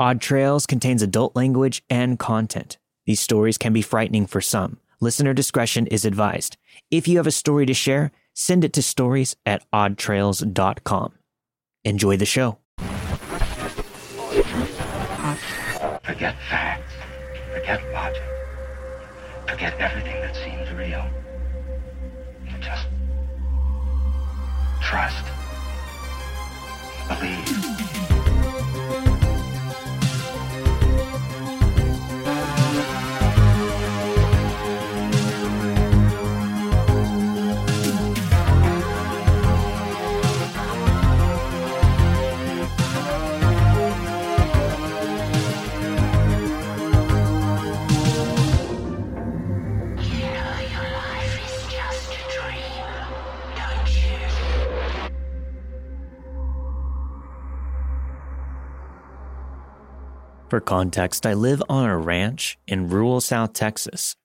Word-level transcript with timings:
Odd 0.00 0.22
Trails 0.22 0.64
contains 0.64 1.02
adult 1.02 1.36
language 1.36 1.84
and 1.90 2.18
content. 2.18 2.78
These 3.04 3.20
stories 3.20 3.58
can 3.58 3.74
be 3.74 3.82
frightening 3.82 4.24
for 4.24 4.40
some. 4.40 4.78
Listener 4.98 5.34
discretion 5.34 5.86
is 5.88 6.06
advised. 6.06 6.56
If 6.90 7.06
you 7.06 7.18
have 7.18 7.26
a 7.26 7.30
story 7.30 7.66
to 7.66 7.74
share, 7.74 8.10
send 8.32 8.64
it 8.64 8.72
to 8.72 8.82
stories 8.82 9.36
at 9.44 9.62
oddtrails.com. 9.74 11.12
Enjoy 11.84 12.16
the 12.16 12.24
show. 12.24 12.56
Forget 16.02 16.34
facts. 16.48 16.94
Forget 17.52 17.92
logic. 17.92 18.22
Forget 19.46 19.78
everything 19.78 20.18
that 20.22 20.34
seems 20.34 20.70
real. 20.78 21.04
Just 22.62 22.86
trust. 24.80 25.26
Believe. 27.06 27.79
For 60.50 60.60
context, 60.60 61.26
I 61.26 61.34
live 61.34 61.62
on 61.68 61.88
a 61.88 61.96
ranch 61.96 62.58
in 62.66 62.88
rural 62.88 63.20
South 63.20 63.52
Texas. 63.52 64.16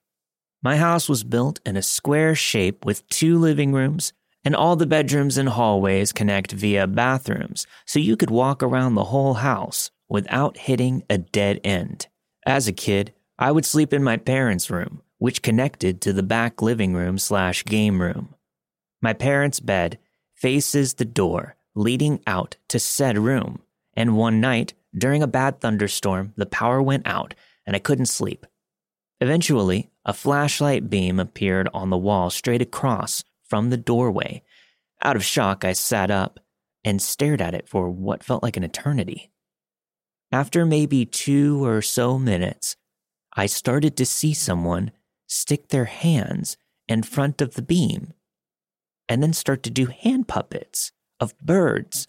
My 0.63 0.77
house 0.77 1.07
was 1.07 1.23
built 1.23 1.59
in 1.67 1.77
a 1.77 1.83
square 1.83 2.33
shape 2.33 2.83
with 2.83 3.07
two 3.09 3.37
living 3.37 3.73
rooms, 3.73 4.11
and 4.43 4.55
all 4.55 4.75
the 4.75 4.87
bedrooms 4.87 5.37
and 5.37 5.49
hallways 5.49 6.11
connect 6.11 6.51
via 6.51 6.87
bathrooms, 6.87 7.67
so 7.85 7.99
you 7.99 8.17
could 8.17 8.31
walk 8.31 8.63
around 8.63 8.95
the 8.95 9.03
whole 9.03 9.35
house 9.35 9.91
without 10.09 10.57
hitting 10.57 11.03
a 11.11 11.19
dead 11.19 11.61
end. 11.63 12.07
As 12.47 12.67
a 12.67 12.73
kid, 12.73 13.13
I 13.37 13.51
would 13.51 13.65
sleep 13.65 13.93
in 13.93 14.03
my 14.03 14.17
parents' 14.17 14.71
room, 14.71 15.03
which 15.19 15.43
connected 15.43 16.01
to 16.01 16.11
the 16.11 16.23
back 16.23 16.59
living 16.59 16.95
room 16.95 17.19
slash 17.19 17.63
game 17.65 18.01
room. 18.01 18.33
My 18.99 19.13
parents' 19.13 19.59
bed 19.59 19.99
faces 20.33 20.95
the 20.95 21.05
door 21.05 21.55
leading 21.75 22.19
out 22.25 22.57
to 22.69 22.79
said 22.79 23.19
room, 23.19 23.61
and 23.95 24.17
one 24.17 24.41
night, 24.41 24.73
during 24.97 25.21
a 25.21 25.27
bad 25.27 25.59
thunderstorm, 25.59 26.33
the 26.35 26.45
power 26.45 26.81
went 26.81 27.05
out 27.05 27.33
and 27.65 27.75
I 27.75 27.79
couldn't 27.79 28.05
sleep. 28.07 28.45
Eventually, 29.19 29.89
a 30.05 30.13
flashlight 30.13 30.89
beam 30.89 31.19
appeared 31.19 31.69
on 31.73 31.89
the 31.89 31.97
wall 31.97 32.29
straight 32.29 32.61
across 32.61 33.23
from 33.47 33.69
the 33.69 33.77
doorway. 33.77 34.43
Out 35.01 35.15
of 35.15 35.23
shock, 35.23 35.65
I 35.65 35.73
sat 35.73 36.11
up 36.11 36.39
and 36.83 37.01
stared 37.01 37.41
at 37.41 37.55
it 37.55 37.67
for 37.67 37.89
what 37.89 38.23
felt 38.23 38.43
like 38.43 38.57
an 38.57 38.63
eternity. 38.63 39.31
After 40.31 40.65
maybe 40.65 41.05
two 41.05 41.65
or 41.65 41.81
so 41.81 42.19
minutes, 42.19 42.75
I 43.35 43.45
started 43.47 43.97
to 43.97 44.05
see 44.05 44.33
someone 44.33 44.91
stick 45.27 45.69
their 45.69 45.85
hands 45.85 46.57
in 46.87 47.03
front 47.03 47.41
of 47.41 47.55
the 47.55 47.61
beam 47.61 48.13
and 49.09 49.21
then 49.21 49.33
start 49.33 49.63
to 49.63 49.69
do 49.69 49.87
hand 49.87 50.27
puppets 50.27 50.91
of 51.19 51.37
birds 51.39 52.07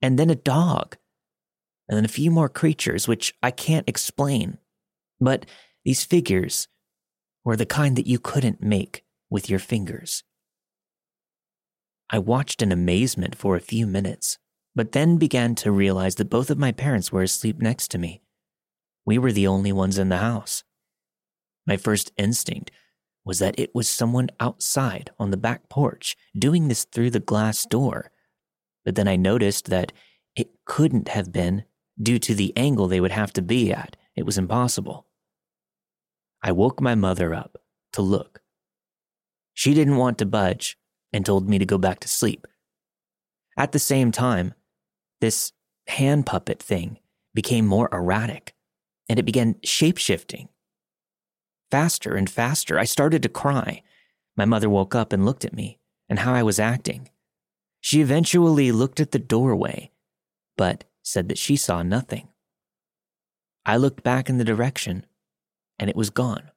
and 0.00 0.18
then 0.18 0.30
a 0.30 0.34
dog 0.34 0.96
and 1.88 1.96
then 1.96 2.04
a 2.04 2.08
few 2.08 2.30
more 2.30 2.48
creatures 2.48 3.08
which 3.08 3.34
I 3.42 3.50
can't 3.50 3.88
explain. 3.88 4.58
But 5.20 5.46
these 5.84 6.04
figures 6.04 6.68
were 7.44 7.56
the 7.56 7.66
kind 7.66 7.96
that 7.96 8.06
you 8.06 8.18
couldn't 8.18 8.62
make 8.62 9.04
with 9.30 9.50
your 9.50 9.58
fingers. 9.58 10.24
I 12.10 12.18
watched 12.18 12.62
in 12.62 12.70
amazement 12.72 13.34
for 13.34 13.56
a 13.56 13.60
few 13.60 13.86
minutes, 13.86 14.38
but 14.74 14.92
then 14.92 15.16
began 15.16 15.54
to 15.56 15.72
realize 15.72 16.16
that 16.16 16.30
both 16.30 16.50
of 16.50 16.58
my 16.58 16.72
parents 16.72 17.10
were 17.10 17.22
asleep 17.22 17.60
next 17.60 17.90
to 17.92 17.98
me. 17.98 18.22
We 19.04 19.18
were 19.18 19.32
the 19.32 19.46
only 19.46 19.72
ones 19.72 19.98
in 19.98 20.08
the 20.08 20.18
house. 20.18 20.62
My 21.66 21.76
first 21.76 22.12
instinct 22.16 22.70
was 23.24 23.38
that 23.38 23.58
it 23.58 23.74
was 23.74 23.88
someone 23.88 24.28
outside 24.40 25.10
on 25.18 25.30
the 25.30 25.36
back 25.36 25.68
porch 25.68 26.16
doing 26.36 26.68
this 26.68 26.84
through 26.84 27.10
the 27.10 27.20
glass 27.20 27.64
door. 27.64 28.10
But 28.84 28.94
then 28.94 29.08
I 29.08 29.16
noticed 29.16 29.70
that 29.70 29.92
it 30.34 30.50
couldn't 30.64 31.08
have 31.08 31.32
been 31.32 31.64
due 32.02 32.18
to 32.18 32.34
the 32.34 32.52
angle 32.56 32.88
they 32.88 33.00
would 33.00 33.12
have 33.12 33.32
to 33.34 33.42
be 33.42 33.72
at. 33.72 33.96
It 34.16 34.26
was 34.26 34.38
impossible. 34.38 35.06
I 36.42 36.52
woke 36.52 36.80
my 36.80 36.94
mother 36.94 37.34
up 37.34 37.58
to 37.92 38.02
look. 38.02 38.42
She 39.54 39.74
didn't 39.74 39.96
want 39.96 40.18
to 40.18 40.26
budge 40.26 40.78
and 41.12 41.24
told 41.24 41.48
me 41.48 41.58
to 41.58 41.66
go 41.66 41.78
back 41.78 42.00
to 42.00 42.08
sleep. 42.08 42.46
At 43.56 43.72
the 43.72 43.78
same 43.78 44.12
time, 44.12 44.54
this 45.20 45.52
hand 45.86 46.26
puppet 46.26 46.62
thing 46.62 46.98
became 47.34 47.66
more 47.66 47.88
erratic 47.92 48.54
and 49.08 49.18
it 49.18 49.24
began 49.24 49.54
shapeshifting. 49.64 50.48
Faster 51.70 52.14
and 52.14 52.28
faster, 52.28 52.78
I 52.78 52.84
started 52.84 53.22
to 53.22 53.28
cry. 53.28 53.82
My 54.36 54.44
mother 54.44 54.68
woke 54.68 54.94
up 54.94 55.12
and 55.12 55.24
looked 55.24 55.44
at 55.44 55.54
me 55.54 55.78
and 56.08 56.18
how 56.18 56.34
I 56.34 56.42
was 56.42 56.58
acting. 56.58 57.08
She 57.80 58.00
eventually 58.00 58.72
looked 58.72 59.00
at 59.00 59.10
the 59.10 59.18
doorway, 59.18 59.90
but 60.56 60.84
said 61.02 61.28
that 61.28 61.38
she 61.38 61.56
saw 61.56 61.82
nothing. 61.82 62.28
I 63.64 63.76
looked 63.76 64.02
back 64.02 64.28
in 64.28 64.38
the 64.38 64.44
direction 64.44 65.06
and 65.78 65.88
it 65.90 65.96
was 65.96 66.10
gone. 66.10 66.50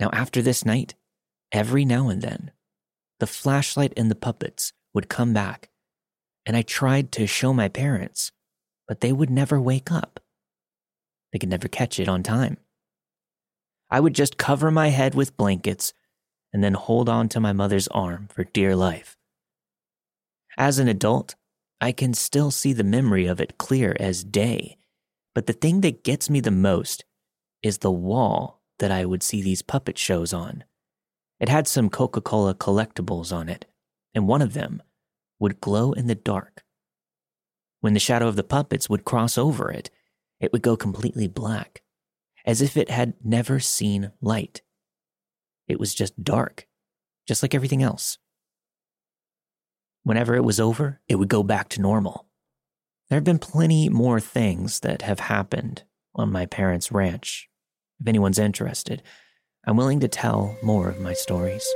Now, 0.00 0.10
after 0.12 0.42
this 0.42 0.64
night, 0.64 0.94
every 1.52 1.84
now 1.84 2.08
and 2.08 2.22
then, 2.22 2.52
the 3.20 3.26
flashlight 3.26 3.92
and 3.96 4.10
the 4.10 4.14
puppets 4.14 4.72
would 4.94 5.08
come 5.08 5.32
back, 5.32 5.70
and 6.46 6.56
I 6.56 6.62
tried 6.62 7.10
to 7.12 7.26
show 7.26 7.52
my 7.52 7.68
parents, 7.68 8.30
but 8.86 9.00
they 9.00 9.12
would 9.12 9.30
never 9.30 9.60
wake 9.60 9.90
up. 9.90 10.20
They 11.32 11.38
could 11.38 11.48
never 11.48 11.68
catch 11.68 11.98
it 11.98 12.08
on 12.08 12.22
time. 12.22 12.58
I 13.90 14.00
would 14.00 14.14
just 14.14 14.38
cover 14.38 14.70
my 14.70 14.88
head 14.88 15.14
with 15.14 15.36
blankets 15.36 15.92
and 16.52 16.62
then 16.62 16.74
hold 16.74 17.08
on 17.08 17.28
to 17.30 17.40
my 17.40 17.52
mother's 17.52 17.88
arm 17.88 18.28
for 18.30 18.44
dear 18.44 18.76
life. 18.76 19.16
As 20.56 20.78
an 20.78 20.88
adult, 20.88 21.34
I 21.80 21.92
can 21.92 22.12
still 22.14 22.50
see 22.50 22.72
the 22.72 22.84
memory 22.84 23.26
of 23.26 23.40
it 23.40 23.58
clear 23.58 23.96
as 24.00 24.24
day, 24.24 24.78
but 25.34 25.46
the 25.46 25.52
thing 25.52 25.80
that 25.82 26.02
gets 26.02 26.28
me 26.28 26.40
the 26.40 26.50
most 26.50 27.04
is 27.62 27.78
the 27.78 27.90
wall 27.90 28.62
that 28.78 28.90
I 28.90 29.04
would 29.04 29.22
see 29.22 29.42
these 29.42 29.62
puppet 29.62 29.96
shows 29.96 30.32
on. 30.32 30.64
It 31.38 31.48
had 31.48 31.68
some 31.68 31.88
Coca 31.88 32.20
Cola 32.20 32.54
collectibles 32.54 33.32
on 33.32 33.48
it, 33.48 33.66
and 34.14 34.26
one 34.26 34.42
of 34.42 34.54
them 34.54 34.82
would 35.38 35.60
glow 35.60 35.92
in 35.92 36.08
the 36.08 36.14
dark. 36.16 36.64
When 37.80 37.94
the 37.94 38.00
shadow 38.00 38.26
of 38.26 38.34
the 38.34 38.42
puppets 38.42 38.90
would 38.90 39.04
cross 39.04 39.38
over 39.38 39.70
it, 39.70 39.90
it 40.40 40.52
would 40.52 40.62
go 40.62 40.76
completely 40.76 41.28
black, 41.28 41.82
as 42.44 42.60
if 42.60 42.76
it 42.76 42.90
had 42.90 43.14
never 43.22 43.60
seen 43.60 44.10
light. 44.20 44.62
It 45.68 45.78
was 45.78 45.94
just 45.94 46.24
dark, 46.24 46.66
just 47.26 47.42
like 47.42 47.54
everything 47.54 47.82
else. 47.82 48.18
Whenever 50.02 50.34
it 50.34 50.44
was 50.44 50.60
over, 50.60 51.00
it 51.08 51.16
would 51.16 51.28
go 51.28 51.42
back 51.42 51.68
to 51.70 51.80
normal. 51.80 52.26
There 53.08 53.16
have 53.16 53.24
been 53.24 53.38
plenty 53.38 53.88
more 53.88 54.20
things 54.20 54.80
that 54.80 55.02
have 55.02 55.20
happened 55.20 55.82
on 56.14 56.32
my 56.32 56.46
parents' 56.46 56.92
ranch. 56.92 57.48
If 58.00 58.06
anyone's 58.06 58.38
interested, 58.38 59.02
I'm 59.66 59.76
willing 59.76 60.00
to 60.00 60.08
tell 60.08 60.56
more 60.62 60.88
of 60.88 61.00
my 61.00 61.14
stories. 61.14 61.66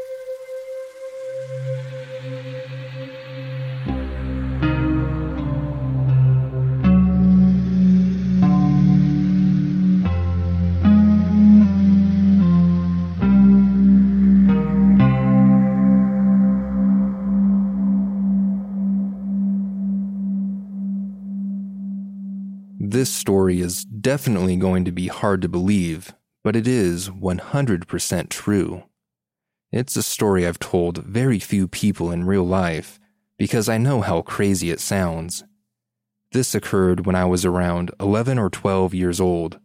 This 22.93 23.09
story 23.09 23.63
is 23.63 23.87
definitely 23.87 24.57
going 24.57 24.85
to 24.85 24.93
be 24.93 25.09
hard 25.09 25.41
to 25.41 25.49
believe, 25.49 26.13
but 26.45 26.55
it 26.55 26.69
is 26.69 27.09
100% 27.09 28.29
true. 28.29 28.83
It's 29.71 29.97
a 29.97 30.03
story 30.03 30.47
I've 30.47 30.59
told 30.59 30.99
very 30.99 31.39
few 31.39 31.69
people 31.69 32.11
in 32.11 32.27
real 32.27 32.45
life 32.45 33.01
because 33.39 33.67
I 33.67 33.79
know 33.79 34.03
how 34.03 34.21
crazy 34.21 34.71
it 34.71 34.79
sounds. 34.79 35.43
This 36.33 36.55
occurred 36.55 37.07
when 37.07 37.15
I 37.15 37.25
was 37.25 37.47
around 37.47 37.93
11 37.99 38.39
or 38.39 38.51
12 38.51 38.93
years 38.93 39.23
old. 39.23 39.59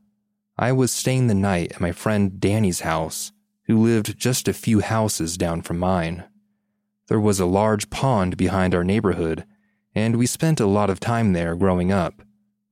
I 0.58 0.72
was 0.72 0.94
staying 0.94 1.28
the 1.28 1.36
night 1.36 1.74
at 1.74 1.82
my 1.82 1.92
friend 1.92 2.40
Danny's 2.40 2.80
house, 2.80 3.34
who 3.66 3.78
lived 3.78 4.18
just 4.18 4.48
a 4.48 4.54
few 4.54 4.80
houses 4.80 5.36
down 5.38 5.64
from 5.64 5.80
mine. 5.80 6.24
There 7.10 7.20
was 7.20 7.42
a 7.42 7.46
large 7.46 7.90
pond 7.90 8.38
behind 8.38 8.74
our 8.74 8.86
neighborhood, 8.86 9.44
and 9.94 10.16
we 10.16 10.28
spent 10.28 10.62
a 10.62 10.66
lot 10.66 10.90
of 10.90 11.02
time 11.02 11.34
there 11.34 11.58
growing 11.58 11.92
up. 11.92 12.22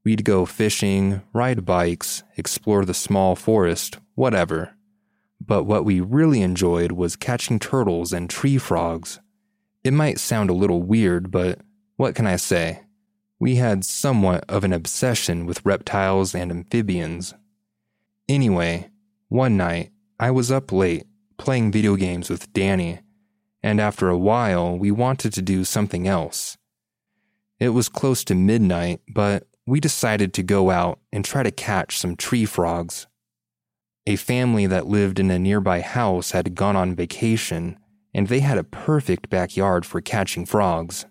We'd 0.06 0.24
go 0.24 0.46
fishing, 0.46 1.24
ride 1.34 1.66
bikes, 1.66 2.24
explore 2.38 2.86
the 2.86 2.94
small 2.94 3.36
forest, 3.36 3.98
whatever. 4.14 4.76
But 5.44 5.64
what 5.64 5.84
we 5.84 6.00
really 6.00 6.42
enjoyed 6.44 6.92
was 6.92 7.16
catching 7.16 7.58
turtles 7.60 8.14
and 8.14 8.30
tree 8.30 8.60
frogs. 8.60 9.20
It 9.84 9.94
might 9.94 10.20
sound 10.20 10.52
a 10.52 10.54
little 10.54 10.84
weird, 10.84 11.32
but 11.32 11.60
what 11.98 12.14
can 12.14 12.28
I 12.28 12.36
say? 12.36 12.84
We 13.40 13.56
had 13.56 13.84
somewhat 13.84 14.46
of 14.48 14.64
an 14.64 14.74
obsession 14.74 15.48
with 15.48 15.66
reptiles 15.66 16.36
and 16.36 16.52
amphibians. 16.52 17.34
Anyway, 18.30 18.92
one 19.28 19.58
night, 19.58 19.92
I 20.20 20.32
was 20.32 20.52
up 20.52 20.72
late 20.72 21.06
playing 21.38 21.72
video 21.72 21.96
games 21.96 22.30
with 22.30 22.54
Danny, 22.54 23.00
and 23.62 23.82
after 23.82 24.08
a 24.08 24.18
while, 24.18 24.78
we 24.78 24.92
wanted 24.92 25.34
to 25.34 25.42
do 25.42 25.66
something 25.66 26.08
else. 26.08 26.58
It 27.60 27.70
was 27.70 27.90
close 27.90 28.24
to 28.26 28.36
midnight, 28.36 29.02
but 29.14 29.48
we 29.66 29.80
decided 29.80 30.34
to 30.34 30.44
go 30.44 30.70
out 30.70 31.00
and 31.12 31.26
try 31.26 31.42
to 31.44 31.52
catch 31.52 31.98
some 31.98 32.16
tree 32.16 32.46
frogs. 32.46 33.08
A 34.06 34.16
family 34.16 34.68
that 34.68 34.86
lived 34.86 35.20
in 35.20 35.32
a 35.32 35.40
nearby 35.40 35.82
house 35.82 36.32
had 36.32 36.54
gone 36.54 36.76
on 36.76 36.96
vacation, 36.96 37.80
and 38.14 38.28
they 38.28 38.42
had 38.42 38.60
a 38.60 38.64
perfect 38.64 39.30
backyard 39.30 39.86
for 39.86 40.02
catching 40.02 40.46
frogs. 40.46 41.06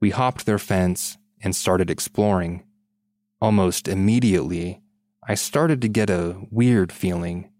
We 0.00 0.10
hopped 0.10 0.44
their 0.44 0.58
fence 0.58 1.16
and 1.40 1.56
started 1.56 1.88
exploring. 1.88 2.64
Almost 3.40 3.88
immediately, 3.88 4.82
I 5.26 5.34
started 5.34 5.80
to 5.82 5.88
get 5.88 6.10
a 6.10 6.36
weird 6.50 6.92
feeling, 6.92 7.50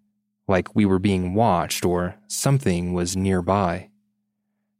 like 0.47 0.75
we 0.75 0.85
were 0.85 0.99
being 0.99 1.35
watched 1.35 1.85
or 1.85 2.17
something 2.29 2.93
was 2.93 3.17
nearby. 3.17 3.89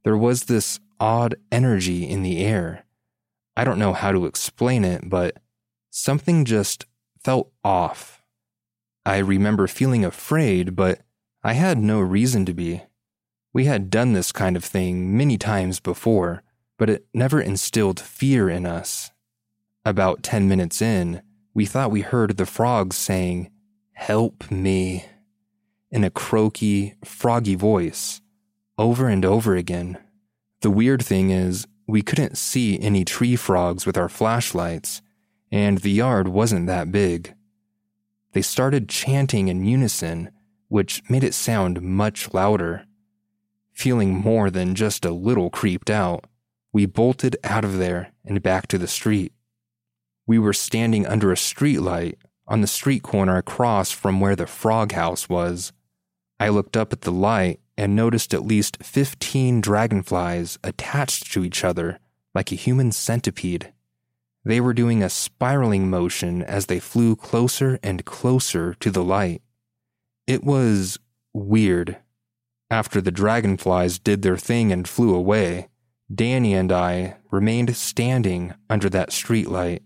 There 0.05 0.17
was 0.17 0.45
this 0.45 0.79
odd 1.01 1.37
energy 1.51 2.07
in 2.07 2.23
the 2.23 2.45
air 2.45 2.85
I 3.57 3.65
don't 3.65 3.79
know 3.79 3.93
how 3.93 4.13
to 4.13 4.27
explain 4.27 4.85
it, 4.85 5.09
but 5.09 5.39
something 5.91 6.45
just 6.45 6.87
felt 7.23 7.51
off. 7.65 8.23
I 9.05 9.19
remember 9.19 9.67
feeling 9.67 10.05
afraid, 10.05 10.77
but 10.77 11.01
I 11.43 11.55
had 11.55 11.79
no 11.79 12.01
reason 12.01 12.47
to 12.47 12.55
be. 12.55 12.83
We 13.53 13.67
had 13.67 13.91
done 13.91 14.13
this 14.13 14.33
kind 14.33 14.57
of 14.57 14.65
thing 14.65 15.17
many 15.17 15.37
times 15.37 15.81
before, 15.81 16.43
but 16.79 16.89
it 16.89 17.07
never 17.13 17.41
instilled 17.41 18.01
fear 18.01 18.49
in 18.49 18.65
us. 18.65 19.11
About 19.85 20.23
10 20.23 20.49
minutes 20.49 20.81
in, 20.81 21.23
we 21.53 21.67
thought 21.67 21.91
we 21.91 22.01
heard 22.01 22.37
the 22.37 22.47
frogs 22.47 22.97
saying, 22.97 23.51
Help 23.93 24.51
me, 24.51 25.05
in 25.91 26.05
a 26.05 26.11
croaky, 26.11 26.95
froggy 27.05 27.55
voice, 27.55 28.21
over 28.79 29.09
and 29.09 29.25
over 29.25 29.55
again. 29.57 29.99
The 30.63 30.71
weird 30.71 31.05
thing 31.05 31.31
is, 31.31 31.67
we 31.87 32.03
couldn't 32.03 32.39
see 32.39 32.79
any 32.81 33.05
tree 33.05 33.37
frogs 33.37 33.87
with 33.87 33.97
our 33.97 34.09
flashlights, 34.09 35.03
and 35.51 35.79
the 35.79 35.91
yard 35.91 36.29
wasn't 36.29 36.67
that 36.67 36.93
big. 36.93 37.35
They 38.33 38.43
started 38.43 38.89
chanting 38.89 39.49
in 39.49 39.65
unison, 39.65 40.31
which 40.69 41.03
made 41.11 41.25
it 41.25 41.35
sound 41.35 41.83
much 41.83 42.33
louder. 42.33 42.87
Feeling 43.73 44.15
more 44.15 44.51
than 44.51 44.75
just 44.75 45.05
a 45.05 45.11
little 45.11 45.51
creeped 45.51 45.91
out, 45.91 46.27
we 46.73 46.87
bolted 46.87 47.37
out 47.45 47.65
of 47.65 47.79
there 47.79 48.13
and 48.25 48.43
back 48.43 48.67
to 48.69 48.79
the 48.79 48.89
street. 48.89 49.33
We 50.27 50.39
were 50.39 50.55
standing 50.55 51.07
under 51.07 51.31
a 51.31 51.37
streetlight 51.37 52.15
on 52.47 52.61
the 52.61 52.67
street 52.67 53.03
corner 53.03 53.37
across 53.37 53.91
from 53.91 54.21
where 54.21 54.37
the 54.37 54.47
frog 54.47 54.93
house 54.93 55.29
was. 55.29 55.73
I 56.41 56.49
looked 56.49 56.77
up 56.77 56.93
at 56.93 57.03
the 57.03 57.13
light 57.13 57.61
and 57.77 57.97
noticed 57.97 58.35
at 58.35 58.45
least 58.45 58.83
15 58.83 59.61
dragonflies 59.61 60.59
attached 60.63 61.33
to 61.33 61.45
each 61.45 61.65
other 61.65 61.99
like 62.35 62.53
a 62.53 62.57
human 62.57 62.93
centipede. 62.93 63.73
They 64.45 64.61
were 64.61 64.75
doing 64.75 65.03
a 65.03 65.09
spiraling 65.09 65.89
motion 65.89 66.43
as 66.43 66.67
they 66.67 66.81
flew 66.81 67.15
closer 67.15 67.79
and 67.83 68.05
closer 68.05 68.75
to 68.75 68.91
the 68.91 69.05
light. 69.05 69.43
It 70.27 70.43
was 70.43 70.99
weird. 71.33 71.99
After 72.71 73.01
the 73.01 73.11
dragonflies 73.11 73.99
did 73.99 74.23
their 74.23 74.37
thing 74.37 74.73
and 74.73 74.89
flew 74.89 75.15
away, 75.15 75.69
Danny 76.13 76.55
and 76.55 76.73
I 76.73 77.17
remained 77.31 77.77
standing 77.77 78.55
under 78.69 78.89
that 78.91 79.11
streetlight. 79.11 79.81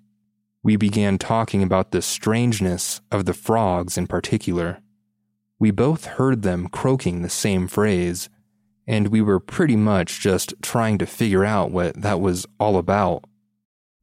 We 0.62 0.76
began 0.76 1.18
talking 1.18 1.62
about 1.62 1.90
the 1.90 2.02
strangeness 2.02 3.00
of 3.12 3.24
the 3.24 3.34
frogs 3.34 3.96
in 3.98 4.06
particular. 4.06 4.80
We 5.58 5.70
both 5.70 6.04
heard 6.04 6.42
them 6.42 6.68
croaking 6.68 7.22
the 7.22 7.30
same 7.30 7.66
phrase, 7.66 8.28
and 8.86 9.08
we 9.08 9.22
were 9.22 9.40
pretty 9.40 9.76
much 9.76 10.20
just 10.20 10.54
trying 10.62 10.98
to 10.98 11.06
figure 11.06 11.44
out 11.44 11.70
what 11.70 12.00
that 12.00 12.20
was 12.20 12.46
all 12.60 12.76
about. 12.76 13.24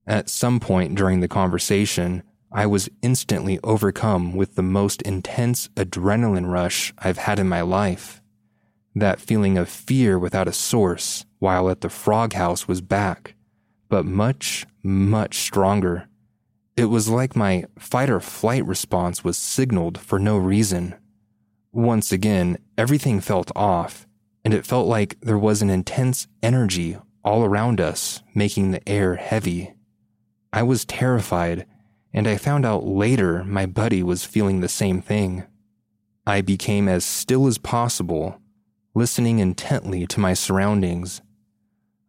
At 0.07 0.29
some 0.29 0.59
point 0.59 0.95
during 0.95 1.19
the 1.19 1.27
conversation, 1.27 2.23
I 2.51 2.65
was 2.65 2.89
instantly 3.01 3.59
overcome 3.63 4.35
with 4.35 4.55
the 4.55 4.63
most 4.63 5.01
intense 5.03 5.69
adrenaline 5.69 6.51
rush 6.51 6.93
I've 6.97 7.17
had 7.17 7.39
in 7.39 7.47
my 7.47 7.61
life. 7.61 8.21
That 8.95 9.21
feeling 9.21 9.57
of 9.57 9.69
fear 9.69 10.19
without 10.19 10.47
a 10.47 10.53
source 10.53 11.25
while 11.39 11.69
at 11.69 11.81
the 11.81 11.89
frog 11.89 12.33
house 12.33 12.67
was 12.67 12.81
back, 12.81 13.35
but 13.89 14.05
much, 14.05 14.65
much 14.83 15.39
stronger. 15.39 16.07
It 16.75 16.85
was 16.85 17.09
like 17.09 17.35
my 17.35 17.65
fight 17.79 18.09
or 18.09 18.19
flight 18.19 18.65
response 18.65 19.23
was 19.23 19.37
signaled 19.37 19.99
for 19.99 20.19
no 20.19 20.37
reason. 20.37 20.95
Once 21.73 22.11
again, 22.11 22.55
everything 22.77 23.19
felt 23.19 23.51
off, 23.55 24.05
and 24.45 24.53
it 24.53 24.63
felt 24.63 24.87
like 24.87 25.19
there 25.21 25.39
was 25.39 25.63
an 25.63 25.71
intense 25.71 26.27
energy 26.43 26.95
all 27.23 27.43
around 27.43 27.81
us, 27.81 28.21
making 28.35 28.69
the 28.69 28.87
air 28.87 29.15
heavy. 29.15 29.73
I 30.51 30.61
was 30.61 30.85
terrified, 30.85 31.65
and 32.13 32.27
I 32.27 32.37
found 32.37 32.63
out 32.63 32.85
later 32.85 33.43
my 33.43 33.65
buddy 33.65 34.03
was 34.03 34.23
feeling 34.23 34.59
the 34.59 34.69
same 34.69 35.01
thing. 35.01 35.45
I 36.27 36.41
became 36.41 36.87
as 36.87 37.03
still 37.03 37.47
as 37.47 37.57
possible, 37.57 38.39
listening 38.93 39.39
intently 39.39 40.05
to 40.07 40.19
my 40.19 40.35
surroundings. 40.35 41.21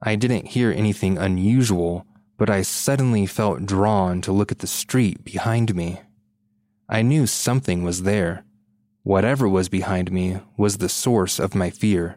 I 0.02 0.16
didn't 0.16 0.48
hear 0.48 0.72
anything 0.72 1.16
unusual, 1.16 2.04
but 2.36 2.50
I 2.50 2.60
suddenly 2.60 3.24
felt 3.24 3.64
drawn 3.64 4.20
to 4.20 4.32
look 4.32 4.52
at 4.52 4.58
the 4.58 4.66
street 4.66 5.24
behind 5.24 5.74
me. 5.74 6.02
I 6.86 7.00
knew 7.00 7.26
something 7.26 7.82
was 7.82 8.02
there 8.02 8.43
Whatever 9.04 9.46
was 9.46 9.68
behind 9.68 10.10
me 10.10 10.40
was 10.56 10.78
the 10.78 10.88
source 10.88 11.38
of 11.38 11.54
my 11.54 11.68
fear, 11.68 12.16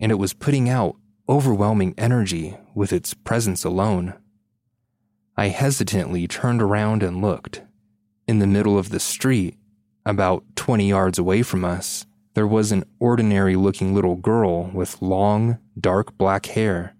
and 0.00 0.10
it 0.10 0.14
was 0.14 0.32
putting 0.32 0.66
out 0.66 0.96
overwhelming 1.28 1.92
energy 1.98 2.56
with 2.74 2.90
its 2.90 3.12
presence 3.12 3.64
alone. 3.64 4.14
I 5.36 5.48
hesitantly 5.48 6.26
turned 6.26 6.62
around 6.62 7.02
and 7.02 7.20
looked. 7.20 7.60
In 8.26 8.38
the 8.38 8.46
middle 8.46 8.78
of 8.78 8.88
the 8.88 8.98
street, 8.98 9.58
about 10.06 10.42
20 10.56 10.88
yards 10.88 11.18
away 11.18 11.42
from 11.42 11.66
us, 11.66 12.06
there 12.32 12.46
was 12.46 12.72
an 12.72 12.84
ordinary 12.98 13.54
looking 13.54 13.94
little 13.94 14.16
girl 14.16 14.70
with 14.72 15.02
long, 15.02 15.58
dark 15.78 16.16
black 16.16 16.46
hair, 16.46 16.96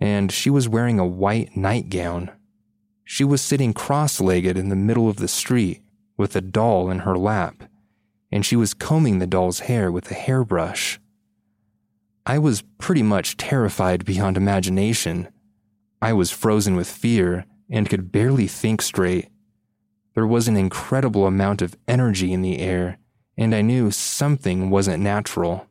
and 0.00 0.32
she 0.32 0.50
was 0.50 0.68
wearing 0.68 0.98
a 0.98 1.06
white 1.06 1.56
nightgown. 1.56 2.28
She 3.04 3.22
was 3.22 3.40
sitting 3.40 3.72
cross 3.72 4.20
legged 4.20 4.56
in 4.56 4.68
the 4.68 4.74
middle 4.74 5.08
of 5.08 5.18
the 5.18 5.28
street 5.28 5.80
with 6.16 6.34
a 6.34 6.40
doll 6.40 6.90
in 6.90 7.00
her 7.00 7.16
lap 7.16 7.68
and 8.32 8.44
she 8.46 8.56
was 8.56 8.74
combing 8.74 9.18
the 9.18 9.26
doll's 9.26 9.60
hair 9.60 9.92
with 9.92 10.10
a 10.10 10.14
hairbrush. 10.14 10.98
I 12.24 12.38
was 12.38 12.62
pretty 12.78 13.02
much 13.02 13.36
terrified 13.36 14.04
beyond 14.04 14.36
imagination. 14.38 15.28
I 16.00 16.14
was 16.14 16.30
frozen 16.30 16.74
with 16.74 16.90
fear 16.90 17.44
and 17.70 17.90
could 17.90 18.10
barely 18.10 18.46
think 18.46 18.80
straight. 18.80 19.28
There 20.14 20.26
was 20.26 20.48
an 20.48 20.56
incredible 20.56 21.26
amount 21.26 21.62
of 21.62 21.76
energy 21.86 22.32
in 22.32 22.42
the 22.42 22.58
air, 22.58 22.98
and 23.36 23.54
I 23.54 23.60
knew 23.60 23.90
something 23.90 24.70
wasn't 24.70 25.02
natural. 25.02 25.66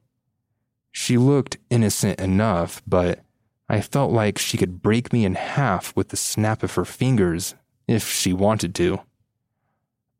She 0.92 1.18
looked 1.18 1.58
innocent 1.70 2.20
enough, 2.20 2.82
but 2.86 3.24
I 3.70 3.82
felt 3.82 4.12
like 4.12 4.38
she 4.38 4.58
could 4.58 4.82
break 4.82 5.14
me 5.14 5.26
in 5.26 5.36
half 5.36 5.96
with 5.96 6.10
the 6.10 6.18
snap 6.18 6.64
of 6.64 6.76
her 6.76 6.86
fingers 6.86 7.56
if 7.88 8.08
she 8.10 8.34
wanted 8.34 8.76
to. 8.76 9.00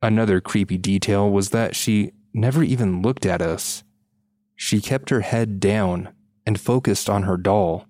Another 0.02 0.40
creepy 0.40 0.78
detail 0.78 1.30
was 1.30 1.50
that 1.50 1.76
she 1.76 2.14
never 2.34 2.64
even 2.64 3.02
looked 3.02 3.26
at 3.26 3.42
us. 3.42 3.84
She 4.56 4.82
kept 4.82 5.10
her 5.10 5.22
head 5.22 5.60
down 5.60 6.10
and 6.46 6.60
focused 6.60 7.10
on 7.10 7.24
her 7.24 7.38
doll, 7.38 7.86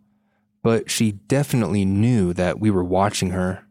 but 0.64 0.90
she 0.90 1.12
definitely 1.12 1.86
knew 1.86 2.34
that 2.34 2.60
we 2.60 2.70
were 2.70 2.84
watching 2.84 3.32
her. 3.32 3.66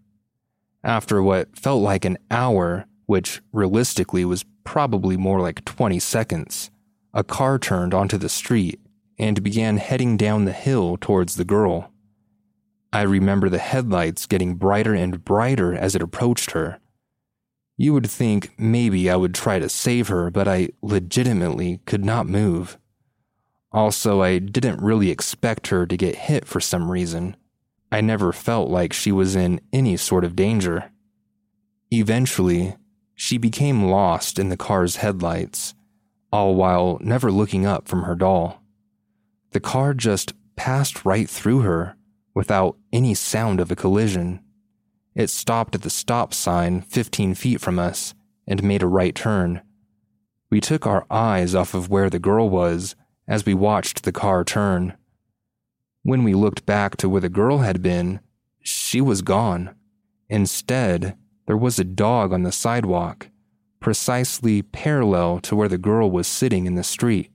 After 0.82 1.22
what 1.22 1.56
felt 1.56 1.82
like 1.82 2.04
an 2.04 2.18
hour, 2.30 2.86
which 3.06 3.40
realistically 3.52 4.24
was 4.24 4.44
probably 4.64 5.16
more 5.16 5.40
like 5.40 5.64
20 5.64 5.98
seconds, 5.98 6.70
a 7.12 7.24
car 7.24 7.58
turned 7.58 7.92
onto 7.92 8.18
the 8.18 8.28
street 8.28 8.80
and 9.18 9.42
began 9.42 9.76
heading 9.76 10.16
down 10.16 10.44
the 10.44 10.52
hill 10.52 10.96
towards 11.00 11.36
the 11.36 11.44
girl. 11.44 11.92
I 12.92 13.02
remember 13.02 13.48
the 13.48 13.58
headlights 13.58 14.26
getting 14.26 14.56
brighter 14.56 14.94
and 14.94 15.24
brighter 15.24 15.74
as 15.74 15.94
it 15.94 16.02
approached 16.02 16.52
her, 16.52 16.79
you 17.80 17.94
would 17.94 18.10
think 18.10 18.52
maybe 18.58 19.08
I 19.08 19.16
would 19.16 19.34
try 19.34 19.58
to 19.58 19.70
save 19.70 20.08
her, 20.08 20.30
but 20.30 20.46
I 20.46 20.68
legitimately 20.82 21.80
could 21.86 22.04
not 22.04 22.26
move. 22.26 22.76
Also, 23.72 24.20
I 24.20 24.38
didn't 24.38 24.82
really 24.82 25.10
expect 25.10 25.68
her 25.68 25.86
to 25.86 25.96
get 25.96 26.14
hit 26.14 26.46
for 26.46 26.60
some 26.60 26.90
reason. 26.90 27.38
I 27.90 28.02
never 28.02 28.34
felt 28.34 28.68
like 28.68 28.92
she 28.92 29.10
was 29.10 29.34
in 29.34 29.62
any 29.72 29.96
sort 29.96 30.26
of 30.26 30.36
danger. 30.36 30.92
Eventually, 31.90 32.76
she 33.14 33.38
became 33.38 33.86
lost 33.86 34.38
in 34.38 34.50
the 34.50 34.58
car's 34.58 34.96
headlights, 34.96 35.74
all 36.30 36.56
while 36.56 36.98
never 37.00 37.32
looking 37.32 37.64
up 37.64 37.88
from 37.88 38.02
her 38.02 38.14
doll. 38.14 38.62
The 39.52 39.60
car 39.60 39.94
just 39.94 40.34
passed 40.54 41.06
right 41.06 41.30
through 41.30 41.60
her 41.60 41.96
without 42.34 42.76
any 42.92 43.14
sound 43.14 43.58
of 43.58 43.70
a 43.70 43.76
collision. 43.76 44.40
It 45.14 45.28
stopped 45.28 45.74
at 45.74 45.82
the 45.82 45.90
stop 45.90 46.32
sign 46.32 46.82
15 46.82 47.34
feet 47.34 47.60
from 47.60 47.78
us 47.78 48.14
and 48.46 48.62
made 48.62 48.82
a 48.82 48.86
right 48.86 49.14
turn. 49.14 49.62
We 50.50 50.60
took 50.60 50.86
our 50.86 51.06
eyes 51.10 51.54
off 51.54 51.74
of 51.74 51.88
where 51.88 52.10
the 52.10 52.18
girl 52.18 52.48
was 52.48 52.96
as 53.28 53.46
we 53.46 53.54
watched 53.54 54.02
the 54.02 54.12
car 54.12 54.44
turn. 54.44 54.94
When 56.02 56.24
we 56.24 56.34
looked 56.34 56.66
back 56.66 56.96
to 56.98 57.08
where 57.08 57.20
the 57.20 57.28
girl 57.28 57.58
had 57.58 57.82
been, 57.82 58.20
she 58.62 59.00
was 59.00 59.22
gone. 59.22 59.74
Instead, 60.28 61.16
there 61.46 61.56
was 61.56 61.78
a 61.78 61.84
dog 61.84 62.32
on 62.32 62.42
the 62.42 62.52
sidewalk, 62.52 63.28
precisely 63.80 64.62
parallel 64.62 65.40
to 65.40 65.56
where 65.56 65.68
the 65.68 65.78
girl 65.78 66.10
was 66.10 66.26
sitting 66.26 66.66
in 66.66 66.74
the 66.74 66.84
street. 66.84 67.30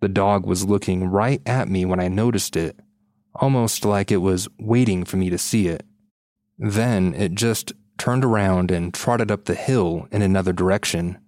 The 0.00 0.08
dog 0.08 0.46
was 0.46 0.64
looking 0.64 1.08
right 1.08 1.40
at 1.46 1.68
me 1.68 1.84
when 1.84 2.00
I 2.00 2.08
noticed 2.08 2.56
it, 2.56 2.78
almost 3.34 3.84
like 3.84 4.10
it 4.10 4.18
was 4.18 4.48
waiting 4.58 5.04
for 5.04 5.16
me 5.16 5.30
to 5.30 5.38
see 5.38 5.68
it. 5.68 5.84
Then 6.58 7.14
it 7.14 7.34
just 7.34 7.72
turned 7.98 8.24
around 8.24 8.70
and 8.70 8.92
trotted 8.92 9.30
up 9.30 9.44
the 9.44 9.54
hill 9.54 10.08
in 10.10 10.22
another 10.22 10.52
direction. 10.52 11.18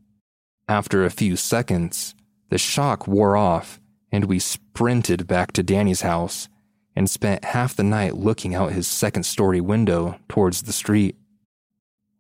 After 0.69 1.05
a 1.05 1.11
few 1.11 1.37
seconds, 1.37 2.15
the 2.51 2.59
shock 2.59 3.07
wore 3.07 3.37
off 3.37 3.81
and 4.11 4.25
we 4.25 4.39
sprinted 4.39 5.27
back 5.27 5.53
to 5.53 5.63
Danny's 5.63 6.03
house 6.03 6.49
and 6.97 7.09
spent 7.09 7.45
half 7.45 7.77
the 7.77 7.83
night 7.83 8.17
looking 8.17 8.55
out 8.55 8.73
his 8.73 8.87
second 8.87 9.25
story 9.25 9.61
window 9.61 10.19
towards 10.29 10.63
the 10.63 10.73
street. 10.73 11.17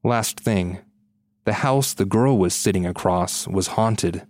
Last 0.04 0.38
thing, 0.38 0.78
the 1.44 1.54
house 1.54 1.94
the 1.94 2.04
girl 2.04 2.38
was 2.38 2.54
sitting 2.54 2.86
across 2.86 3.48
was 3.48 3.68
haunted. 3.68 4.26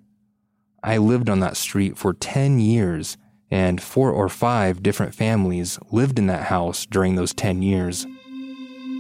I 0.83 0.99
lived 0.99 1.29
on 1.29 1.41
that 1.41 1.57
street 1.57 1.99
for 1.99 2.15
10 2.15 2.61
years, 2.61 3.17
and 3.51 3.83
four 3.83 4.13
or 4.13 4.29
five 4.29 4.83
different 4.83 5.15
families 5.15 5.79
lived 5.91 6.19
in 6.19 6.29
that 6.29 6.45
house 6.45 6.87
during 6.87 7.17
those 7.17 7.35
10 7.35 7.63
years. 7.63 8.07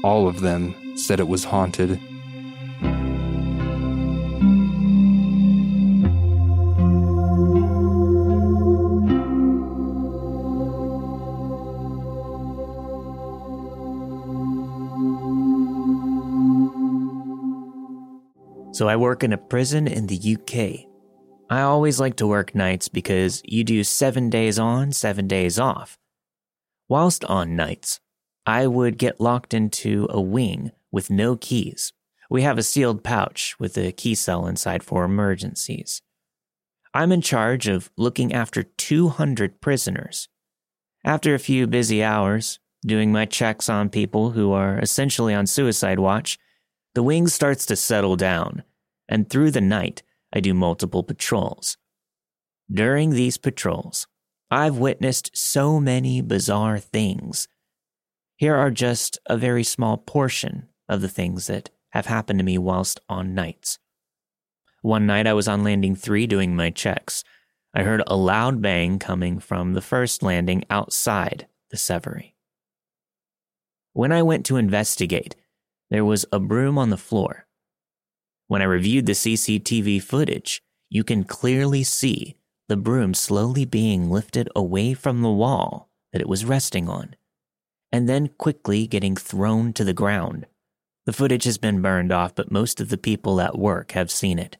All 0.05 0.28
of 0.28 0.40
them 0.40 0.97
said 0.97 1.21
it 1.21 1.28
was 1.28 1.45
haunted. 1.45 2.00
So 18.78 18.87
I 18.87 18.95
work 18.95 19.25
in 19.25 19.33
a 19.33 19.37
prison 19.37 19.88
in 19.88 20.07
the 20.07 20.37
UK. 20.37 20.87
I 21.50 21.62
always 21.62 21.99
like 21.99 22.14
to 22.17 22.28
work 22.28 22.55
nights 22.55 22.87
because 22.87 23.43
you 23.45 23.64
do 23.64 23.83
seven 23.83 24.31
days 24.31 24.57
on, 24.57 24.93
seven 24.93 25.26
days 25.26 25.59
off. 25.59 25.99
Whilst 26.88 27.25
on 27.25 27.57
nights, 27.57 27.99
I 28.49 28.67
would 28.67 28.97
get 28.97 29.21
locked 29.21 29.52
into 29.52 30.07
a 30.09 30.23
wing 30.23 30.73
with 30.90 31.11
no 31.11 31.37
keys. 31.37 31.93
We 32.31 32.40
have 32.40 32.57
a 32.57 32.62
sealed 32.62 33.05
pouch 33.05 33.55
with 33.61 33.76
a 33.76 33.93
key 33.93 34.14
cell 34.14 34.47
inside 34.47 34.83
for 34.83 35.05
emergencies. 35.05 36.00
I'm 36.95 37.12
in 37.12 37.21
charge 37.21 37.69
of 37.69 37.90
looking 37.99 38.33
after 38.33 38.62
200 38.62 39.61
prisoners. 39.61 40.31
After 41.05 41.35
a 41.35 41.38
few 41.38 41.67
busy 41.67 42.02
hours, 42.02 42.59
doing 42.87 43.12
my 43.12 43.26
checks 43.26 43.69
on 43.69 43.90
people 43.90 44.31
who 44.31 44.52
are 44.52 44.78
essentially 44.78 45.35
on 45.35 45.47
suicide 45.47 45.99
watch, 45.99 46.38
the 46.95 47.02
wing 47.02 47.26
starts 47.28 47.67
to 47.67 47.76
settle 47.76 48.17
down 48.17 48.62
and 49.11 49.28
through 49.28 49.50
the 49.50 49.61
night, 49.61 50.02
I 50.33 50.40
do 50.40 50.55
multiple 50.55 51.02
patrols. 51.02 51.76
During 52.73 53.11
these 53.11 53.37
patrols, 53.37 54.07
I've 54.50 54.78
witnessed 54.78 55.37
so 55.37 55.78
many 55.78 56.23
bizarre 56.23 56.78
things. 56.78 57.47
Here 58.38 58.57
are 58.57 58.71
just 58.71 59.18
a 59.26 59.37
very 59.37 59.62
small 59.62 59.99
portion 59.99 60.71
of 60.88 61.02
the 61.02 61.09
things 61.09 61.49
that 61.49 61.68
have 61.90 62.07
happened 62.07 62.38
to 62.38 62.45
me 62.45 62.57
whilst 62.57 63.00
on 63.07 63.35
nights. 63.35 63.78
One 64.80 65.04
night 65.07 65.26
I 65.26 65.35
was 65.35 65.47
on 65.47 65.62
landing 65.62 65.95
three 65.95 66.26
doing 66.26 66.57
my 66.57 66.71
checks. 66.71 67.23
I 67.75 67.83
heard 67.83 68.02
a 68.07 68.16
loud 68.16 68.62
bang 68.62 68.99
coming 68.99 69.38
from 69.38 69.75
the 69.75 69.83
first 69.83 70.23
landing 70.23 70.64
outside 70.71 71.47
the 71.71 71.76
servery. 71.76 72.33
When 73.92 74.12
I 74.12 74.23
went 74.23 74.47
to 74.47 74.57
investigate, 74.57 75.37
there 75.90 76.04
was 76.07 76.25
a 76.33 76.40
broom 76.40 76.78
on 76.78 76.88
the 76.88 76.97
floor 76.97 77.49
when 78.49 78.62
I 78.62 78.64
reviewed 78.64 79.04
the 79.04 79.12
CCTV 79.12 80.02
footage, 80.02 80.62
you 80.88 81.04
can 81.04 81.25
clearly 81.25 81.85
see 81.85 82.35
the 82.66 82.78
broom 82.78 83.12
slowly 83.12 83.66
being 83.66 84.11
lifted 84.11 84.49
away 84.57 84.95
from 84.95 85.21
the 85.21 85.30
wall 85.30 85.90
that 86.12 86.23
it 86.23 86.28
was 86.28 86.47
resting 86.47 86.88
on, 86.88 87.14
and 87.90 88.09
then 88.09 88.28
quickly 88.38 88.87
getting 88.87 89.16
thrown 89.16 89.73
to 89.73 89.85
the 89.85 89.95
ground. 89.95 90.47
The 91.07 91.12
footage 91.12 91.45
has 91.45 91.59
been 91.59 91.80
burned 91.80 92.12
off, 92.12 92.35
but 92.35 92.52
most 92.52 92.80
of 92.80 92.90
the 92.90 92.99
people 92.99 93.40
at 93.40 93.59
work 93.59 93.92
have 93.92 94.11
seen 94.11 94.38
it. 94.38 94.57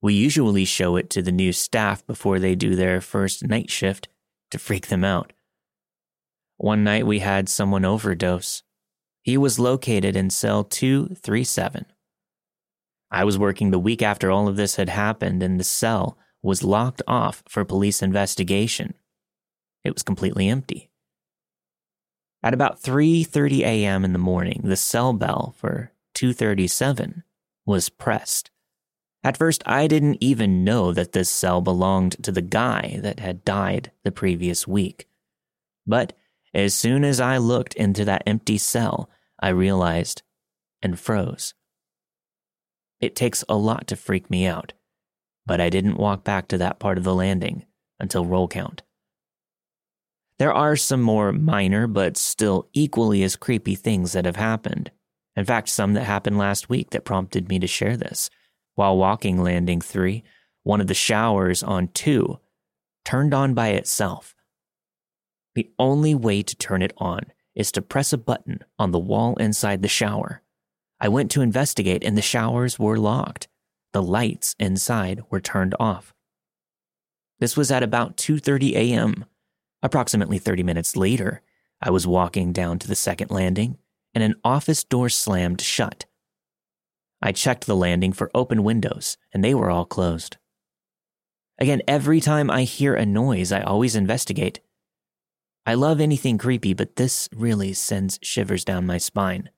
We 0.00 0.14
usually 0.14 0.64
show 0.64 0.96
it 0.96 1.10
to 1.10 1.22
the 1.22 1.32
new 1.32 1.52
staff 1.52 2.06
before 2.06 2.38
they 2.38 2.54
do 2.54 2.74
their 2.74 3.00
first 3.00 3.46
night 3.46 3.70
shift 3.70 4.08
to 4.50 4.58
freak 4.58 4.88
them 4.88 5.04
out. 5.04 5.32
One 6.56 6.82
night 6.82 7.06
we 7.06 7.20
had 7.20 7.48
someone 7.48 7.84
overdose. 7.84 8.62
He 9.22 9.36
was 9.36 9.58
located 9.58 10.16
in 10.16 10.30
cell 10.30 10.64
237. 10.64 11.86
I 13.10 13.24
was 13.24 13.38
working 13.38 13.70
the 13.70 13.78
week 13.78 14.02
after 14.02 14.30
all 14.30 14.48
of 14.48 14.56
this 14.56 14.76
had 14.76 14.88
happened, 14.88 15.42
and 15.42 15.58
the 15.58 15.64
cell 15.64 16.18
was 16.42 16.64
locked 16.64 17.02
off 17.06 17.42
for 17.48 17.64
police 17.64 18.02
investigation. 18.02 18.94
It 19.84 19.94
was 19.94 20.02
completely 20.02 20.48
empty. 20.48 20.87
At 22.42 22.54
about 22.54 22.80
3:30 22.80 23.60
a.m. 23.60 24.04
in 24.04 24.12
the 24.12 24.18
morning, 24.18 24.60
the 24.64 24.76
cell 24.76 25.12
bell 25.12 25.54
for 25.58 25.92
237 26.14 27.24
was 27.66 27.88
pressed. 27.88 28.50
At 29.24 29.36
first, 29.36 29.62
I 29.66 29.88
didn't 29.88 30.18
even 30.20 30.64
know 30.64 30.92
that 30.92 31.12
this 31.12 31.28
cell 31.28 31.60
belonged 31.60 32.22
to 32.22 32.30
the 32.30 32.42
guy 32.42 32.98
that 33.02 33.18
had 33.18 33.44
died 33.44 33.90
the 34.04 34.12
previous 34.12 34.66
week. 34.68 35.08
But 35.86 36.12
as 36.54 36.74
soon 36.74 37.04
as 37.04 37.20
I 37.20 37.38
looked 37.38 37.74
into 37.74 38.04
that 38.04 38.22
empty 38.26 38.58
cell, 38.58 39.10
I 39.40 39.48
realized 39.48 40.22
and 40.82 40.98
froze. 40.98 41.54
It 43.00 43.16
takes 43.16 43.44
a 43.48 43.56
lot 43.56 43.86
to 43.88 43.96
freak 43.96 44.30
me 44.30 44.46
out, 44.46 44.72
but 45.46 45.60
I 45.60 45.70
didn't 45.70 45.98
walk 45.98 46.24
back 46.24 46.48
to 46.48 46.58
that 46.58 46.78
part 46.78 46.98
of 46.98 47.04
the 47.04 47.14
landing 47.14 47.66
until 47.98 48.24
roll 48.24 48.48
count. 48.48 48.82
There 50.38 50.52
are 50.52 50.76
some 50.76 51.02
more 51.02 51.32
minor 51.32 51.86
but 51.86 52.16
still 52.16 52.68
equally 52.72 53.22
as 53.22 53.36
creepy 53.36 53.74
things 53.74 54.12
that 54.12 54.24
have 54.24 54.36
happened. 54.36 54.90
In 55.34 55.44
fact, 55.44 55.68
some 55.68 55.94
that 55.94 56.04
happened 56.04 56.38
last 56.38 56.68
week 56.68 56.90
that 56.90 57.04
prompted 57.04 57.48
me 57.48 57.58
to 57.58 57.66
share 57.66 57.96
this. 57.96 58.30
While 58.74 58.96
walking 58.96 59.42
landing 59.42 59.80
3, 59.80 60.22
one 60.62 60.80
of 60.80 60.86
the 60.86 60.94
showers 60.94 61.62
on 61.62 61.88
2 61.88 62.38
turned 63.04 63.34
on 63.34 63.54
by 63.54 63.68
itself. 63.68 64.34
The 65.54 65.70
only 65.78 66.14
way 66.14 66.42
to 66.42 66.56
turn 66.56 66.82
it 66.82 66.92
on 66.98 67.20
is 67.54 67.72
to 67.72 67.82
press 67.82 68.12
a 68.12 68.18
button 68.18 68.60
on 68.78 68.92
the 68.92 68.98
wall 68.98 69.34
inside 69.36 69.82
the 69.82 69.88
shower. 69.88 70.42
I 71.00 71.08
went 71.08 71.30
to 71.32 71.40
investigate 71.40 72.04
and 72.04 72.16
the 72.16 72.22
showers 72.22 72.78
were 72.78 72.98
locked. 72.98 73.48
The 73.92 74.02
lights 74.02 74.54
inside 74.60 75.22
were 75.30 75.40
turned 75.40 75.74
off. 75.80 76.14
This 77.40 77.56
was 77.56 77.70
at 77.72 77.82
about 77.82 78.16
2:30 78.16 78.74
a.m. 78.74 79.24
Approximately 79.82 80.38
30 80.38 80.62
minutes 80.62 80.96
later, 80.96 81.42
I 81.80 81.90
was 81.90 82.06
walking 82.06 82.52
down 82.52 82.78
to 82.80 82.88
the 82.88 82.96
second 82.96 83.30
landing 83.30 83.78
and 84.14 84.24
an 84.24 84.34
office 84.42 84.82
door 84.82 85.08
slammed 85.08 85.60
shut. 85.60 86.06
I 87.22 87.32
checked 87.32 87.66
the 87.66 87.76
landing 87.76 88.12
for 88.12 88.30
open 88.34 88.64
windows 88.64 89.16
and 89.32 89.44
they 89.44 89.54
were 89.54 89.70
all 89.70 89.84
closed. 89.84 90.36
Again, 91.58 91.82
every 91.88 92.20
time 92.20 92.50
I 92.50 92.62
hear 92.62 92.94
a 92.94 93.06
noise, 93.06 93.52
I 93.52 93.60
always 93.60 93.96
investigate. 93.96 94.60
I 95.66 95.74
love 95.74 96.00
anything 96.00 96.38
creepy, 96.38 96.72
but 96.72 96.96
this 96.96 97.28
really 97.34 97.72
sends 97.72 98.18
shivers 98.22 98.64
down 98.64 98.86
my 98.86 98.98
spine. 98.98 99.50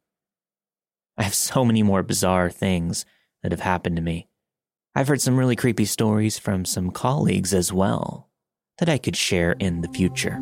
I 1.16 1.22
have 1.22 1.34
so 1.34 1.64
many 1.64 1.82
more 1.82 2.02
bizarre 2.02 2.50
things 2.50 3.04
that 3.42 3.52
have 3.52 3.60
happened 3.60 3.96
to 3.96 4.02
me. 4.02 4.28
I've 4.94 5.08
heard 5.08 5.20
some 5.20 5.36
really 5.36 5.56
creepy 5.56 5.84
stories 5.84 6.38
from 6.38 6.64
some 6.64 6.90
colleagues 6.90 7.54
as 7.54 7.72
well 7.72 8.29
that 8.80 8.88
I 8.88 8.98
could 8.98 9.16
share 9.16 9.52
in 9.52 9.82
the 9.82 9.88
future. 9.88 10.40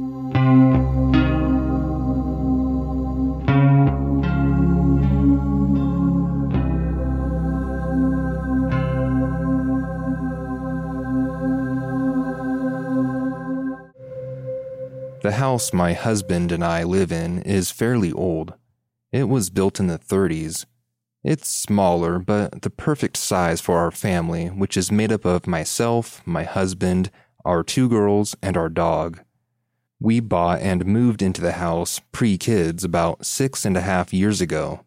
The 15.20 15.32
house 15.32 15.72
my 15.72 15.94
husband 15.94 16.52
and 16.52 16.64
I 16.64 16.84
live 16.84 17.10
in 17.10 17.42
is 17.42 17.72
fairly 17.72 18.12
old. 18.12 18.54
It 19.10 19.24
was 19.24 19.50
built 19.50 19.80
in 19.80 19.88
the 19.88 19.98
30s. 19.98 20.64
It's 21.24 21.48
smaller, 21.48 22.20
but 22.20 22.62
the 22.62 22.70
perfect 22.70 23.16
size 23.16 23.60
for 23.60 23.78
our 23.78 23.90
family, 23.90 24.46
which 24.46 24.76
is 24.76 24.92
made 24.92 25.10
up 25.10 25.24
of 25.24 25.48
myself, 25.48 26.22
my 26.24 26.44
husband, 26.44 27.10
our 27.48 27.62
two 27.62 27.88
girls, 27.88 28.36
and 28.42 28.58
our 28.58 28.68
dog. 28.68 29.20
We 29.98 30.20
bought 30.20 30.60
and 30.60 30.84
moved 30.84 31.22
into 31.22 31.40
the 31.40 31.52
house 31.52 31.98
pre 32.12 32.36
kids 32.36 32.84
about 32.84 33.24
six 33.24 33.64
and 33.64 33.74
a 33.74 33.80
half 33.80 34.12
years 34.12 34.42
ago. 34.42 34.84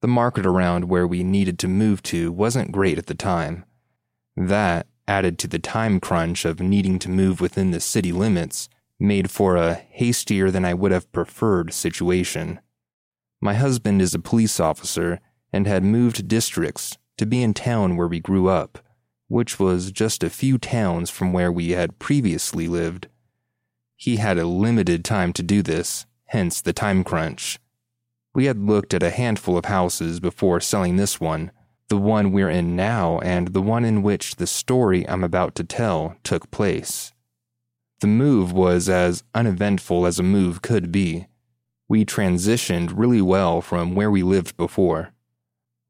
The 0.00 0.08
market 0.08 0.46
around 0.46 0.86
where 0.88 1.06
we 1.06 1.22
needed 1.22 1.58
to 1.58 1.68
move 1.68 2.02
to 2.04 2.32
wasn't 2.32 2.72
great 2.72 2.96
at 2.96 3.06
the 3.06 3.14
time. 3.14 3.66
That, 4.34 4.86
added 5.06 5.38
to 5.40 5.46
the 5.48 5.58
time 5.58 6.00
crunch 6.00 6.46
of 6.46 6.60
needing 6.60 6.98
to 7.00 7.10
move 7.10 7.42
within 7.42 7.72
the 7.72 7.80
city 7.80 8.10
limits, 8.10 8.70
made 8.98 9.30
for 9.30 9.56
a 9.56 9.74
hastier 9.74 10.50
than 10.50 10.64
I 10.64 10.72
would 10.72 10.92
have 10.92 11.12
preferred 11.12 11.74
situation. 11.74 12.58
My 13.38 13.52
husband 13.52 14.00
is 14.00 14.14
a 14.14 14.18
police 14.18 14.58
officer 14.58 15.20
and 15.52 15.66
had 15.66 15.84
moved 15.84 16.26
districts 16.26 16.96
to 17.18 17.26
be 17.26 17.42
in 17.42 17.52
town 17.52 17.98
where 17.98 18.08
we 18.08 18.18
grew 18.18 18.48
up, 18.48 18.78
which 19.32 19.58
was 19.58 19.90
just 19.90 20.22
a 20.22 20.28
few 20.28 20.58
towns 20.58 21.08
from 21.08 21.32
where 21.32 21.50
we 21.50 21.70
had 21.70 21.98
previously 21.98 22.68
lived. 22.68 23.08
He 23.96 24.16
had 24.16 24.36
a 24.36 24.44
limited 24.44 25.06
time 25.06 25.32
to 25.32 25.42
do 25.42 25.62
this, 25.62 26.04
hence 26.26 26.60
the 26.60 26.74
time 26.74 27.02
crunch. 27.02 27.58
We 28.34 28.44
had 28.44 28.58
looked 28.58 28.92
at 28.92 29.02
a 29.02 29.08
handful 29.08 29.56
of 29.56 29.64
houses 29.64 30.20
before 30.20 30.60
selling 30.60 30.96
this 30.96 31.18
one, 31.18 31.50
the 31.88 31.96
one 31.96 32.30
we're 32.30 32.50
in 32.50 32.76
now, 32.76 33.20
and 33.20 33.48
the 33.48 33.62
one 33.62 33.86
in 33.86 34.02
which 34.02 34.36
the 34.36 34.46
story 34.46 35.08
I'm 35.08 35.24
about 35.24 35.54
to 35.54 35.64
tell 35.64 36.14
took 36.24 36.50
place. 36.50 37.14
The 38.02 38.08
move 38.08 38.52
was 38.52 38.90
as 38.90 39.24
uneventful 39.34 40.04
as 40.04 40.18
a 40.18 40.22
move 40.22 40.60
could 40.60 40.92
be. 40.92 41.26
We 41.88 42.04
transitioned 42.04 42.92
really 42.94 43.22
well 43.22 43.62
from 43.62 43.94
where 43.94 44.10
we 44.10 44.22
lived 44.22 44.58
before. 44.58 45.14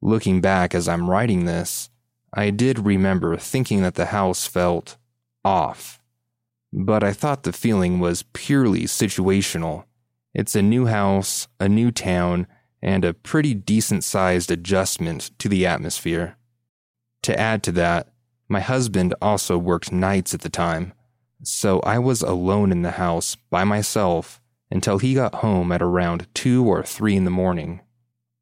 Looking 0.00 0.40
back 0.40 0.76
as 0.76 0.86
I'm 0.86 1.10
writing 1.10 1.44
this, 1.44 1.90
I 2.34 2.50
did 2.50 2.78
remember 2.78 3.36
thinking 3.36 3.82
that 3.82 3.94
the 3.94 4.06
house 4.06 4.46
felt 4.46 4.96
off. 5.44 6.00
But 6.72 7.04
I 7.04 7.12
thought 7.12 7.42
the 7.42 7.52
feeling 7.52 8.00
was 8.00 8.24
purely 8.32 8.84
situational. 8.84 9.84
It's 10.34 10.54
a 10.54 10.62
new 10.62 10.86
house, 10.86 11.48
a 11.60 11.68
new 11.68 11.90
town, 11.90 12.46
and 12.80 13.04
a 13.04 13.12
pretty 13.12 13.52
decent 13.52 14.02
sized 14.04 14.50
adjustment 14.50 15.30
to 15.38 15.48
the 15.48 15.66
atmosphere. 15.66 16.36
To 17.22 17.38
add 17.38 17.62
to 17.64 17.72
that, 17.72 18.08
my 18.48 18.60
husband 18.60 19.14
also 19.20 19.58
worked 19.58 19.92
nights 19.92 20.34
at 20.34 20.40
the 20.40 20.48
time, 20.48 20.92
so 21.42 21.80
I 21.80 21.98
was 21.98 22.22
alone 22.22 22.72
in 22.72 22.82
the 22.82 22.92
house 22.92 23.36
by 23.50 23.64
myself 23.64 24.40
until 24.70 24.98
he 24.98 25.14
got 25.14 25.36
home 25.36 25.70
at 25.70 25.82
around 25.82 26.26
2 26.34 26.64
or 26.64 26.82
3 26.82 27.16
in 27.16 27.24
the 27.24 27.30
morning. 27.30 27.80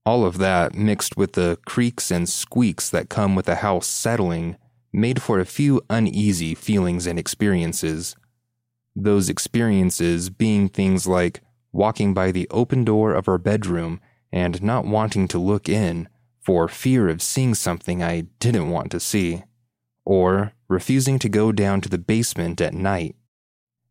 All 0.07 0.25
of 0.25 0.39
that, 0.39 0.75
mixed 0.75 1.17
with 1.17 1.33
the 1.33 1.59
creaks 1.67 2.11
and 2.11 2.29
squeaks 2.29 2.89
that 2.91 3.11
come 3.11 3.35
with 3.35 3.49
a 3.49 3.57
house 3.57 3.87
settling, 3.87 4.57
made 4.93 5.21
for 5.21 5.39
a 5.39 5.45
few 5.45 5.83
uneasy 5.91 6.55
feelings 6.55 7.07
and 7.07 7.19
experiences. 7.19 8.17
Those 8.97 9.29
experiences 9.29 10.31
being 10.31 10.69
things 10.69 11.07
like 11.07 11.43
walking 11.73 12.15
by 12.15 12.33
the 12.33 12.49
open 12.51 12.85
door 12.85 13.13
of 13.13 13.29
our 13.29 13.39
bedroom 13.39 14.01
and 14.33 14.63
not 14.63 14.87
wanting 14.87 15.29
to 15.29 15.39
look 15.39 15.69
in 15.69 16.09
for 16.41 16.67
fear 16.67 17.09
of 17.09 17.21
seeing 17.21 17.55
something 17.55 18.03
I 18.03 18.23
didn't 18.41 18.71
want 18.71 18.91
to 18.93 19.01
see, 19.01 19.45
or 20.05 20.55
refusing 20.69 21.19
to 21.19 21.29
go 21.29 21.53
down 21.53 21.83
to 21.83 21.89
the 21.89 21.99
basement 21.99 22.61
at 22.61 22.73
night. 22.73 23.17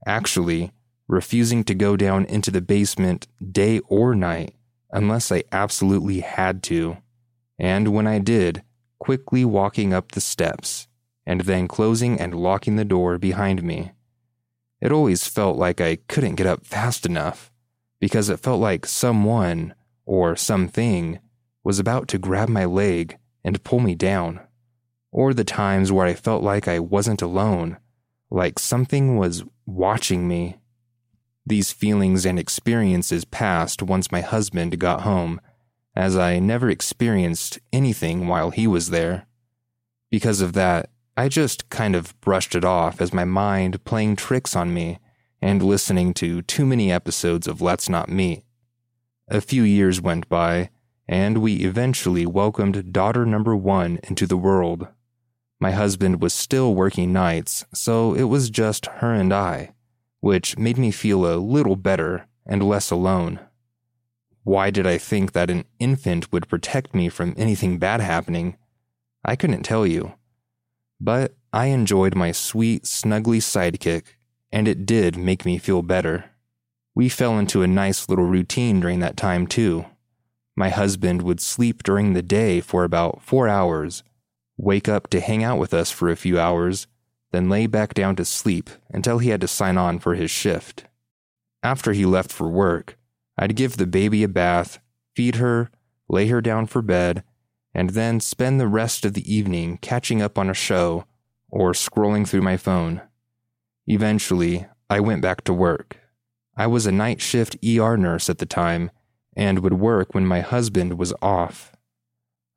Actually, 0.08 0.72
refusing 1.08 1.64
to 1.66 1.76
go 1.76 1.96
down 1.96 2.26
into 2.26 2.50
the 2.50 2.62
basement 2.62 3.28
day 3.52 3.80
or 3.88 4.16
night 4.16 4.56
unless 4.92 5.32
I 5.32 5.44
absolutely 5.52 6.22
had 6.22 6.64
to, 6.64 6.98
and 7.58 7.90
when 7.90 8.08
I 8.08 8.20
did, 8.20 8.64
quickly 9.00 9.46
walking 9.46 9.94
up 9.94 10.12
the 10.12 10.22
steps 10.22 10.88
and 11.26 11.42
then 11.42 11.68
closing 11.68 12.20
and 12.20 12.34
locking 12.34 12.76
the 12.76 12.86
door 12.86 13.18
behind 13.18 13.64
me. 13.64 13.92
It 14.82 14.92
always 14.92 15.28
felt 15.28 15.58
like 15.58 15.82
I 15.82 15.98
couldn't 16.08 16.36
get 16.36 16.48
up 16.48 16.66
fast 16.66 17.06
enough 17.06 17.52
because 18.00 18.30
it 18.30 18.40
felt 18.40 18.62
like 18.62 18.86
someone 18.86 19.74
or 20.06 20.36
something 20.36 21.20
was 21.64 21.80
about 21.80 22.08
to 22.10 22.18
grab 22.18 22.50
my 22.50 22.66
leg 22.66 23.18
and 23.44 23.64
pull 23.64 23.80
me 23.80 23.96
down. 23.96 24.40
Or 25.12 25.34
the 25.34 25.44
times 25.44 25.92
where 25.92 26.06
I 26.06 26.14
felt 26.14 26.44
like 26.44 26.68
I 26.68 26.80
wasn't 26.80 27.22
alone, 27.22 27.78
like 28.30 28.60
something 28.60 29.18
was 29.18 29.44
watching 29.66 30.28
me 30.28 30.59
these 31.46 31.72
feelings 31.72 32.26
and 32.26 32.38
experiences 32.38 33.26
passed 33.26 33.82
once 33.82 34.12
my 34.12 34.22
husband 34.22 34.78
got 34.80 35.02
home, 35.02 35.42
as 35.96 36.16
I 36.16 36.40
never 36.40 36.70
experienced 36.70 37.60
anything 37.74 38.28
while 38.28 38.52
he 38.52 38.68
was 38.68 38.90
there. 38.90 39.26
Because 40.12 40.42
of 40.42 40.54
that, 40.54 40.90
I 41.18 41.28
just 41.28 41.70
kind 41.70 41.96
of 41.96 42.20
brushed 42.22 42.56
it 42.56 42.64
off 42.64 43.02
as 43.02 43.14
my 43.14 43.26
mind 43.26 43.84
playing 43.84 44.16
tricks 44.16 44.56
on 44.56 44.74
me 44.74 45.00
and 45.42 45.64
listening 45.64 46.14
to 46.16 46.42
too 46.44 46.66
many 46.66 46.92
episodes 46.92 47.48
of 47.48 47.62
Let's 47.62 47.90
Not 47.90 48.10
Meet. 48.10 48.44
A 49.28 49.42
few 49.42 49.64
years 49.64 50.02
went 50.02 50.30
by, 50.30 50.70
and 51.08 51.40
we 51.40 51.56
eventually 51.58 52.26
welcomed 52.26 52.94
daughter 52.94 53.26
number 53.26 53.56
one 53.56 54.00
into 54.04 54.28
the 54.28 54.38
world. 54.38 54.88
My 55.60 55.72
husband 55.72 56.22
was 56.22 56.34
still 56.34 56.74
working 56.74 57.12
nights, 57.12 57.66
so 57.74 58.14
it 58.14 58.24
was 58.24 58.50
just 58.50 58.86
her 58.86 59.14
and 59.14 59.34
I 59.34 59.74
which 60.20 60.58
made 60.58 60.78
me 60.78 60.92
feel 60.92 61.26
a 61.26 61.38
little 61.38 61.76
better 61.76 62.28
and 62.46 62.68
less 62.68 62.92
alone. 62.92 63.40
Why 64.44 64.70
did 64.72 64.88
I 64.88 64.98
think 64.98 65.34
that 65.34 65.50
an 65.50 65.66
infant 65.80 66.32
would 66.32 66.48
protect 66.48 66.96
me 66.96 67.10
from 67.10 67.36
anything 67.38 67.78
bad 67.78 68.02
happening? 68.02 68.58
I 69.24 69.36
couldn't 69.36 69.64
tell 69.64 69.86
you. 69.86 70.14
But 71.00 71.36
I 71.54 71.68
enjoyed 71.68 72.16
my 72.16 72.32
sweet, 72.32 72.84
snuggly 72.84 73.40
sidekick, 73.40 74.04
and 74.52 74.68
it 74.68 74.86
did 74.86 75.18
make 75.18 75.46
me 75.46 75.58
feel 75.58 75.82
better. 75.82 76.26
We 76.96 77.10
fell 77.10 77.38
into 77.38 77.62
a 77.62 77.68
nice 77.68 78.10
little 78.10 78.26
routine 78.26 78.80
during 78.80 79.00
that 79.00 79.18
time, 79.18 79.48
too. 79.48 79.86
My 80.56 80.70
husband 80.70 81.22
would 81.22 81.40
sleep 81.40 81.84
during 81.84 82.14
the 82.14 82.22
day 82.22 82.60
for 82.60 82.84
about 82.84 83.22
four 83.22 83.48
hours, 83.48 84.04
wake 84.58 84.90
up 84.90 85.10
to 85.12 85.22
hang 85.22 85.44
out 85.44 85.58
with 85.58 85.74
us 85.74 85.92
for 85.92 86.10
a 86.10 86.18
few 86.18 86.40
hours, 86.40 86.88
then 87.32 87.50
lay 87.50 87.68
back 87.68 87.94
down 87.94 88.16
to 88.16 88.26
sleep 88.26 88.70
until 88.90 89.20
he 89.20 89.30
had 89.30 89.42
to 89.42 89.48
sign 89.48 89.78
on 89.78 90.00
for 90.00 90.16
his 90.16 90.32
shift. 90.32 90.86
After 91.62 91.94
he 91.94 92.06
left 92.06 92.32
for 92.32 92.48
work, 92.48 92.98
I'd 93.38 93.56
give 93.56 93.78
the 93.78 93.88
baby 93.88 94.24
a 94.24 94.28
bath, 94.28 94.80
feed 95.16 95.36
her, 95.36 95.70
lay 96.08 96.28
her 96.28 96.42
down 96.42 96.66
for 96.66 96.82
bed, 96.82 97.24
and 97.74 97.92
then 97.92 98.20
spend 98.20 98.60
the 98.60 98.68
rest 98.68 99.06
of 99.06 99.14
the 99.14 99.34
evening 99.34 99.78
catching 99.78 100.22
up 100.22 100.38
on 100.38 100.50
a 100.50 100.54
show 100.54 101.06
or 101.50 101.72
scrolling 101.74 102.28
through 102.28 102.42
my 102.42 102.58
phone. 102.58 103.02
Eventually, 103.88 104.68
I 104.90 105.00
went 105.00 105.22
back 105.22 105.44
to 105.46 105.54
work. 105.54 105.98
I 106.56 106.68
was 106.68 106.86
a 106.86 106.92
night 106.92 107.22
shift 107.22 107.58
ER 107.64 107.96
nurse 107.96 108.30
at 108.30 108.40
the 108.40 108.46
time 108.46 108.92
and 109.36 109.60
would 109.60 109.74
work 109.74 110.14
when 110.14 110.26
my 110.26 110.42
husband 110.42 110.98
was 110.98 111.14
off. 111.22 111.72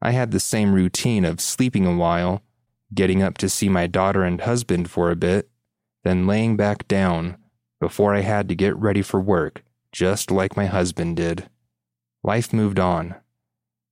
I 0.00 0.11
had 0.11 0.30
the 0.30 0.40
same 0.40 0.74
routine 0.74 1.24
of 1.24 1.40
sleeping 1.40 1.87
a 1.87 1.94
while 1.94 2.42
getting 2.94 3.22
up 3.22 3.38
to 3.38 3.48
see 3.48 3.68
my 3.68 3.87
daughter 3.87 4.22
and 4.22 4.40
husband 4.40 4.90
for 4.90 5.11
a 5.11 5.16
bit, 5.16 5.48
then 6.05 6.26
laying 6.26 6.57
back 6.57 6.87
down 6.88 7.37
before 7.81 8.14
I 8.14 8.20
had 8.20 8.48
to 8.48 8.55
get 8.55 8.76
ready 8.76 9.02
for 9.02 9.20
work, 9.20 9.62
just 9.92 10.31
like 10.31 10.57
my 10.57 10.66
husband 10.66 11.16
did. 11.16 11.48
Life 12.22 12.52
moved 12.52 12.78
on. 12.78 13.16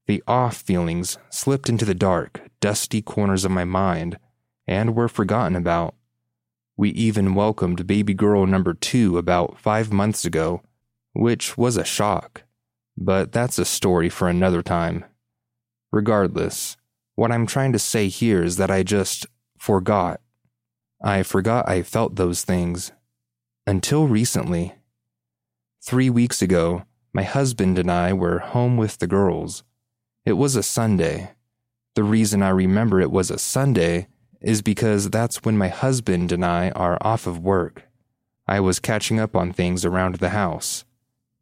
The 0.06 0.22
off 0.26 0.56
feelings 0.56 1.18
slipped 1.28 1.68
into 1.68 1.84
the 1.84 1.94
dark, 1.94 2.42
dusty 2.60 3.02
corners 3.02 3.44
of 3.44 3.50
my 3.50 3.64
mind 3.64 4.18
and 4.66 4.94
were 4.94 5.08
forgotten 5.08 5.56
about. 5.56 5.94
We 6.76 6.90
even 6.90 7.34
welcomed 7.34 7.86
baby 7.86 8.14
girl 8.14 8.46
number 8.46 8.72
two 8.72 9.18
about 9.18 9.58
five 9.58 9.92
months 9.92 10.24
ago, 10.24 10.62
which 11.12 11.58
was 11.58 11.76
a 11.76 11.84
shock. 11.84 12.44
But 12.96 13.32
that's 13.32 13.58
a 13.58 13.64
story 13.64 14.08
for 14.08 14.28
another 14.28 14.62
time. 14.62 15.04
Regardless, 15.92 16.76
what 17.20 17.30
I'm 17.30 17.44
trying 17.44 17.74
to 17.74 17.78
say 17.78 18.08
here 18.08 18.42
is 18.42 18.56
that 18.56 18.70
I 18.70 18.82
just 18.82 19.26
forgot. 19.58 20.22
I 21.02 21.22
forgot 21.22 21.68
I 21.68 21.82
felt 21.82 22.16
those 22.16 22.44
things. 22.44 22.92
Until 23.66 24.06
recently. 24.06 24.72
Three 25.82 26.08
weeks 26.08 26.40
ago, 26.40 26.84
my 27.12 27.24
husband 27.24 27.78
and 27.78 27.90
I 27.90 28.14
were 28.14 28.38
home 28.38 28.78
with 28.78 28.96
the 28.96 29.06
girls. 29.06 29.64
It 30.24 30.32
was 30.32 30.56
a 30.56 30.62
Sunday. 30.62 31.32
The 31.94 32.04
reason 32.04 32.42
I 32.42 32.48
remember 32.48 33.02
it 33.02 33.10
was 33.10 33.30
a 33.30 33.38
Sunday 33.38 34.08
is 34.40 34.62
because 34.62 35.10
that's 35.10 35.42
when 35.42 35.58
my 35.58 35.68
husband 35.68 36.32
and 36.32 36.42
I 36.42 36.70
are 36.70 36.96
off 37.02 37.26
of 37.26 37.38
work. 37.38 37.82
I 38.48 38.60
was 38.60 38.80
catching 38.80 39.20
up 39.20 39.36
on 39.36 39.52
things 39.52 39.84
around 39.84 40.14
the 40.14 40.30
house. 40.30 40.86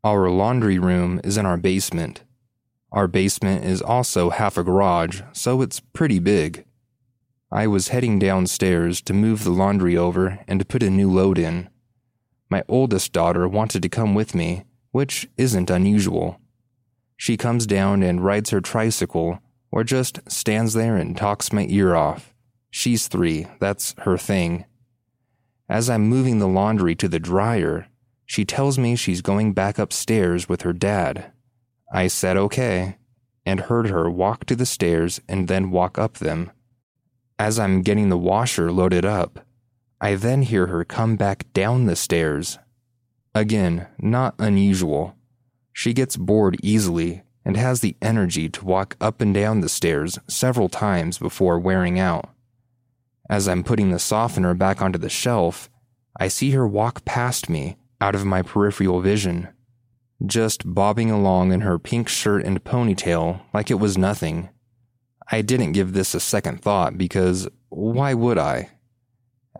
Our 0.02 0.28
laundry 0.28 0.80
room 0.80 1.20
is 1.22 1.36
in 1.36 1.46
our 1.46 1.56
basement. 1.56 2.24
Our 2.90 3.06
basement 3.06 3.64
is 3.64 3.82
also 3.82 4.30
half 4.30 4.56
a 4.56 4.64
garage, 4.64 5.20
so 5.32 5.60
it's 5.60 5.80
pretty 5.80 6.18
big. 6.18 6.64
I 7.50 7.66
was 7.66 7.88
heading 7.88 8.18
downstairs 8.18 9.00
to 9.02 9.12
move 9.12 9.44
the 9.44 9.50
laundry 9.50 9.96
over 9.96 10.38
and 10.48 10.68
put 10.68 10.82
a 10.82 10.90
new 10.90 11.10
load 11.10 11.38
in. 11.38 11.68
My 12.50 12.62
oldest 12.68 13.12
daughter 13.12 13.46
wanted 13.46 13.82
to 13.82 13.88
come 13.88 14.14
with 14.14 14.34
me, 14.34 14.64
which 14.90 15.28
isn't 15.36 15.70
unusual. 15.70 16.40
She 17.16 17.36
comes 17.36 17.66
down 17.66 18.02
and 18.02 18.24
rides 18.24 18.50
her 18.50 18.60
tricycle, 18.60 19.40
or 19.70 19.84
just 19.84 20.20
stands 20.30 20.72
there 20.72 20.96
and 20.96 21.16
talks 21.16 21.52
my 21.52 21.66
ear 21.68 21.94
off. 21.94 22.32
She's 22.70 23.08
three, 23.08 23.46
that's 23.60 23.94
her 23.98 24.16
thing. 24.16 24.64
As 25.68 25.90
I'm 25.90 26.08
moving 26.08 26.38
the 26.38 26.48
laundry 26.48 26.94
to 26.96 27.08
the 27.08 27.18
dryer, 27.18 27.88
she 28.24 28.44
tells 28.44 28.78
me 28.78 28.96
she's 28.96 29.20
going 29.20 29.52
back 29.52 29.78
upstairs 29.78 30.48
with 30.48 30.62
her 30.62 30.72
dad. 30.72 31.32
I 31.92 32.06
said 32.06 32.36
okay, 32.36 32.96
and 33.46 33.60
heard 33.60 33.88
her 33.88 34.10
walk 34.10 34.44
to 34.46 34.56
the 34.56 34.66
stairs 34.66 35.20
and 35.28 35.48
then 35.48 35.70
walk 35.70 35.98
up 35.98 36.18
them. 36.18 36.50
As 37.38 37.58
I'm 37.58 37.82
getting 37.82 38.08
the 38.08 38.18
washer 38.18 38.70
loaded 38.70 39.04
up, 39.04 39.40
I 40.00 40.14
then 40.14 40.42
hear 40.42 40.66
her 40.66 40.84
come 40.84 41.16
back 41.16 41.52
down 41.52 41.86
the 41.86 41.96
stairs. 41.96 42.58
Again, 43.34 43.86
not 43.98 44.34
unusual. 44.38 45.16
She 45.72 45.92
gets 45.92 46.16
bored 46.16 46.56
easily 46.62 47.22
and 47.44 47.56
has 47.56 47.80
the 47.80 47.96
energy 48.02 48.48
to 48.50 48.64
walk 48.64 48.96
up 49.00 49.20
and 49.20 49.32
down 49.32 49.60
the 49.60 49.68
stairs 49.68 50.18
several 50.28 50.68
times 50.68 51.18
before 51.18 51.58
wearing 51.58 51.98
out. 51.98 52.28
As 53.30 53.48
I'm 53.48 53.64
putting 53.64 53.90
the 53.90 53.98
softener 53.98 54.54
back 54.54 54.82
onto 54.82 54.98
the 54.98 55.08
shelf, 55.08 55.70
I 56.18 56.28
see 56.28 56.50
her 56.50 56.66
walk 56.66 57.04
past 57.04 57.48
me 57.48 57.76
out 58.00 58.14
of 58.14 58.24
my 58.24 58.42
peripheral 58.42 59.00
vision, 59.00 59.48
just 60.26 60.74
bobbing 60.74 61.10
along 61.10 61.52
in 61.52 61.60
her 61.60 61.78
pink 61.78 62.08
shirt 62.08 62.44
and 62.44 62.62
ponytail 62.64 63.40
like 63.52 63.70
it 63.70 63.74
was 63.80 63.96
nothing. 63.96 64.48
I 65.30 65.42
didn't 65.42 65.72
give 65.72 65.92
this 65.92 66.14
a 66.14 66.20
second 66.20 66.62
thought 66.62 66.98
because 66.98 67.48
why 67.68 68.14
would 68.14 68.38
I? 68.38 68.70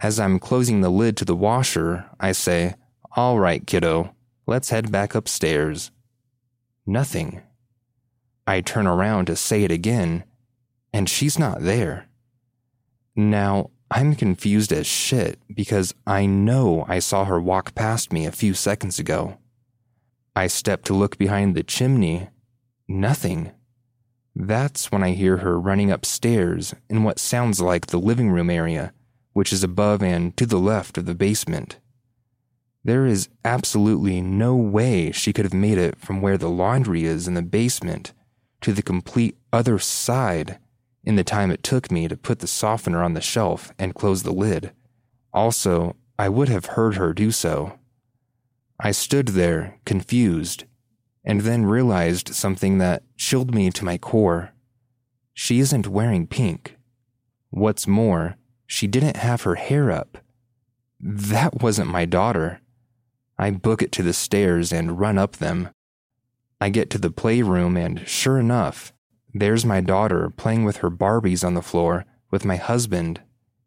As 0.01 0.19
I'm 0.19 0.39
closing 0.39 0.81
the 0.81 0.91
lid 0.91 1.17
to 1.19 1.25
the 1.25 1.37
washer, 1.37 2.07
I 2.19 2.33
say, 2.33 2.75
All 3.17 3.39
right, 3.39 3.67
kiddo, 3.67 4.15
let's 4.47 4.71
head 4.71 4.91
back 4.91 5.15
upstairs. 5.15 5.91
Nothing. 6.87 7.43
I 8.47 8.61
turn 8.61 8.87
around 8.87 9.27
to 9.27 9.37
say 9.37 9.65
it 9.65 9.71
again, 9.71 10.25
and 10.93 11.09
she's 11.09 11.39
not 11.39 11.63
there. 11.63 12.09
Now, 13.15 13.71
I'm 13.91 14.15
confused 14.15 14.73
as 14.73 14.87
shit 14.87 15.39
because 15.53 15.95
I 16.07 16.27
know 16.27 16.85
I 16.89 16.99
saw 16.99 17.25
her 17.25 17.41
walk 17.41 17.75
past 17.75 18.13
me 18.13 18.25
a 18.27 18.33
few 18.33 18.55
seconds 18.55 18.99
ago. 18.99 19.39
I 20.39 20.47
step 20.47 20.85
to 20.85 20.95
look 20.95 21.19
behind 21.19 21.57
the 21.57 21.65
chimney. 21.65 22.29
Nothing. 22.87 23.51
That's 24.37 24.93
when 24.93 25.03
I 25.03 25.11
hear 25.11 25.39
her 25.39 25.59
running 25.59 25.91
upstairs 25.91 26.77
in 26.89 27.03
what 27.03 27.19
sounds 27.19 27.61
like 27.61 27.87
the 27.87 27.99
living 27.99 28.31
room 28.31 28.49
area, 28.49 28.93
which 29.33 29.53
is 29.53 29.65
above 29.65 30.01
and 30.01 30.37
to 30.37 30.47
the 30.47 30.61
left 30.61 30.97
of 30.97 31.07
the 31.07 31.15
basement. 31.17 31.81
There 32.85 33.05
is 33.05 33.29
absolutely 33.45 34.21
no 34.21 34.55
way 34.55 35.11
she 35.11 35.33
could 35.33 35.45
have 35.45 35.53
made 35.53 35.77
it 35.77 35.99
from 35.99 36.23
where 36.23 36.39
the 36.39 36.49
laundry 36.49 37.03
is 37.03 37.27
in 37.27 37.35
the 37.35 37.43
basement 37.43 38.13
to 38.61 38.73
the 38.73 38.81
complete 38.81 39.37
other 39.53 39.81
side 39.81 40.61
in 41.03 41.17
the 41.17 41.25
time 41.25 41.51
it 41.51 41.65
took 41.65 41.91
me 41.91 42.07
to 42.07 42.17
put 42.17 42.39
the 42.39 42.47
softener 42.47 43.03
on 43.03 43.15
the 43.15 43.21
shelf 43.21 43.73
and 43.77 43.93
close 43.93 44.23
the 44.23 44.31
lid. 44.31 44.71
Also, 45.35 45.97
I 46.17 46.29
would 46.29 46.49
have 46.49 46.77
heard 46.77 46.95
her 46.95 47.13
do 47.13 47.33
so. 47.33 47.77
I 48.81 48.93
stood 48.93 49.29
there, 49.29 49.79
confused, 49.85 50.65
and 51.25 51.41
then 51.41 51.67
realized 51.67 52.35
something 52.35 52.79
that 52.79 53.03
chilled 53.17 53.55
me 53.55 53.71
to 53.71 53.85
my 53.85 53.99
core. 53.99 54.53
She 55.35 55.59
isn't 55.61 55.89
wearing 55.89 56.27
pink. 56.27 56.77
What's 57.51 57.87
more, 57.87 58.37
she 58.67 58.87
didn't 58.87 59.17
have 59.17 59.43
her 59.43 59.57
hair 59.57 59.91
up. 59.91 60.19
That 61.01 61.63
wasn't 61.63 61.91
my 61.91 62.05
daughter. 62.05 62.61
I 63.39 63.51
book 63.51 63.83
it 63.83 63.93
to 63.93 64.03
the 64.03 64.13
stairs 64.13 64.73
and 64.73 64.99
run 64.99 65.19
up 65.19 65.37
them. 65.37 65.71
I 66.61 66.71
get 66.71 66.91
to 66.91 66.99
the 66.99 67.11
playroom, 67.11 67.77
and 67.77 68.07
sure 68.09 68.39
enough, 68.39 68.93
there's 69.33 69.65
my 69.65 69.81
daughter 69.81 70.31
playing 70.31 70.65
with 70.65 70.79
her 70.79 70.91
Barbies 70.91 71.45
on 71.45 71.55
the 71.55 71.63
floor 71.63 72.05
with 72.31 72.45
my 72.45 72.57
husband 72.57 73.21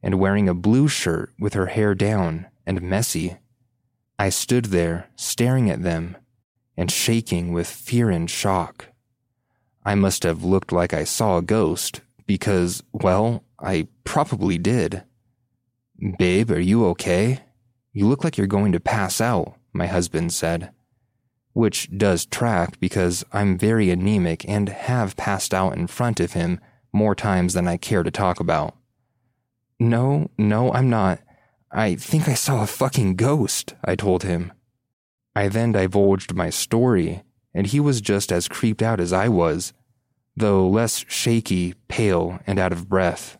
and 0.03 0.19
wearing 0.19 0.49
a 0.49 0.53
blue 0.53 0.87
shirt 0.87 1.31
with 1.39 1.53
her 1.53 1.67
hair 1.67 1.95
down 1.95 2.47
and 2.65 2.81
messy. 2.81 3.37
I 4.19 4.29
stood 4.29 4.65
there 4.65 5.09
staring 5.15 5.69
at 5.69 5.83
them 5.83 6.17
and 6.77 6.91
shaking 6.91 7.51
with 7.53 7.67
fear 7.67 8.09
and 8.09 8.29
shock. 8.29 8.87
I 9.83 9.95
must 9.95 10.23
have 10.23 10.43
looked 10.43 10.71
like 10.71 10.93
I 10.93 11.03
saw 11.03 11.37
a 11.37 11.41
ghost 11.41 12.01
because, 12.27 12.83
well, 12.91 13.43
I 13.59 13.87
probably 14.03 14.57
did. 14.57 15.03
Babe, 16.17 16.51
are 16.51 16.59
you 16.59 16.85
okay? 16.87 17.41
You 17.93 18.07
look 18.07 18.23
like 18.23 18.37
you're 18.37 18.47
going 18.47 18.71
to 18.71 18.79
pass 18.79 19.19
out, 19.19 19.55
my 19.73 19.87
husband 19.87 20.33
said. 20.33 20.71
Which 21.53 21.89
does 21.97 22.25
track 22.25 22.79
because 22.79 23.25
I'm 23.33 23.57
very 23.57 23.89
anemic 23.89 24.47
and 24.47 24.69
have 24.69 25.17
passed 25.17 25.53
out 25.53 25.75
in 25.75 25.87
front 25.87 26.19
of 26.19 26.33
him 26.33 26.59
more 26.93 27.15
times 27.15 27.53
than 27.53 27.67
I 27.67 27.77
care 27.77 28.03
to 28.03 28.11
talk 28.11 28.39
about. 28.39 28.75
No, 29.79 30.29
no, 30.37 30.71
I'm 30.71 30.89
not. 30.89 31.19
I 31.73 31.95
think 31.95 32.27
I 32.27 32.33
saw 32.33 32.63
a 32.63 32.67
fucking 32.67 33.15
ghost, 33.15 33.75
I 33.85 33.95
told 33.95 34.23
him. 34.23 34.51
I 35.33 35.47
then 35.47 35.71
divulged 35.71 36.33
my 36.33 36.49
story, 36.49 37.23
and 37.53 37.67
he 37.67 37.79
was 37.79 38.01
just 38.01 38.31
as 38.31 38.49
creeped 38.49 38.81
out 38.81 38.99
as 38.99 39.13
I 39.13 39.29
was, 39.29 39.71
though 40.35 40.67
less 40.67 41.05
shaky, 41.07 41.75
pale, 41.87 42.39
and 42.45 42.59
out 42.59 42.73
of 42.73 42.89
breath. 42.89 43.37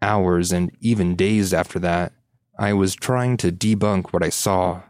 Hours 0.00 0.52
and 0.52 0.70
even 0.80 1.16
days 1.16 1.52
after 1.52 1.78
that, 1.80 2.12
I 2.58 2.72
was 2.72 2.94
trying 2.94 3.36
to 3.38 3.52
debunk 3.52 4.12
what 4.12 4.22
I 4.22 4.30
saw 4.30 4.82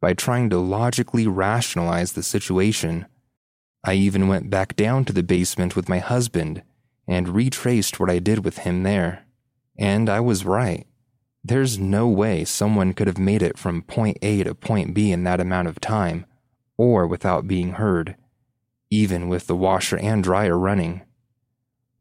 by 0.00 0.14
trying 0.14 0.50
to 0.50 0.58
logically 0.58 1.28
rationalize 1.28 2.12
the 2.12 2.22
situation. 2.24 3.06
I 3.84 3.94
even 3.94 4.26
went 4.26 4.50
back 4.50 4.74
down 4.74 5.04
to 5.04 5.12
the 5.12 5.22
basement 5.22 5.76
with 5.76 5.88
my 5.88 5.98
husband 6.00 6.62
and 7.06 7.28
retraced 7.28 8.00
what 8.00 8.10
I 8.10 8.18
did 8.18 8.44
with 8.44 8.58
him 8.58 8.82
there. 8.82 9.24
And 9.78 10.08
I 10.08 10.20
was 10.20 10.44
right. 10.44 10.86
There's 11.44 11.78
no 11.78 12.06
way 12.06 12.44
someone 12.44 12.94
could 12.94 13.08
have 13.08 13.18
made 13.18 13.42
it 13.42 13.58
from 13.58 13.82
point 13.82 14.18
A 14.22 14.44
to 14.44 14.54
point 14.54 14.94
B 14.94 15.10
in 15.10 15.24
that 15.24 15.40
amount 15.40 15.66
of 15.66 15.80
time, 15.80 16.24
or 16.76 17.06
without 17.06 17.48
being 17.48 17.72
heard, 17.72 18.16
even 18.90 19.28
with 19.28 19.48
the 19.48 19.56
washer 19.56 19.98
and 19.98 20.22
dryer 20.22 20.56
running. 20.56 21.02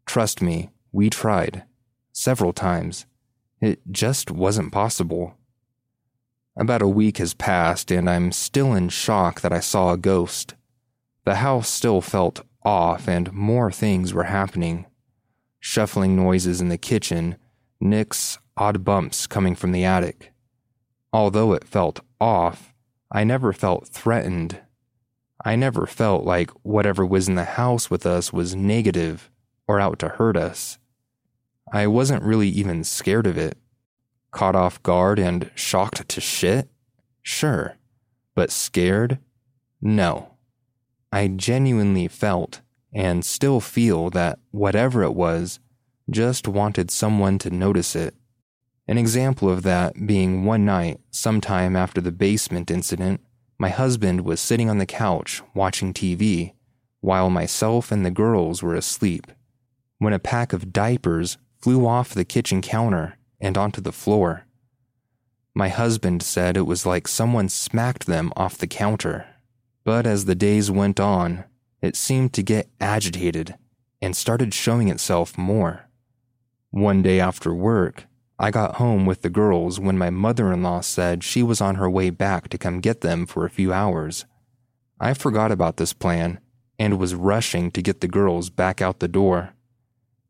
Trust 0.06 0.42
me, 0.42 0.70
we 0.92 1.10
tried. 1.10 1.64
Several 2.12 2.54
times. 2.54 3.06
It 3.62 3.80
just 3.90 4.30
wasn't 4.30 4.72
possible. 4.72 5.38
About 6.56 6.82
a 6.82 6.88
week 6.88 7.18
has 7.18 7.34
passed, 7.34 7.92
and 7.92 8.10
I'm 8.10 8.32
still 8.32 8.74
in 8.74 8.90
shock 8.90 9.42
that 9.42 9.54
I 9.54 9.60
saw 9.60 9.94
a 9.94 9.98
ghost. 9.98 10.54
The 11.24 11.36
house 11.36 11.70
still 11.70 12.02
felt 12.02 12.42
off, 12.64 13.08
and 13.08 13.32
more 13.32 13.72
things 13.72 14.14
were 14.14 14.26
happening. 14.26 14.86
Shuffling 15.60 16.16
noises 16.16 16.60
in 16.60 16.70
the 16.70 16.78
kitchen, 16.78 17.38
nicks, 17.82 18.38
odd 18.56 18.84
bumps 18.84 19.28
coming 19.28 19.56
from 19.56 19.72
the 19.72 19.84
attic. 19.84 20.32
Although 21.14 21.54
it 21.54 21.68
felt 21.68 22.00
off, 22.20 22.74
I 23.12 23.24
never 23.24 23.52
felt 23.52 23.88
threatened. 23.88 24.60
I 25.44 25.56
never 25.56 25.86
felt 25.86 26.24
like 26.24 26.52
whatever 26.64 27.06
was 27.06 27.28
in 27.28 27.36
the 27.36 27.44
house 27.44 27.90
with 27.90 28.06
us 28.06 28.32
was 28.32 28.56
negative 28.56 29.30
or 29.68 29.80
out 29.80 30.00
to 30.00 30.10
hurt 30.10 30.38
us. 30.38 30.78
I 31.74 31.88
wasn't 31.88 32.24
really 32.24 32.50
even 32.50 32.84
scared 32.84 33.28
of 33.28 33.38
it. 33.38 33.58
Caught 34.32 34.56
off 34.56 34.84
guard 34.84 35.20
and 35.20 35.52
shocked 35.56 36.08
to 36.08 36.22
shit? 36.22 36.70
Sure. 37.22 37.78
But 38.36 38.52
scared? 38.52 39.20
No. 39.82 40.36
I 41.12 41.28
genuinely 41.28 42.08
felt 42.08 42.62
and 42.94 43.26
still 43.26 43.60
feel 43.60 44.10
that 44.12 44.40
whatever 44.52 45.04
it 45.04 45.14
was 45.14 45.60
just 46.12 46.48
wanted 46.48 46.92
someone 46.92 47.38
to 47.40 47.50
notice 47.50 47.96
it. 47.96 48.16
An 48.88 48.98
example 48.98 49.50
of 49.50 49.64
that 49.64 50.06
being 50.06 50.46
one 50.46 50.66
night, 50.66 51.00
sometime 51.12 51.76
after 51.76 52.02
the 52.02 52.12
basement 52.12 52.70
incident, 52.70 53.22
my 53.58 53.70
husband 53.70 54.22
was 54.22 54.40
sitting 54.42 54.70
on 54.70 54.80
the 54.80 54.86
couch 54.86 55.42
watching 55.54 55.94
TV 55.94 56.54
while 57.00 57.30
myself 57.30 57.92
and 57.92 58.06
the 58.06 58.12
girls 58.12 58.62
were 58.62 58.76
asleep 58.76 59.32
when 59.98 60.14
a 60.14 60.20
pack 60.20 60.52
of 60.52 60.74
diapers 60.74 61.38
flew 61.62 61.86
off 61.86 62.14
the 62.14 62.26
kitchen 62.26 62.62
counter 62.62 63.18
and 63.40 63.58
onto 63.58 63.80
the 63.80 63.92
floor. 63.92 64.48
My 65.54 65.70
husband 65.70 66.24
said 66.24 66.58
it 66.58 66.62
was 66.62 66.86
like 66.86 67.08
someone 67.08 67.50
smacked 67.50 68.08
them 68.08 68.34
off 68.36 68.58
the 68.58 68.68
counter. 68.68 69.28
But 69.84 70.08
as 70.08 70.26
the 70.26 70.36
days 70.36 70.72
went 70.72 71.00
on, 71.00 71.44
it 71.82 71.96
seemed 71.96 72.34
to 72.34 72.44
get 72.44 72.70
agitated 72.80 73.56
and 74.02 74.16
started 74.16 74.54
showing 74.54 74.90
itself 74.90 75.38
more. 75.38 75.88
One 76.72 77.02
day 77.02 77.20
after 77.20 77.54
work, 77.54 78.06
I 78.40 78.50
got 78.50 78.78
home 78.78 79.06
with 79.06 79.24
the 79.24 79.30
girls 79.30 79.78
when 79.78 79.98
my 79.98 80.10
mother 80.10 80.54
in 80.54 80.64
law 80.64 80.80
said 80.80 81.22
she 81.22 81.44
was 81.44 81.60
on 81.60 81.76
her 81.76 81.90
way 81.90 82.10
back 82.10 82.48
to 82.48 82.58
come 82.58 82.80
get 82.80 83.02
them 83.02 83.26
for 83.26 83.46
a 83.46 83.50
few 83.50 83.74
hours. 83.74 84.24
I 84.98 85.14
forgot 85.14 85.52
about 85.52 85.76
this 85.76 85.92
plan 85.92 86.40
and 86.80 86.98
was 86.98 87.14
rushing 87.14 87.72
to 87.72 87.82
get 87.82 88.00
the 88.00 88.08
girls 88.08 88.50
back 88.50 88.82
out 88.82 89.02
the 89.02 89.10
door. 89.10 89.54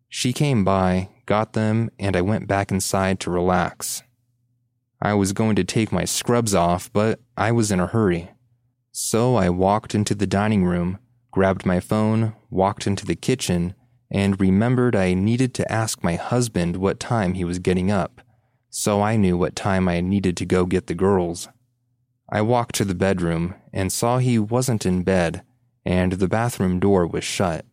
She 0.09 0.33
came 0.33 0.63
by, 0.63 1.09
got 1.27 1.53
them, 1.53 1.91
and 1.99 2.17
I 2.17 2.21
went 2.21 2.47
back 2.47 2.71
inside 2.71 3.19
to 3.19 3.29
relax. 3.29 4.01
I 4.99 5.13
was 5.13 5.33
going 5.33 5.55
to 5.57 5.63
take 5.63 5.91
my 5.91 6.05
scrubs 6.05 6.55
off, 6.55 6.91
but 6.91 7.19
I 7.37 7.51
was 7.51 7.71
in 7.71 7.79
a 7.79 7.85
hurry. 7.85 8.31
So 8.91 9.35
I 9.35 9.51
walked 9.51 9.93
into 9.93 10.15
the 10.15 10.27
dining 10.27 10.65
room, 10.65 10.97
grabbed 11.29 11.67
my 11.67 11.79
phone, 11.79 12.33
walked 12.49 12.87
into 12.87 13.05
the 13.05 13.15
kitchen, 13.15 13.75
and 14.11 14.39
remembered 14.39 14.95
I 14.95 15.13
needed 15.13 15.53
to 15.55 15.71
ask 15.71 16.03
my 16.03 16.15
husband 16.15 16.75
what 16.75 16.99
time 16.99 17.33
he 17.33 17.45
was 17.45 17.59
getting 17.59 17.89
up, 17.89 18.21
so 18.69 19.01
I 19.01 19.15
knew 19.15 19.37
what 19.37 19.55
time 19.55 19.87
I 19.87 20.01
needed 20.01 20.35
to 20.37 20.45
go 20.45 20.65
get 20.65 20.87
the 20.87 20.93
girls. 20.93 21.47
I 22.29 22.41
walked 22.41 22.75
to 22.75 22.85
the 22.85 22.95
bedroom 22.95 23.55
and 23.73 23.91
saw 23.91 24.17
he 24.17 24.37
wasn't 24.37 24.85
in 24.85 25.03
bed, 25.03 25.43
and 25.85 26.13
the 26.13 26.27
bathroom 26.27 26.79
door 26.79 27.07
was 27.07 27.23
shut. 27.23 27.65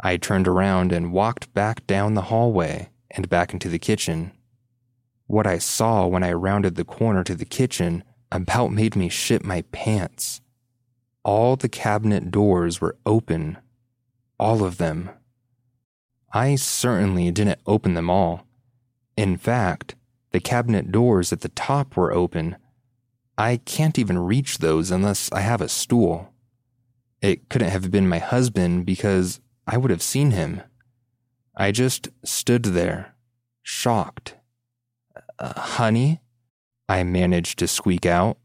I 0.00 0.16
turned 0.16 0.46
around 0.46 0.92
and 0.92 1.12
walked 1.12 1.54
back 1.54 1.86
down 1.86 2.14
the 2.14 2.22
hallway 2.22 2.90
and 3.10 3.28
back 3.28 3.52
into 3.52 3.68
the 3.68 3.78
kitchen. 3.78 4.32
What 5.26 5.46
I 5.46 5.58
saw 5.58 6.06
when 6.06 6.22
I 6.22 6.32
rounded 6.32 6.74
the 6.74 6.84
corner 6.84 7.24
to 7.24 7.34
the 7.34 7.44
kitchen 7.44 8.04
about 8.30 8.72
made 8.72 8.94
me 8.94 9.08
shit 9.08 9.44
my 9.44 9.62
pants. 9.72 10.40
All 11.24 11.56
the 11.56 11.68
cabinet 11.68 12.30
doors 12.30 12.80
were 12.80 12.96
open. 13.06 13.58
All 14.38 14.62
of 14.62 14.78
them. 14.78 15.10
I 16.36 16.56
certainly 16.56 17.30
didn't 17.30 17.60
open 17.66 17.94
them 17.94 18.10
all. 18.10 18.46
In 19.16 19.38
fact, 19.38 19.94
the 20.32 20.38
cabinet 20.38 20.92
doors 20.92 21.32
at 21.32 21.40
the 21.40 21.48
top 21.48 21.96
were 21.96 22.12
open. 22.12 22.56
I 23.38 23.56
can't 23.64 23.98
even 23.98 24.18
reach 24.18 24.58
those 24.58 24.90
unless 24.90 25.32
I 25.32 25.40
have 25.40 25.62
a 25.62 25.68
stool. 25.70 26.34
It 27.22 27.48
couldn't 27.48 27.70
have 27.70 27.90
been 27.90 28.06
my 28.06 28.18
husband 28.18 28.84
because 28.84 29.40
I 29.66 29.78
would 29.78 29.90
have 29.90 30.02
seen 30.02 30.32
him. 30.32 30.60
I 31.56 31.72
just 31.72 32.10
stood 32.22 32.64
there, 32.64 33.14
shocked. 33.62 34.36
Uh, 35.38 35.58
honey? 35.58 36.20
I 36.86 37.02
managed 37.02 37.58
to 37.60 37.66
squeak 37.66 38.04
out. 38.04 38.36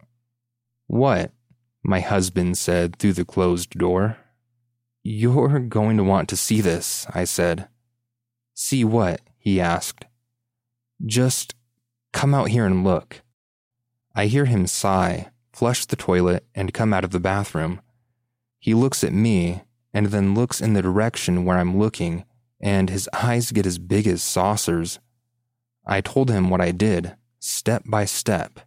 What? 0.87 1.33
My 1.83 1.99
husband 1.99 2.57
said 2.57 2.95
through 2.95 3.13
the 3.13 3.25
closed 3.25 3.71
door. 3.71 4.15
You're 5.03 5.59
going 5.59 5.97
to 5.97 6.05
want 6.05 6.29
to 6.29 6.37
see 6.37 6.61
this, 6.61 7.05
I 7.13 7.25
said. 7.25 7.67
See 8.63 8.85
what? 8.85 9.21
he 9.39 9.59
asked. 9.59 10.05
Just 11.03 11.55
come 12.13 12.35
out 12.35 12.49
here 12.49 12.63
and 12.67 12.83
look. 12.83 13.23
I 14.13 14.27
hear 14.27 14.45
him 14.45 14.67
sigh, 14.67 15.31
flush 15.51 15.87
the 15.87 15.95
toilet, 15.95 16.45
and 16.53 16.71
come 16.71 16.93
out 16.93 17.03
of 17.03 17.09
the 17.09 17.19
bathroom. 17.19 17.81
He 18.59 18.75
looks 18.75 19.03
at 19.03 19.13
me 19.13 19.63
and 19.95 20.05
then 20.07 20.35
looks 20.35 20.61
in 20.61 20.73
the 20.73 20.83
direction 20.83 21.43
where 21.43 21.57
I'm 21.57 21.79
looking, 21.79 22.23
and 22.61 22.91
his 22.91 23.09
eyes 23.11 23.51
get 23.51 23.65
as 23.65 23.79
big 23.79 24.05
as 24.05 24.21
saucers. 24.21 24.99
I 25.83 25.99
told 25.99 26.29
him 26.29 26.51
what 26.51 26.61
I 26.61 26.69
did, 26.69 27.15
step 27.39 27.81
by 27.87 28.05
step, 28.05 28.59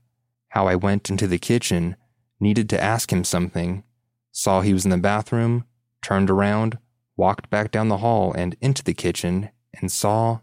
how 0.49 0.67
I 0.67 0.75
went 0.75 1.09
into 1.09 1.29
the 1.29 1.39
kitchen, 1.39 1.95
needed 2.41 2.69
to 2.71 2.83
ask 2.83 3.13
him 3.13 3.23
something, 3.23 3.85
saw 4.33 4.61
he 4.61 4.75
was 4.75 4.85
in 4.85 4.91
the 4.91 4.99
bathroom, 4.99 5.67
turned 6.03 6.31
around, 6.31 6.79
walked 7.17 7.49
back 7.49 7.71
down 7.71 7.89
the 7.89 7.99
hall 7.99 8.33
and 8.33 8.57
into 8.61 8.83
the 8.83 8.93
kitchen, 8.93 9.51
and 9.81 9.91
saw 9.91 10.41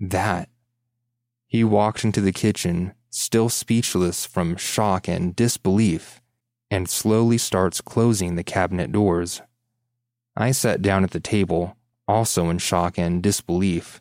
that. 0.00 0.48
He 1.46 1.64
walked 1.64 2.04
into 2.04 2.20
the 2.20 2.32
kitchen, 2.32 2.94
still 3.10 3.48
speechless 3.48 4.26
from 4.26 4.56
shock 4.56 5.08
and 5.08 5.34
disbelief, 5.34 6.20
and 6.70 6.88
slowly 6.88 7.38
starts 7.38 7.80
closing 7.80 8.34
the 8.34 8.44
cabinet 8.44 8.92
doors. 8.92 9.42
I 10.36 10.52
sat 10.52 10.80
down 10.80 11.04
at 11.04 11.10
the 11.10 11.20
table, 11.20 11.76
also 12.06 12.48
in 12.50 12.58
shock 12.58 12.98
and 12.98 13.22
disbelief. 13.22 14.00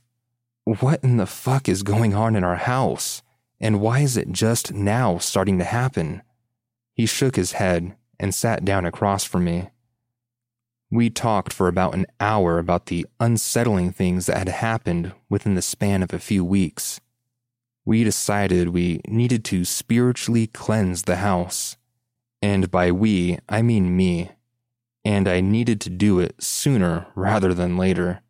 What 0.63 1.03
in 1.03 1.17
the 1.17 1.25
fuck 1.25 1.67
is 1.67 1.81
going 1.81 2.13
on 2.13 2.35
in 2.35 2.43
our 2.43 2.55
house? 2.55 3.23
And 3.59 3.81
why 3.81 3.99
is 3.99 4.15
it 4.15 4.31
just 4.31 4.71
now 4.73 5.17
starting 5.17 5.57
to 5.57 5.63
happen? 5.65 6.21
He 6.93 7.05
shook 7.05 7.35
his 7.35 7.53
head 7.53 7.95
and 8.19 8.33
sat 8.35 8.63
down 8.63 8.85
across 8.85 9.23
from 9.23 9.45
me. 9.45 9.69
We 10.91 11.11
talked 11.11 11.53
for 11.53 11.67
about 11.67 11.93
an 11.93 12.07
hour 12.19 12.57
about 12.57 12.87
the 12.87 13.05
unsettling 13.19 13.91
things 13.91 14.25
that 14.25 14.37
had 14.37 14.49
happened 14.49 15.13
within 15.29 15.53
the 15.53 15.61
span 15.61 16.01
of 16.01 16.13
a 16.13 16.19
few 16.19 16.43
weeks. 16.43 16.99
We 17.85 18.03
decided 18.03 18.69
we 18.69 19.01
needed 19.07 19.45
to 19.45 19.65
spiritually 19.65 20.47
cleanse 20.47 21.03
the 21.03 21.17
house. 21.17 21.77
And 22.41 22.71
by 22.71 22.91
we, 22.91 23.37
I 23.47 23.61
mean 23.61 23.95
me 23.95 24.31
and 25.05 25.27
I 25.27 25.41
needed 25.41 25.79
to 25.81 25.89
do 25.89 26.19
it 26.19 26.41
sooner 26.41 27.07
rather 27.15 27.53
than 27.53 27.77
later. 27.77 28.21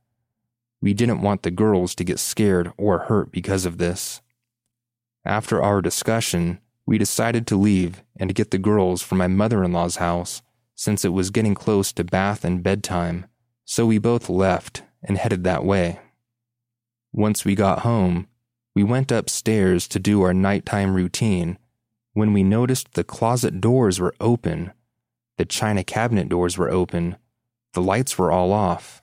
We 0.82 0.93
didn't 0.93 1.22
want 1.22 1.43
the 1.43 1.52
girls 1.52 1.95
to 1.95 2.04
get 2.04 2.19
scared 2.19 2.72
or 2.78 3.00
hurt 3.00 3.32
because 3.32 3.65
of 3.65 3.78
this. 3.78 4.22
After 5.26 5.62
our 5.62 5.82
discussion, 5.82 6.60
we 6.86 6.98
decided 6.98 7.48
to 7.48 7.56
leave 7.56 8.04
and 8.17 8.36
get 8.36 8.52
the 8.52 8.58
girls 8.58 9.02
from 9.02 9.17
my 9.17 9.28
mother 9.28 9.63
in 9.63 9.72
law's 9.72 9.98
house 9.98 10.41
since 10.80 11.04
it 11.04 11.10
was 11.10 11.30
getting 11.30 11.56
close 11.56 11.92
to 11.92 12.04
bath 12.04 12.46
and 12.46 12.63
bedtime, 12.63 13.26
so 13.65 13.86
we 13.86 13.98
both 13.98 14.30
left 14.30 14.84
and 15.04 15.18
headed 15.18 15.44
that 15.44 15.65
way. 15.65 16.00
Once 17.12 17.44
we 17.44 17.56
got 17.56 17.80
home, 17.80 18.28
we 18.76 18.84
went 18.84 19.12
upstairs 19.12 19.88
to 19.88 20.00
do 20.00 20.22
our 20.22 20.34
nighttime 20.34 20.94
routine 20.94 21.58
when 22.13 22.32
we 22.32 22.44
noticed 22.44 22.94
the 22.94 23.04
closet 23.04 23.60
doors 23.60 24.00
were 24.00 24.15
open 24.22 24.72
the 25.39 25.46
china 25.46 25.86
cabinet 25.86 26.28
doors 26.28 26.58
were 26.58 26.70
open. 26.70 27.15
The 27.72 27.82
lights 27.82 28.18
were 28.18 28.30
all 28.30 28.52
off. 28.52 29.02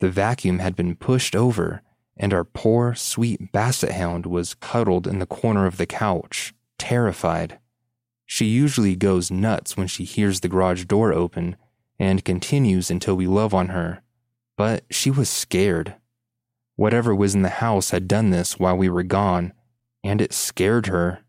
The 0.00 0.10
vacuum 0.10 0.58
had 0.58 0.76
been 0.76 0.96
pushed 0.96 1.34
over, 1.34 1.80
and 2.14 2.34
our 2.34 2.44
poor, 2.44 2.94
sweet 2.94 3.52
basset 3.52 3.92
hound 3.92 4.26
was 4.26 4.52
cuddled 4.52 5.06
in 5.06 5.18
the 5.18 5.24
corner 5.24 5.64
of 5.64 5.78
the 5.78 5.86
couch, 5.86 6.52
terrified. 6.78 7.58
She 8.32 8.46
usually 8.46 8.96
goes 8.96 9.30
nuts 9.30 9.76
when 9.76 9.88
she 9.88 10.04
hears 10.04 10.40
the 10.40 10.48
garage 10.48 10.86
door 10.86 11.12
open 11.12 11.56
and 11.98 12.24
continues 12.24 12.90
until 12.90 13.14
we 13.14 13.26
love 13.26 13.52
on 13.52 13.68
her. 13.68 14.00
But 14.56 14.84
she 14.90 15.10
was 15.10 15.28
scared. 15.28 15.96
Whatever 16.76 17.14
was 17.14 17.34
in 17.34 17.42
the 17.42 17.60
house 17.60 17.90
had 17.90 18.08
done 18.08 18.30
this 18.30 18.58
while 18.58 18.74
we 18.74 18.88
were 18.88 19.02
gone, 19.02 19.52
and 20.02 20.22
it 20.22 20.32
scared 20.32 20.86
her. 20.86 21.20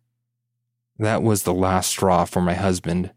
That 0.98 1.22
was 1.22 1.44
the 1.44 1.54
last 1.54 1.90
straw 1.90 2.24
for 2.24 2.42
my 2.42 2.54
husband 2.54 3.12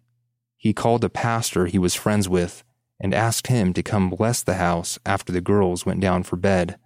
he 0.67 0.73
called 0.73 1.05
a 1.05 1.09
pastor 1.09 1.67
he 1.67 1.79
was 1.79 1.95
friends 1.95 2.29
with 2.29 2.65
and 2.99 3.15
asked 3.15 3.47
him 3.47 3.73
to 3.73 3.85
come 3.85 4.11
bless 4.11 4.43
the 4.43 4.55
house 4.55 4.99
after 5.07 5.33
the 5.33 5.41
girls 5.41 5.87
went 5.87 6.01
down 6.01 6.25
for 6.25 6.35
bed. 6.35 6.77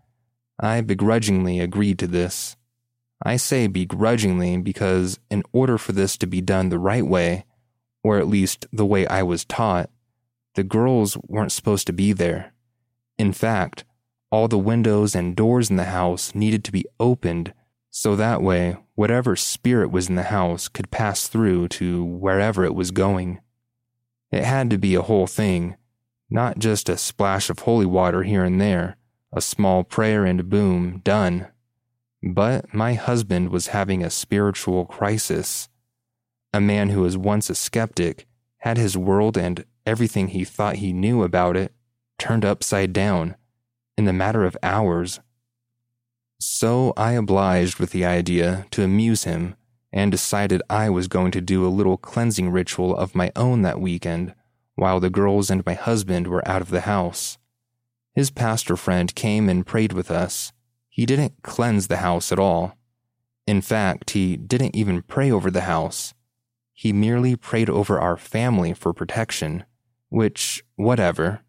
I 0.58 0.82
begrudgingly 0.82 1.60
agreed 1.60 1.98
to 2.00 2.06
this. 2.06 2.56
I 3.22 3.36
say 3.36 3.66
begrudgingly 3.66 4.56
because, 4.58 5.18
in 5.30 5.42
order 5.52 5.76
for 5.78 5.92
this 5.92 6.16
to 6.18 6.26
be 6.26 6.40
done 6.40 6.68
the 6.68 6.78
right 6.78 7.06
way, 7.06 7.44
or 8.02 8.18
at 8.18 8.28
least 8.28 8.66
the 8.72 8.86
way 8.86 9.06
I 9.06 9.22
was 9.22 9.44
taught, 9.44 9.90
the 10.54 10.64
girls 10.64 11.16
weren't 11.26 11.52
supposed 11.52 11.86
to 11.88 11.92
be 11.92 12.12
there. 12.12 12.52
In 13.18 13.32
fact, 13.32 13.84
all 14.30 14.48
the 14.48 14.58
windows 14.58 15.14
and 15.14 15.36
doors 15.36 15.70
in 15.70 15.76
the 15.76 15.84
house 15.84 16.34
needed 16.34 16.64
to 16.64 16.72
be 16.72 16.86
opened 16.98 17.52
so 17.90 18.14
that 18.16 18.40
way 18.40 18.76
whatever 18.94 19.34
spirit 19.34 19.90
was 19.90 20.08
in 20.08 20.14
the 20.14 20.24
house 20.24 20.68
could 20.68 20.90
pass 20.90 21.26
through 21.26 21.68
to 21.68 22.04
wherever 22.04 22.64
it 22.64 22.74
was 22.74 22.90
going. 22.90 23.40
It 24.30 24.44
had 24.44 24.70
to 24.70 24.78
be 24.78 24.94
a 24.94 25.02
whole 25.02 25.26
thing, 25.26 25.76
not 26.30 26.58
just 26.58 26.88
a 26.88 26.96
splash 26.96 27.50
of 27.50 27.60
holy 27.60 27.86
water 27.86 28.22
here 28.22 28.44
and 28.44 28.60
there, 28.60 28.96
a 29.32 29.40
small 29.40 29.82
prayer 29.82 30.24
and 30.24 30.48
boom, 30.48 31.00
done. 31.02 31.48
But 32.22 32.74
my 32.74 32.94
husband 32.94 33.50
was 33.50 33.68
having 33.68 34.02
a 34.02 34.10
spiritual 34.10 34.84
crisis. 34.84 35.68
A 36.52 36.60
man 36.60 36.90
who 36.90 37.00
was 37.02 37.16
once 37.16 37.48
a 37.48 37.54
skeptic 37.54 38.26
had 38.58 38.76
his 38.76 38.96
world 38.96 39.38
and 39.38 39.64
everything 39.86 40.28
he 40.28 40.44
thought 40.44 40.76
he 40.76 40.92
knew 40.92 41.22
about 41.22 41.56
it 41.56 41.72
turned 42.18 42.44
upside 42.44 42.92
down 42.92 43.36
in 43.96 44.04
the 44.04 44.12
matter 44.12 44.44
of 44.44 44.56
hours. 44.62 45.20
So 46.38 46.92
I 46.96 47.12
obliged 47.12 47.78
with 47.78 47.90
the 47.90 48.04
idea 48.04 48.66
to 48.70 48.82
amuse 48.82 49.24
him 49.24 49.56
and 49.92 50.12
decided 50.12 50.62
I 50.70 50.90
was 50.90 51.08
going 51.08 51.32
to 51.32 51.40
do 51.40 51.66
a 51.66 51.68
little 51.68 51.96
cleansing 51.96 52.50
ritual 52.50 52.94
of 52.96 53.14
my 53.14 53.32
own 53.34 53.62
that 53.62 53.80
weekend 53.80 54.34
while 54.74 55.00
the 55.00 55.10
girls 55.10 55.50
and 55.50 55.64
my 55.66 55.74
husband 55.74 56.26
were 56.26 56.46
out 56.48 56.62
of 56.62 56.70
the 56.70 56.82
house. 56.82 57.38
His 58.14 58.30
pastor 58.30 58.76
friend 58.76 59.14
came 59.14 59.48
and 59.48 59.66
prayed 59.66 59.92
with 59.92 60.10
us. 60.10 60.52
He 61.00 61.06
didn't 61.06 61.42
cleanse 61.42 61.88
the 61.88 61.96
house 61.96 62.30
at 62.30 62.38
all. 62.38 62.76
In 63.46 63.62
fact, 63.62 64.10
he 64.10 64.36
didn't 64.36 64.76
even 64.76 65.00
pray 65.00 65.30
over 65.30 65.50
the 65.50 65.62
house. 65.62 66.12
He 66.74 66.92
merely 66.92 67.36
prayed 67.36 67.70
over 67.70 67.98
our 67.98 68.18
family 68.18 68.74
for 68.74 68.92
protection, 68.92 69.64
which, 70.10 70.62
whatever. 70.76 71.40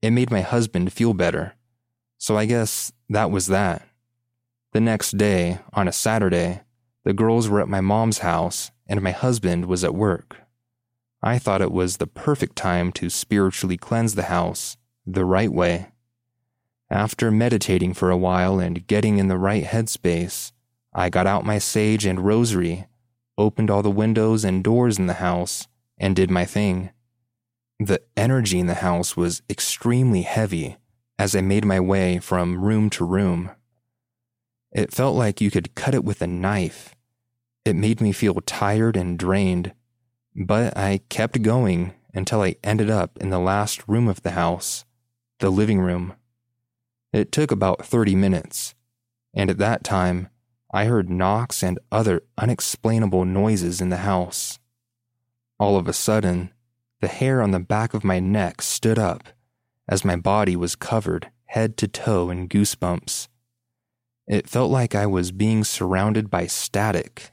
It 0.00 0.12
made 0.12 0.30
my 0.30 0.40
husband 0.40 0.90
feel 0.90 1.12
better. 1.12 1.52
So 2.16 2.38
I 2.38 2.46
guess 2.46 2.90
that 3.10 3.30
was 3.30 3.48
that. 3.48 3.86
The 4.72 4.80
next 4.80 5.18
day, 5.18 5.58
on 5.74 5.86
a 5.86 5.92
Saturday, 5.92 6.62
the 7.04 7.12
girls 7.12 7.46
were 7.46 7.60
at 7.60 7.68
my 7.68 7.82
mom's 7.82 8.20
house, 8.20 8.70
and 8.86 9.02
my 9.02 9.10
husband 9.10 9.66
was 9.66 9.84
at 9.84 9.94
work. 9.94 10.38
I 11.22 11.38
thought 11.38 11.60
it 11.60 11.72
was 11.72 11.98
the 11.98 12.06
perfect 12.06 12.56
time 12.56 12.92
to 12.92 13.10
spiritually 13.10 13.76
cleanse 13.76 14.14
the 14.14 14.32
house 14.32 14.78
the 15.04 15.26
right 15.26 15.52
way. 15.52 15.88
After 16.90 17.30
meditating 17.30 17.94
for 17.94 18.10
a 18.10 18.16
while 18.16 18.58
and 18.58 18.86
getting 18.86 19.18
in 19.18 19.28
the 19.28 19.36
right 19.36 19.64
headspace, 19.64 20.52
I 20.94 21.10
got 21.10 21.26
out 21.26 21.44
my 21.44 21.58
sage 21.58 22.06
and 22.06 22.24
rosary, 22.24 22.86
opened 23.36 23.70
all 23.70 23.82
the 23.82 23.90
windows 23.90 24.42
and 24.42 24.64
doors 24.64 24.98
in 24.98 25.06
the 25.06 25.14
house, 25.14 25.68
and 25.98 26.16
did 26.16 26.30
my 26.30 26.46
thing. 26.46 26.90
The 27.78 28.00
energy 28.16 28.58
in 28.58 28.66
the 28.66 28.74
house 28.74 29.16
was 29.16 29.42
extremely 29.50 30.22
heavy 30.22 30.78
as 31.18 31.36
I 31.36 31.42
made 31.42 31.64
my 31.64 31.78
way 31.78 32.18
from 32.18 32.64
room 32.64 32.88
to 32.90 33.04
room. 33.04 33.50
It 34.72 34.92
felt 34.92 35.14
like 35.14 35.40
you 35.40 35.50
could 35.50 35.74
cut 35.74 35.94
it 35.94 36.04
with 36.04 36.22
a 36.22 36.26
knife. 36.26 36.94
It 37.64 37.76
made 37.76 38.00
me 38.00 38.12
feel 38.12 38.34
tired 38.46 38.96
and 38.96 39.18
drained, 39.18 39.74
but 40.34 40.76
I 40.76 41.02
kept 41.08 41.42
going 41.42 41.92
until 42.14 42.42
I 42.42 42.56
ended 42.64 42.88
up 42.88 43.18
in 43.18 43.30
the 43.30 43.38
last 43.38 43.86
room 43.86 44.08
of 44.08 44.22
the 44.22 44.30
house, 44.30 44.84
the 45.38 45.50
living 45.50 45.80
room. 45.80 46.14
It 47.12 47.32
took 47.32 47.50
about 47.50 47.84
30 47.84 48.14
minutes, 48.14 48.74
and 49.34 49.50
at 49.50 49.58
that 49.58 49.84
time, 49.84 50.28
I 50.72 50.84
heard 50.84 51.08
knocks 51.08 51.62
and 51.62 51.78
other 51.90 52.22
unexplainable 52.36 53.24
noises 53.24 53.80
in 53.80 53.88
the 53.88 53.98
house. 53.98 54.58
All 55.58 55.76
of 55.76 55.88
a 55.88 55.92
sudden, 55.92 56.52
the 57.00 57.08
hair 57.08 57.40
on 57.40 57.52
the 57.52 57.60
back 57.60 57.94
of 57.94 58.04
my 58.04 58.20
neck 58.20 58.60
stood 58.60 58.98
up 58.98 59.28
as 59.88 60.04
my 60.04 60.16
body 60.16 60.54
was 60.54 60.76
covered 60.76 61.30
head 61.46 61.76
to 61.78 61.88
toe 61.88 62.30
in 62.30 62.48
goosebumps. 62.48 63.28
It 64.26 64.48
felt 64.48 64.70
like 64.70 64.94
I 64.94 65.06
was 65.06 65.32
being 65.32 65.64
surrounded 65.64 66.28
by 66.28 66.46
static, 66.46 67.30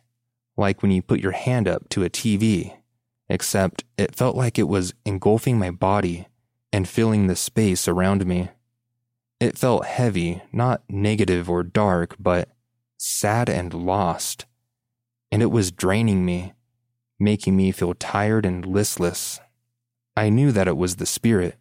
like 0.56 0.82
when 0.82 0.92
you 0.92 1.02
put 1.02 1.20
your 1.20 1.34
hand 1.34 1.68
up 1.68 1.90
to 1.90 2.06
a 2.06 2.10
TV, 2.10 2.78
except 3.28 3.84
it 3.98 4.16
felt 4.16 4.38
like 4.38 4.58
it 4.58 4.70
was 4.70 4.94
engulfing 5.04 5.60
my 5.60 5.72
body 5.72 6.28
and 6.72 6.88
filling 6.88 7.28
the 7.28 7.36
space 7.36 7.90
around 7.90 8.26
me. 8.26 8.50
It 9.46 9.60
felt 9.60 9.86
heavy, 9.86 10.42
not 10.52 10.82
negative 10.90 11.52
or 11.52 11.62
dark, 11.62 12.16
but 12.18 12.50
sad 12.98 13.48
and 13.48 13.76
lost. 13.76 14.48
And 15.32 15.44
it 15.44 15.52
was 15.52 15.72
draining 15.72 16.26
me, 16.26 16.54
making 17.20 17.56
me 17.56 17.72
feel 17.72 17.94
tired 17.94 18.44
and 18.44 18.66
listless. 18.66 19.40
I 20.18 20.30
knew 20.30 20.52
that 20.52 20.68
it 20.68 20.78
was 20.78 20.96
the 20.96 21.06
spirit. 21.06 21.58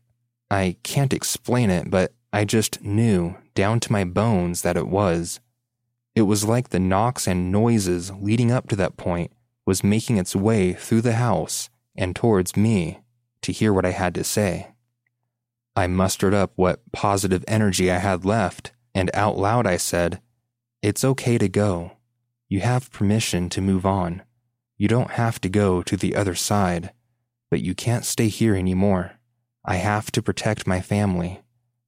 I 0.51 0.77
can't 0.83 1.13
explain 1.13 1.69
it, 1.69 1.91
but 1.91 2.15
I 2.33 2.47
just 2.47 2.81
knew 2.81 3.37
down 3.55 3.81
to 3.81 3.93
my 3.93 4.05
bones 4.05 4.63
that 4.63 4.79
it 4.79 4.89
was. 4.89 5.41
It 6.15 6.23
was 6.23 6.43
like 6.43 6.71
the 6.71 6.81
knocks 6.81 7.29
and 7.29 7.53
noises 7.53 8.11
leading 8.13 8.51
up 8.51 8.67
to 8.71 8.77
that 8.77 8.97
point 8.97 9.31
was 9.67 9.85
making 9.85 10.17
its 10.17 10.35
way 10.35 10.73
through 10.73 11.03
the 11.03 11.17
house 11.17 11.69
and 11.95 12.17
towards 12.17 12.57
me 12.57 13.01
to 13.43 13.53
hear 13.53 13.75
what 13.75 13.85
I 13.85 13.91
had 13.91 14.15
to 14.15 14.25
say. 14.25 14.74
I 15.77 15.87
mustered 15.87 16.35
up 16.35 16.53
what 16.57 16.81
positive 16.93 17.45
energy 17.49 17.91
I 17.91 17.99
had 17.99 18.25
left, 18.25 18.73
and 18.95 19.11
out 19.15 19.37
loud 19.37 19.67
I 19.67 19.77
said, 19.77 20.21
It's 20.83 21.05
okay 21.05 21.39
to 21.39 21.49
go. 21.49 21.93
You 22.49 22.61
have 22.61 22.93
permission 22.93 23.49
to 23.51 23.61
move 23.61 23.85
on. 23.85 24.23
You 24.77 24.89
don't 24.89 25.13
have 25.13 25.41
to 25.41 25.49
go 25.49 25.83
to 25.83 25.97
the 25.97 26.15
other 26.15 26.35
side 26.35 26.93
but 27.55 27.63
you 27.63 27.73
can't 27.73 28.05
stay 28.05 28.27
here 28.27 28.57
anymore. 28.57 29.13
I 29.65 29.77
have 29.77 30.11
to 30.11 30.23
protect 30.23 30.67
my 30.67 30.81
family. 30.81 31.43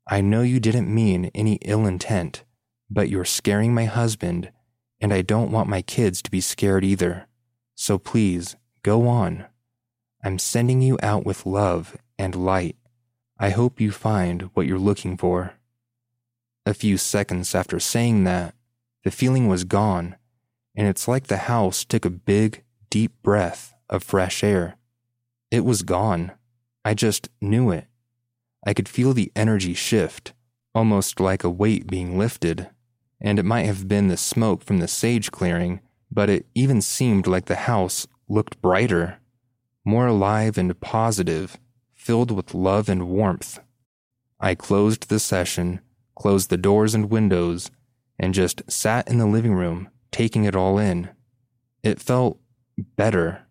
I 0.07 0.21
know 0.21 0.43
you 0.43 0.61
didn't 0.61 0.95
mean 0.95 1.29
any 1.35 1.55
ill 1.63 1.87
intent, 1.87 2.45
but 2.89 3.09
you're 3.09 3.25
scaring 3.25 3.75
my 3.75 3.87
husband, 3.87 4.53
and 5.01 5.13
I 5.13 5.23
don't 5.23 5.51
want 5.51 5.69
my 5.69 5.83
kids 5.83 6.23
to 6.23 6.31
be 6.31 6.41
scared 6.41 6.85
either. 6.85 7.27
So 7.75 7.99
please, 7.99 8.55
go 8.85 9.09
on. 9.09 9.47
I'm 10.23 10.39
sending 10.39 10.83
you 10.83 11.01
out 11.03 11.27
with 11.27 11.47
love 11.47 11.97
and 12.17 12.37
light. 12.37 12.77
I 13.39 13.51
hope 13.51 13.81
you 13.81 13.93
find 13.93 14.43
what 14.55 14.67
you're 14.67 14.79
looking 14.79 15.19
for. 15.19 15.55
A 16.65 16.73
few 16.73 16.97
seconds 16.97 17.55
after 17.55 17.79
saying 17.79 18.25
that, 18.25 18.55
the 19.05 19.11
feeling 19.11 19.47
was 19.47 19.65
gone, 19.65 20.17
and 20.75 20.89
it's 20.89 21.07
like 21.07 21.27
the 21.27 21.37
house 21.37 21.85
took 21.85 22.07
a 22.07 22.11
big, 22.11 22.65
deep 22.89 23.13
breath 23.23 23.75
of 23.91 24.03
fresh 24.03 24.43
air. 24.43 24.77
It 25.51 25.67
was 25.67 25.83
gone. 25.83 26.33
I 26.83 26.95
just 26.95 27.29
knew 27.43 27.71
it. 27.71 27.87
I 28.67 28.73
could 28.73 28.89
feel 28.89 29.13
the 29.13 29.31
energy 29.37 29.75
shift, 29.75 30.33
almost 30.75 31.21
like 31.21 31.45
a 31.45 31.51
weight 31.51 31.87
being 31.87 32.19
lifted. 32.19 32.71
And 33.21 33.39
it 33.39 33.45
might 33.45 33.67
have 33.67 33.87
been 33.87 34.09
the 34.09 34.17
smoke 34.17 34.65
from 34.65 34.79
the 34.79 34.89
sage 34.89 35.31
clearing, 35.31 35.81
but 36.11 36.31
it 36.31 36.47
even 36.55 36.81
seemed 36.81 37.27
like 37.27 37.47
the 37.47 37.57
house 37.57 38.07
looked 38.29 38.63
brighter, 38.63 39.19
more 39.85 40.07
alive 40.07 40.57
and 40.57 40.79
positive, 40.81 41.59
filled 42.07 42.31
with 42.31 42.55
love 42.55 42.89
and 42.89 43.09
warmth. 43.09 43.59
I 44.39 44.55
closed 44.55 45.09
the 45.09 45.19
session, 45.19 45.81
closed 46.15 46.51
the 46.51 46.57
doors 46.57 46.95
and 46.95 47.11
windows, 47.11 47.69
and 48.17 48.33
just 48.33 48.63
sat 48.71 49.09
in 49.09 49.19
the 49.19 49.27
living 49.27 49.55
room, 49.55 49.89
taking 50.13 50.45
it 50.45 50.55
all 50.55 50.79
in. 50.79 51.11
It 51.83 52.01
felt 52.01 52.39
better. 52.95 53.43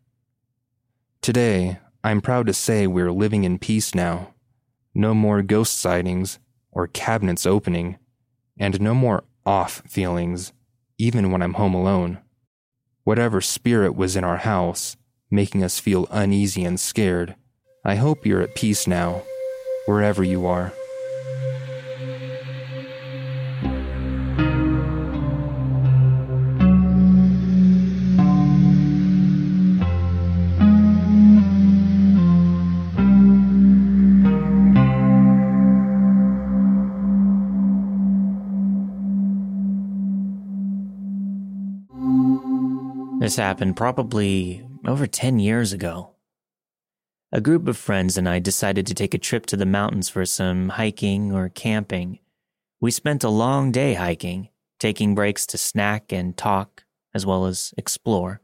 Today, 1.21 1.79
I'm 2.01 2.21
proud 2.21 2.47
to 2.47 2.53
say 2.53 2.87
we're 2.87 3.11
living 3.11 3.43
in 3.43 3.59
peace 3.59 3.93
now. 3.93 4.33
No 4.93 5.13
more 5.13 5.41
ghost 5.41 5.75
sightings 5.75 6.39
or 6.71 6.87
cabinets 6.87 7.45
opening, 7.45 7.97
and 8.57 8.79
no 8.79 8.93
more 8.93 9.25
off 9.45 9.83
feelings, 9.85 10.53
even 10.97 11.29
when 11.29 11.41
I'm 11.41 11.55
home 11.55 11.73
alone. 11.73 12.19
Whatever 13.03 13.41
spirit 13.41 13.97
was 13.97 14.15
in 14.15 14.23
our 14.23 14.37
house, 14.37 14.95
making 15.29 15.61
us 15.61 15.77
feel 15.81 16.07
uneasy 16.09 16.63
and 16.63 16.79
scared, 16.79 17.35
I 17.87 17.93
hope 17.93 18.25
you're 18.25 18.41
at 18.41 18.55
peace 18.55 18.87
now, 18.87 19.21
wherever 19.85 20.23
you 20.23 20.47
are. 20.47 20.73
This 43.19 43.35
happened 43.35 43.77
probably 43.77 44.65
over 44.87 45.05
10 45.05 45.37
years 45.37 45.71
ago. 45.71 46.14
A 47.35 47.41
group 47.41 47.67
of 47.67 47.75
friends 47.75 48.15
and 48.15 48.29
I 48.29 48.39
decided 48.39 48.87
to 48.87 48.93
take 48.93 49.13
a 49.13 49.17
trip 49.17 49.45
to 49.47 49.57
the 49.57 49.65
mountains 49.65 50.07
for 50.07 50.25
some 50.25 50.69
hiking 50.69 51.33
or 51.33 51.49
camping. 51.49 52.19
We 52.79 52.91
spent 52.91 53.25
a 53.25 53.29
long 53.29 53.73
day 53.73 53.95
hiking, 53.95 54.47
taking 54.79 55.15
breaks 55.15 55.45
to 55.47 55.57
snack 55.57 56.13
and 56.13 56.37
talk, 56.37 56.85
as 57.13 57.25
well 57.25 57.45
as 57.45 57.73
explore. 57.77 58.39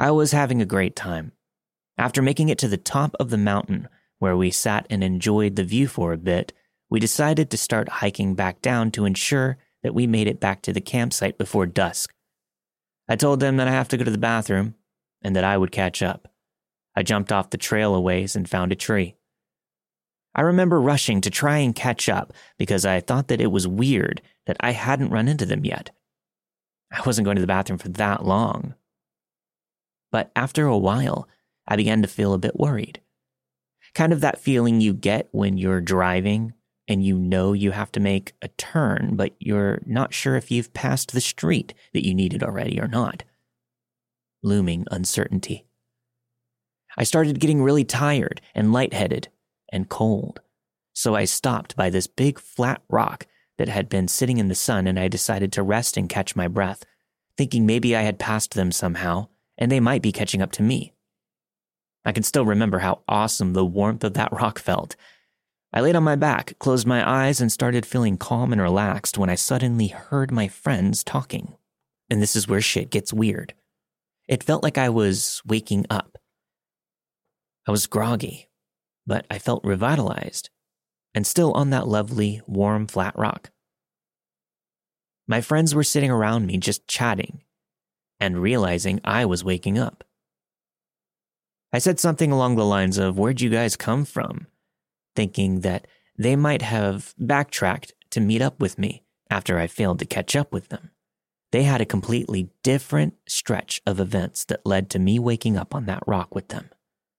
I 0.00 0.10
was 0.10 0.32
having 0.32 0.60
a 0.60 0.66
great 0.66 0.96
time. 0.96 1.30
After 1.96 2.22
making 2.22 2.48
it 2.48 2.58
to 2.58 2.66
the 2.66 2.76
top 2.76 3.14
of 3.20 3.30
the 3.30 3.38
mountain, 3.38 3.88
where 4.18 4.36
we 4.36 4.50
sat 4.50 4.88
and 4.90 5.04
enjoyed 5.04 5.54
the 5.54 5.62
view 5.62 5.86
for 5.86 6.12
a 6.12 6.18
bit, 6.18 6.52
we 6.90 6.98
decided 6.98 7.50
to 7.50 7.56
start 7.56 7.88
hiking 7.88 8.34
back 8.34 8.60
down 8.60 8.90
to 8.90 9.04
ensure 9.04 9.58
that 9.84 9.94
we 9.94 10.08
made 10.08 10.26
it 10.26 10.40
back 10.40 10.60
to 10.62 10.72
the 10.72 10.80
campsite 10.80 11.38
before 11.38 11.66
dusk. 11.66 12.12
I 13.08 13.14
told 13.14 13.38
them 13.38 13.58
that 13.58 13.68
I 13.68 13.70
have 13.70 13.86
to 13.90 13.96
go 13.96 14.02
to 14.02 14.10
the 14.10 14.18
bathroom 14.18 14.74
and 15.22 15.36
that 15.36 15.44
I 15.44 15.56
would 15.56 15.70
catch 15.70 16.02
up. 16.02 16.26
I 16.96 17.02
jumped 17.02 17.30
off 17.30 17.50
the 17.50 17.58
trail 17.58 17.94
a 17.94 18.00
ways 18.00 18.34
and 18.34 18.48
found 18.48 18.72
a 18.72 18.76
tree. 18.76 19.14
I 20.34 20.42
remember 20.42 20.80
rushing 20.80 21.20
to 21.22 21.30
try 21.30 21.58
and 21.58 21.74
catch 21.74 22.08
up 22.08 22.32
because 22.58 22.84
I 22.84 23.00
thought 23.00 23.28
that 23.28 23.40
it 23.40 23.50
was 23.50 23.68
weird 23.68 24.22
that 24.46 24.56
I 24.60 24.72
hadn't 24.72 25.10
run 25.10 25.28
into 25.28 25.46
them 25.46 25.64
yet. 25.64 25.90
I 26.92 27.02
wasn't 27.04 27.24
going 27.24 27.36
to 27.36 27.40
the 27.40 27.46
bathroom 27.46 27.78
for 27.78 27.88
that 27.90 28.24
long. 28.24 28.74
But 30.12 30.30
after 30.36 30.66
a 30.66 30.78
while, 30.78 31.28
I 31.66 31.76
began 31.76 32.02
to 32.02 32.08
feel 32.08 32.32
a 32.32 32.38
bit 32.38 32.58
worried. 32.58 33.00
Kind 33.94 34.12
of 34.12 34.20
that 34.20 34.38
feeling 34.38 34.80
you 34.80 34.92
get 34.92 35.28
when 35.32 35.58
you're 35.58 35.80
driving 35.80 36.54
and 36.88 37.04
you 37.04 37.18
know 37.18 37.52
you 37.52 37.72
have 37.72 37.90
to 37.92 38.00
make 38.00 38.34
a 38.42 38.48
turn, 38.48 39.16
but 39.16 39.34
you're 39.38 39.82
not 39.86 40.14
sure 40.14 40.36
if 40.36 40.50
you've 40.50 40.72
passed 40.72 41.12
the 41.12 41.20
street 41.20 41.74
that 41.92 42.06
you 42.06 42.14
needed 42.14 42.42
already 42.42 42.80
or 42.80 42.86
not. 42.86 43.24
Looming 44.42 44.86
uncertainty. 44.90 45.65
I 46.96 47.04
started 47.04 47.40
getting 47.40 47.62
really 47.62 47.84
tired 47.84 48.40
and 48.54 48.72
lightheaded 48.72 49.28
and 49.70 49.88
cold, 49.88 50.40
so 50.92 51.14
I 51.14 51.24
stopped 51.24 51.76
by 51.76 51.90
this 51.90 52.06
big 52.06 52.38
flat 52.38 52.82
rock 52.88 53.26
that 53.58 53.68
had 53.68 53.88
been 53.88 54.08
sitting 54.08 54.38
in 54.38 54.48
the 54.48 54.54
sun 54.54 54.86
and 54.86 54.98
I 54.98 55.08
decided 55.08 55.52
to 55.52 55.62
rest 55.62 55.96
and 55.96 56.08
catch 56.08 56.36
my 56.36 56.48
breath, 56.48 56.84
thinking 57.36 57.66
maybe 57.66 57.94
I 57.96 58.02
had 58.02 58.18
passed 58.18 58.54
them 58.54 58.72
somehow 58.72 59.28
and 59.58 59.70
they 59.70 59.80
might 59.80 60.02
be 60.02 60.12
catching 60.12 60.42
up 60.42 60.52
to 60.52 60.62
me. 60.62 60.92
I 62.04 62.12
can 62.12 62.22
still 62.22 62.44
remember 62.44 62.80
how 62.80 63.02
awesome 63.08 63.52
the 63.52 63.64
warmth 63.64 64.04
of 64.04 64.14
that 64.14 64.32
rock 64.32 64.58
felt 64.58 64.96
I 65.76 65.80
laid 65.80 65.94
on 65.94 66.04
my 66.04 66.16
back, 66.16 66.58
closed 66.58 66.86
my 66.86 67.06
eyes, 67.06 67.38
and 67.38 67.52
started 67.52 67.84
feeling 67.84 68.16
calm 68.16 68.50
and 68.50 68.62
relaxed 68.62 69.18
when 69.18 69.28
I 69.28 69.34
suddenly 69.34 69.88
heard 69.88 70.30
my 70.30 70.48
friends 70.48 71.04
talking. 71.04 71.54
And 72.08 72.22
this 72.22 72.34
is 72.34 72.48
where 72.48 72.62
shit 72.62 72.90
gets 72.90 73.12
weird. 73.12 73.52
It 74.26 74.42
felt 74.42 74.62
like 74.62 74.78
I 74.78 74.88
was 74.88 75.42
waking 75.44 75.84
up. 75.90 76.16
I 77.66 77.70
was 77.70 77.86
groggy, 77.86 78.48
but 79.06 79.26
I 79.30 79.38
felt 79.38 79.64
revitalized 79.64 80.50
and 81.14 81.26
still 81.26 81.52
on 81.54 81.70
that 81.70 81.88
lovely, 81.88 82.42
warm, 82.46 82.86
flat 82.86 83.18
rock. 83.18 83.50
My 85.26 85.40
friends 85.40 85.74
were 85.74 85.82
sitting 85.82 86.10
around 86.10 86.46
me 86.46 86.58
just 86.58 86.86
chatting 86.86 87.42
and 88.20 88.40
realizing 88.40 89.00
I 89.02 89.24
was 89.24 89.42
waking 89.42 89.78
up. 89.78 90.04
I 91.72 91.78
said 91.78 91.98
something 91.98 92.30
along 92.30 92.56
the 92.56 92.64
lines 92.64 92.98
of, 92.98 93.18
Where'd 93.18 93.40
you 93.40 93.50
guys 93.50 93.76
come 93.76 94.04
from? 94.04 94.46
Thinking 95.14 95.60
that 95.60 95.86
they 96.18 96.36
might 96.36 96.62
have 96.62 97.14
backtracked 97.18 97.92
to 98.10 98.20
meet 98.20 98.40
up 98.40 98.60
with 98.60 98.78
me 98.78 99.02
after 99.28 99.58
I 99.58 99.66
failed 99.66 99.98
to 99.98 100.06
catch 100.06 100.36
up 100.36 100.52
with 100.52 100.68
them. 100.68 100.90
They 101.50 101.64
had 101.64 101.80
a 101.80 101.86
completely 101.86 102.50
different 102.62 103.14
stretch 103.28 103.80
of 103.86 104.00
events 104.00 104.44
that 104.44 104.66
led 104.66 104.90
to 104.90 104.98
me 104.98 105.18
waking 105.18 105.56
up 105.56 105.74
on 105.74 105.86
that 105.86 106.02
rock 106.06 106.34
with 106.34 106.48
them. 106.48 106.70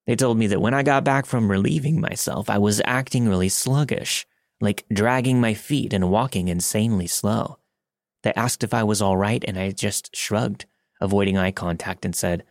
They 0.07 0.15
told 0.15 0.37
me 0.37 0.47
that 0.47 0.61
when 0.61 0.73
I 0.73 0.83
got 0.83 1.03
back 1.03 1.25
from 1.25 1.51
relieving 1.51 1.99
myself, 1.99 2.49
I 2.49 2.57
was 2.57 2.81
acting 2.85 3.27
really 3.27 3.49
sluggish, 3.49 4.25
like 4.61 4.85
dragging 4.91 5.41
my 5.41 5.53
feet 5.53 5.91
and 5.93 6.09
walking 6.09 6.47
insanely 6.47 7.07
slow. 7.07 7.59
They 8.23 8.33
asked 8.33 8.63
if 8.63 8.73
I 8.73 8.83
was 8.83 9.01
all 9.01 9.17
right, 9.17 9.43
and 9.45 9.59
I 9.59 9.69
just 9.71 10.15
shrugged, 10.15 10.65
avoiding 11.01 11.37
eye 11.37 11.51
contact, 11.51 12.05
and 12.05 12.15
said, 12.15 12.43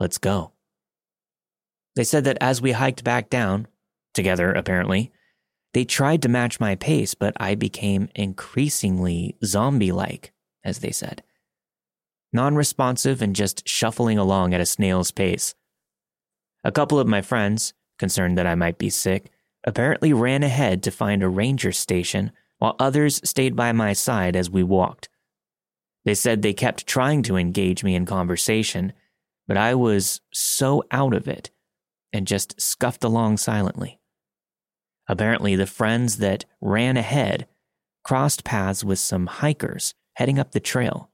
Let's 0.00 0.18
go. 0.18 0.52
They 1.94 2.04
said 2.04 2.24
that 2.24 2.38
as 2.40 2.60
we 2.60 2.72
hiked 2.72 3.04
back 3.04 3.30
down, 3.30 3.68
together 4.14 4.52
apparently, 4.52 5.12
they 5.74 5.84
tried 5.84 6.22
to 6.22 6.28
match 6.28 6.58
my 6.58 6.74
pace, 6.74 7.14
but 7.14 7.34
I 7.38 7.54
became 7.54 8.08
increasingly 8.14 9.36
zombie 9.44 9.92
like, 9.92 10.32
as 10.64 10.78
they 10.78 10.90
said. 10.90 11.22
Non 12.32 12.54
responsive 12.54 13.20
and 13.20 13.36
just 13.36 13.68
shuffling 13.68 14.18
along 14.18 14.54
at 14.54 14.60
a 14.60 14.66
snail's 14.66 15.10
pace. 15.10 15.54
A 16.64 16.72
couple 16.72 16.98
of 16.98 17.06
my 17.06 17.20
friends, 17.22 17.74
concerned 17.98 18.38
that 18.38 18.46
I 18.46 18.54
might 18.54 18.78
be 18.78 18.90
sick, 18.90 19.30
apparently 19.64 20.12
ran 20.12 20.42
ahead 20.42 20.82
to 20.82 20.90
find 20.90 21.22
a 21.22 21.28
ranger 21.28 21.72
station, 21.72 22.32
while 22.58 22.76
others 22.78 23.20
stayed 23.28 23.54
by 23.54 23.72
my 23.72 23.92
side 23.92 24.34
as 24.34 24.50
we 24.50 24.62
walked. 24.62 25.08
They 26.04 26.14
said 26.14 26.42
they 26.42 26.52
kept 26.52 26.86
trying 26.86 27.22
to 27.24 27.36
engage 27.36 27.84
me 27.84 27.94
in 27.94 28.06
conversation, 28.06 28.92
but 29.46 29.56
I 29.56 29.74
was 29.74 30.20
so 30.32 30.82
out 30.90 31.14
of 31.14 31.28
it 31.28 31.50
and 32.12 32.26
just 32.26 32.60
scuffed 32.60 33.04
along 33.04 33.38
silently. 33.38 34.00
Apparently, 35.08 35.56
the 35.56 35.66
friends 35.66 36.18
that 36.18 36.44
ran 36.60 36.96
ahead 36.96 37.46
crossed 38.04 38.44
paths 38.44 38.84
with 38.84 38.98
some 38.98 39.26
hikers 39.26 39.94
heading 40.14 40.38
up 40.38 40.52
the 40.52 40.60
trail. 40.60 41.10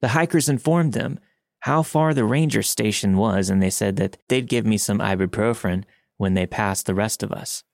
The 0.00 0.08
hikers 0.08 0.48
informed 0.48 0.92
them 0.92 1.18
how 1.64 1.82
far 1.82 2.12
the 2.12 2.26
ranger 2.26 2.62
station 2.62 3.16
was, 3.16 3.48
and 3.48 3.62
they 3.62 3.70
said 3.70 3.96
that 3.96 4.18
they'd 4.28 4.50
give 4.50 4.66
me 4.66 4.76
some 4.76 4.98
ibuprofen 4.98 5.82
when 6.18 6.34
they 6.34 6.44
passed 6.44 6.84
the 6.84 6.94
rest 6.94 7.22
of 7.22 7.32
us. 7.32 7.64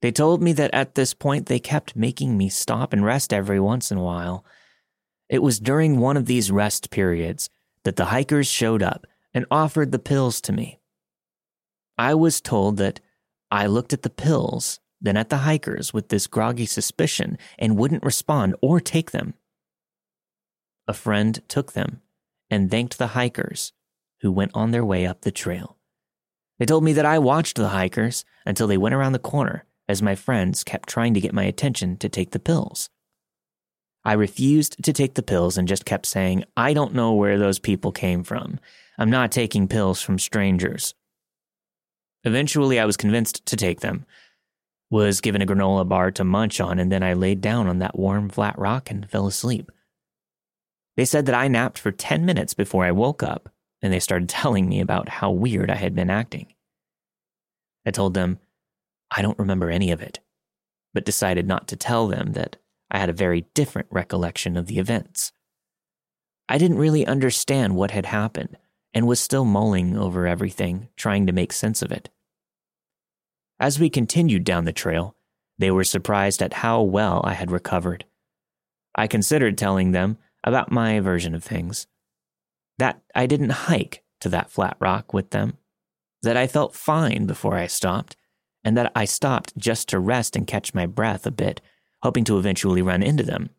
They 0.00 0.10
told 0.12 0.40
me 0.40 0.54
that 0.54 0.72
at 0.72 0.94
this 0.94 1.12
point 1.12 1.46
they 1.46 1.58
kept 1.58 1.94
making 1.94 2.38
me 2.38 2.48
stop 2.48 2.94
and 2.94 3.04
rest 3.04 3.34
every 3.34 3.60
once 3.60 3.90
in 3.90 3.98
a 3.98 4.02
while. 4.02 4.46
It 5.28 5.42
was 5.42 5.60
during 5.60 5.98
one 6.00 6.16
of 6.16 6.24
these 6.24 6.50
rest 6.50 6.90
periods 6.90 7.50
that 7.84 7.96
the 7.96 8.06
hikers 8.06 8.46
showed 8.46 8.82
up 8.82 9.06
and 9.34 9.44
offered 9.50 9.92
the 9.92 9.98
pills 9.98 10.40
to 10.40 10.54
me. 10.54 10.80
I 11.98 12.14
was 12.14 12.40
told 12.40 12.78
that 12.78 12.98
I 13.50 13.66
looked 13.66 13.92
at 13.92 14.00
the 14.00 14.08
pills, 14.08 14.80
then 15.02 15.18
at 15.18 15.28
the 15.28 15.44
hikers 15.44 15.92
with 15.92 16.08
this 16.08 16.26
groggy 16.26 16.64
suspicion 16.64 17.36
and 17.58 17.76
wouldn't 17.76 18.04
respond 18.04 18.56
or 18.62 18.80
take 18.80 19.10
them. 19.10 19.34
A 20.92 20.94
friend 20.94 21.40
took 21.48 21.72
them 21.72 22.02
and 22.50 22.70
thanked 22.70 22.98
the 22.98 23.16
hikers, 23.16 23.72
who 24.20 24.30
went 24.30 24.50
on 24.52 24.72
their 24.72 24.84
way 24.84 25.06
up 25.06 25.22
the 25.22 25.30
trail. 25.30 25.78
They 26.58 26.66
told 26.66 26.84
me 26.84 26.92
that 26.92 27.06
I 27.06 27.18
watched 27.18 27.56
the 27.56 27.70
hikers 27.70 28.26
until 28.44 28.66
they 28.66 28.76
went 28.76 28.94
around 28.94 29.12
the 29.12 29.18
corner 29.18 29.64
as 29.88 30.02
my 30.02 30.14
friends 30.14 30.62
kept 30.62 30.90
trying 30.90 31.14
to 31.14 31.20
get 31.20 31.32
my 31.32 31.44
attention 31.44 31.96
to 31.96 32.10
take 32.10 32.32
the 32.32 32.38
pills. 32.38 32.90
I 34.04 34.12
refused 34.12 34.84
to 34.84 34.92
take 34.92 35.14
the 35.14 35.22
pills 35.22 35.56
and 35.56 35.66
just 35.66 35.86
kept 35.86 36.04
saying, 36.04 36.44
I 36.58 36.74
don't 36.74 36.92
know 36.92 37.14
where 37.14 37.38
those 37.38 37.58
people 37.58 37.90
came 37.90 38.22
from. 38.22 38.60
I'm 38.98 39.08
not 39.08 39.32
taking 39.32 39.68
pills 39.68 40.02
from 40.02 40.18
strangers. 40.18 40.92
Eventually, 42.22 42.78
I 42.78 42.84
was 42.84 42.98
convinced 42.98 43.46
to 43.46 43.56
take 43.56 43.80
them, 43.80 44.04
was 44.90 45.22
given 45.22 45.40
a 45.40 45.46
granola 45.46 45.88
bar 45.88 46.10
to 46.10 46.22
munch 46.22 46.60
on, 46.60 46.78
and 46.78 46.92
then 46.92 47.02
I 47.02 47.14
laid 47.14 47.40
down 47.40 47.66
on 47.66 47.78
that 47.78 47.98
warm, 47.98 48.28
flat 48.28 48.58
rock 48.58 48.90
and 48.90 49.08
fell 49.08 49.26
asleep. 49.26 49.72
They 50.96 51.04
said 51.04 51.26
that 51.26 51.34
I 51.34 51.48
napped 51.48 51.78
for 51.78 51.90
10 51.90 52.24
minutes 52.24 52.54
before 52.54 52.84
I 52.84 52.92
woke 52.92 53.22
up, 53.22 53.48
and 53.80 53.92
they 53.92 54.00
started 54.00 54.28
telling 54.28 54.68
me 54.68 54.80
about 54.80 55.08
how 55.08 55.30
weird 55.30 55.70
I 55.70 55.76
had 55.76 55.94
been 55.94 56.10
acting. 56.10 56.54
I 57.86 57.90
told 57.90 58.14
them, 58.14 58.38
I 59.10 59.22
don't 59.22 59.38
remember 59.38 59.70
any 59.70 59.90
of 59.90 60.00
it, 60.00 60.20
but 60.94 61.04
decided 61.04 61.46
not 61.46 61.68
to 61.68 61.76
tell 61.76 62.06
them 62.06 62.32
that 62.32 62.56
I 62.90 62.98
had 62.98 63.08
a 63.08 63.14
very 63.14 63.46
different 63.54 63.88
recollection 63.90 64.56
of 64.56 64.66
the 64.66 64.78
events. 64.78 65.32
I 66.48 66.58
didn't 66.58 66.78
really 66.78 67.06
understand 67.06 67.74
what 67.74 67.90
had 67.90 68.06
happened, 68.06 68.56
and 68.94 69.06
was 69.06 69.20
still 69.20 69.44
mulling 69.44 69.96
over 69.96 70.26
everything, 70.26 70.88
trying 70.96 71.26
to 71.26 71.32
make 71.32 71.52
sense 71.52 71.82
of 71.82 71.90
it. 71.90 72.10
As 73.58 73.78
we 73.78 73.88
continued 73.88 74.44
down 74.44 74.64
the 74.64 74.72
trail, 74.72 75.16
they 75.58 75.70
were 75.70 75.84
surprised 75.84 76.42
at 76.42 76.54
how 76.54 76.82
well 76.82 77.20
I 77.24 77.34
had 77.34 77.50
recovered. 77.50 78.04
I 78.94 79.06
considered 79.06 79.56
telling 79.56 79.92
them 79.92 80.18
about 80.44 80.72
my 80.72 81.00
version 81.00 81.34
of 81.34 81.44
things. 81.44 81.86
That 82.78 83.00
I 83.14 83.26
didn't 83.26 83.50
hike 83.50 84.02
to 84.20 84.28
that 84.30 84.50
flat 84.50 84.76
rock 84.80 85.12
with 85.12 85.30
them, 85.30 85.58
that 86.22 86.36
I 86.36 86.46
felt 86.46 86.74
fine 86.74 87.26
before 87.26 87.56
I 87.56 87.66
stopped, 87.66 88.16
and 88.64 88.76
that 88.76 88.92
I 88.94 89.04
stopped 89.04 89.56
just 89.56 89.88
to 89.88 89.98
rest 89.98 90.36
and 90.36 90.46
catch 90.46 90.74
my 90.74 90.86
breath 90.86 91.26
a 91.26 91.30
bit, 91.30 91.60
hoping 92.02 92.24
to 92.24 92.38
eventually 92.38 92.82
run 92.82 93.02
into 93.02 93.22
them. 93.22 93.50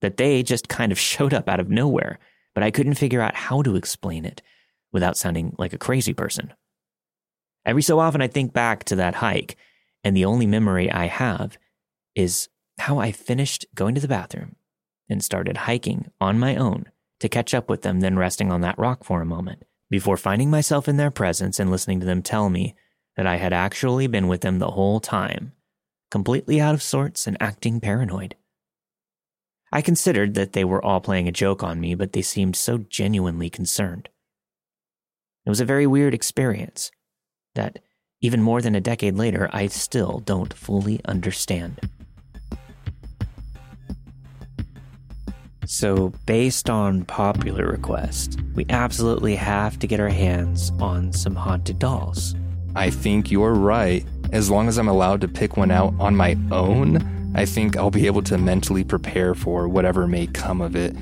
That 0.00 0.16
they 0.16 0.42
just 0.42 0.68
kind 0.68 0.92
of 0.92 0.98
showed 1.10 1.34
up 1.34 1.48
out 1.48 1.60
of 1.60 1.70
nowhere 1.70 2.18
but 2.58 2.64
I 2.64 2.72
couldn't 2.72 2.94
figure 2.94 3.20
out 3.20 3.36
how 3.36 3.62
to 3.62 3.76
explain 3.76 4.24
it 4.24 4.42
without 4.90 5.16
sounding 5.16 5.54
like 5.58 5.72
a 5.72 5.78
crazy 5.78 6.12
person. 6.12 6.52
Every 7.64 7.82
so 7.82 8.00
often, 8.00 8.20
I 8.20 8.26
think 8.26 8.52
back 8.52 8.82
to 8.86 8.96
that 8.96 9.14
hike, 9.14 9.56
and 10.02 10.16
the 10.16 10.24
only 10.24 10.44
memory 10.44 10.90
I 10.90 11.06
have 11.06 11.56
is 12.16 12.48
how 12.80 12.98
I 12.98 13.12
finished 13.12 13.64
going 13.76 13.94
to 13.94 14.00
the 14.00 14.08
bathroom 14.08 14.56
and 15.08 15.22
started 15.22 15.58
hiking 15.58 16.10
on 16.20 16.38
my 16.38 16.56
own 16.56 16.86
to 17.20 17.28
catch 17.28 17.54
up 17.54 17.68
with 17.68 17.82
them, 17.82 18.00
then 18.00 18.18
resting 18.18 18.52
on 18.52 18.60
that 18.60 18.78
rock 18.78 19.04
for 19.04 19.20
a 19.20 19.26
moment 19.26 19.64
before 19.90 20.16
finding 20.16 20.50
myself 20.50 20.88
in 20.88 20.96
their 20.96 21.10
presence 21.10 21.58
and 21.58 21.70
listening 21.70 22.00
to 22.00 22.06
them 22.06 22.22
tell 22.22 22.50
me 22.50 22.74
that 23.16 23.26
I 23.26 23.36
had 23.36 23.52
actually 23.52 24.06
been 24.06 24.28
with 24.28 24.42
them 24.42 24.58
the 24.58 24.72
whole 24.72 25.00
time, 25.00 25.52
completely 26.10 26.60
out 26.60 26.74
of 26.74 26.82
sorts 26.82 27.26
and 27.26 27.36
acting 27.40 27.80
paranoid. 27.80 28.36
I 29.72 29.82
considered 29.82 30.34
that 30.34 30.52
they 30.52 30.64
were 30.64 30.84
all 30.84 31.00
playing 31.00 31.28
a 31.28 31.32
joke 31.32 31.62
on 31.62 31.80
me, 31.80 31.94
but 31.94 32.12
they 32.12 32.22
seemed 32.22 32.56
so 32.56 32.78
genuinely 32.78 33.50
concerned. 33.50 34.08
It 35.44 35.50
was 35.50 35.60
a 35.60 35.66
very 35.66 35.86
weird 35.86 36.14
experience 36.14 36.90
that, 37.54 37.80
even 38.20 38.42
more 38.42 38.62
than 38.62 38.74
a 38.74 38.80
decade 38.80 39.16
later, 39.16 39.48
I 39.52 39.66
still 39.66 40.20
don't 40.20 40.52
fully 40.52 41.00
understand. 41.04 41.80
So, 45.70 46.14
based 46.24 46.70
on 46.70 47.04
popular 47.04 47.66
request, 47.66 48.40
we 48.54 48.64
absolutely 48.70 49.36
have 49.36 49.78
to 49.80 49.86
get 49.86 50.00
our 50.00 50.08
hands 50.08 50.72
on 50.80 51.12
some 51.12 51.34
haunted 51.34 51.78
dolls. 51.78 52.34
I 52.74 52.88
think 52.88 53.30
you're 53.30 53.52
right. 53.52 54.02
As 54.32 54.48
long 54.48 54.68
as 54.68 54.78
I'm 54.78 54.88
allowed 54.88 55.20
to 55.20 55.28
pick 55.28 55.58
one 55.58 55.70
out 55.70 55.92
on 56.00 56.16
my 56.16 56.38
own, 56.50 57.32
I 57.34 57.44
think 57.44 57.76
I'll 57.76 57.90
be 57.90 58.06
able 58.06 58.22
to 58.22 58.38
mentally 58.38 58.82
prepare 58.82 59.34
for 59.34 59.68
whatever 59.68 60.06
may 60.06 60.26
come 60.28 60.62
of 60.62 60.74
it. 60.74 60.96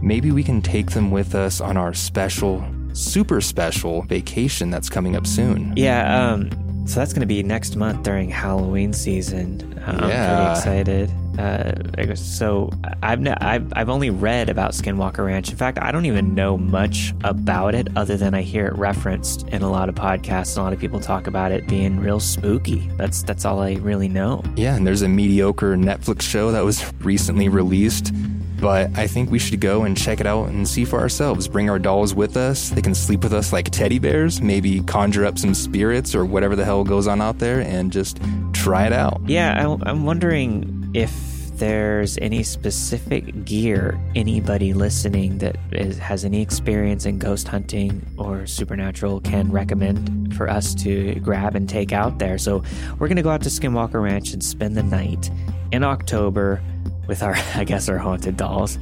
Maybe 0.00 0.30
we 0.30 0.42
can 0.42 0.62
take 0.62 0.92
them 0.92 1.10
with 1.10 1.34
us 1.34 1.60
on 1.60 1.76
our 1.76 1.92
special, 1.92 2.64
super 2.94 3.42
special 3.42 4.00
vacation 4.00 4.70
that's 4.70 4.88
coming 4.88 5.14
up 5.14 5.26
soon. 5.26 5.74
Yeah, 5.76 6.30
um, 6.30 6.86
so 6.86 7.00
that's 7.00 7.12
going 7.12 7.20
to 7.20 7.26
be 7.26 7.42
next 7.42 7.76
month 7.76 8.02
during 8.04 8.30
Halloween 8.30 8.94
season. 8.94 9.78
I'm 9.86 10.08
yeah. 10.08 10.36
pretty 10.36 10.58
excited. 10.58 11.25
Uh, 11.38 12.14
so 12.14 12.70
I've, 13.02 13.26
I've 13.40 13.72
I've 13.74 13.88
only 13.88 14.10
read 14.10 14.48
about 14.48 14.72
Skinwalker 14.72 15.24
Ranch. 15.24 15.50
In 15.50 15.56
fact, 15.56 15.78
I 15.80 15.92
don't 15.92 16.06
even 16.06 16.34
know 16.34 16.56
much 16.56 17.14
about 17.24 17.74
it 17.74 17.88
other 17.96 18.16
than 18.16 18.34
I 18.34 18.42
hear 18.42 18.66
it 18.66 18.74
referenced 18.76 19.46
in 19.48 19.62
a 19.62 19.70
lot 19.70 19.88
of 19.88 19.94
podcasts. 19.94 20.56
And 20.56 20.58
a 20.58 20.62
lot 20.62 20.72
of 20.72 20.78
people 20.78 21.00
talk 21.00 21.26
about 21.26 21.52
it 21.52 21.66
being 21.68 22.00
real 22.00 22.20
spooky. 22.20 22.88
That's 22.96 23.22
that's 23.22 23.44
all 23.44 23.60
I 23.60 23.74
really 23.74 24.08
know. 24.08 24.42
Yeah, 24.56 24.76
and 24.76 24.86
there's 24.86 25.02
a 25.02 25.08
mediocre 25.08 25.76
Netflix 25.76 26.22
show 26.22 26.52
that 26.52 26.64
was 26.64 26.92
recently 27.00 27.48
released. 27.48 28.12
But 28.58 28.96
I 28.96 29.06
think 29.06 29.30
we 29.30 29.38
should 29.38 29.60
go 29.60 29.84
and 29.84 29.96
check 29.96 30.18
it 30.18 30.26
out 30.26 30.48
and 30.48 30.66
see 30.66 30.86
for 30.86 30.98
ourselves. 30.98 31.46
Bring 31.46 31.68
our 31.68 31.78
dolls 31.78 32.14
with 32.14 32.38
us. 32.38 32.70
They 32.70 32.80
can 32.80 32.94
sleep 32.94 33.22
with 33.22 33.34
us 33.34 33.52
like 33.52 33.68
teddy 33.68 33.98
bears, 33.98 34.40
maybe 34.40 34.80
conjure 34.80 35.26
up 35.26 35.38
some 35.38 35.52
spirits 35.52 36.14
or 36.14 36.24
whatever 36.24 36.56
the 36.56 36.64
hell 36.64 36.82
goes 36.82 37.06
on 37.06 37.20
out 37.20 37.38
there 37.38 37.60
and 37.60 37.92
just 37.92 38.18
try 38.54 38.86
it 38.86 38.94
out. 38.94 39.20
Yeah, 39.26 39.52
I, 39.62 39.90
I'm 39.90 40.06
wondering 40.06 40.85
if 40.96 41.12
there's 41.58 42.16
any 42.22 42.42
specific 42.42 43.44
gear 43.44 44.00
anybody 44.14 44.72
listening 44.72 45.36
that 45.38 45.56
is, 45.70 45.98
has 45.98 46.24
any 46.24 46.40
experience 46.40 47.04
in 47.04 47.18
ghost 47.18 47.46
hunting 47.46 48.04
or 48.16 48.46
supernatural 48.46 49.20
can 49.20 49.52
recommend 49.52 50.34
for 50.34 50.48
us 50.48 50.74
to 50.74 51.14
grab 51.16 51.54
and 51.54 51.68
take 51.68 51.92
out 51.92 52.18
there. 52.18 52.38
So 52.38 52.62
we're 52.98 53.08
going 53.08 53.16
to 53.16 53.22
go 53.22 53.28
out 53.28 53.42
to 53.42 53.50
Skinwalker 53.50 54.02
Ranch 54.02 54.32
and 54.32 54.42
spend 54.42 54.74
the 54.74 54.82
night 54.82 55.30
in 55.70 55.84
October 55.84 56.62
with 57.08 57.22
our, 57.22 57.34
I 57.54 57.64
guess, 57.64 57.90
our 57.90 57.98
haunted 57.98 58.38
dolls. 58.38 58.78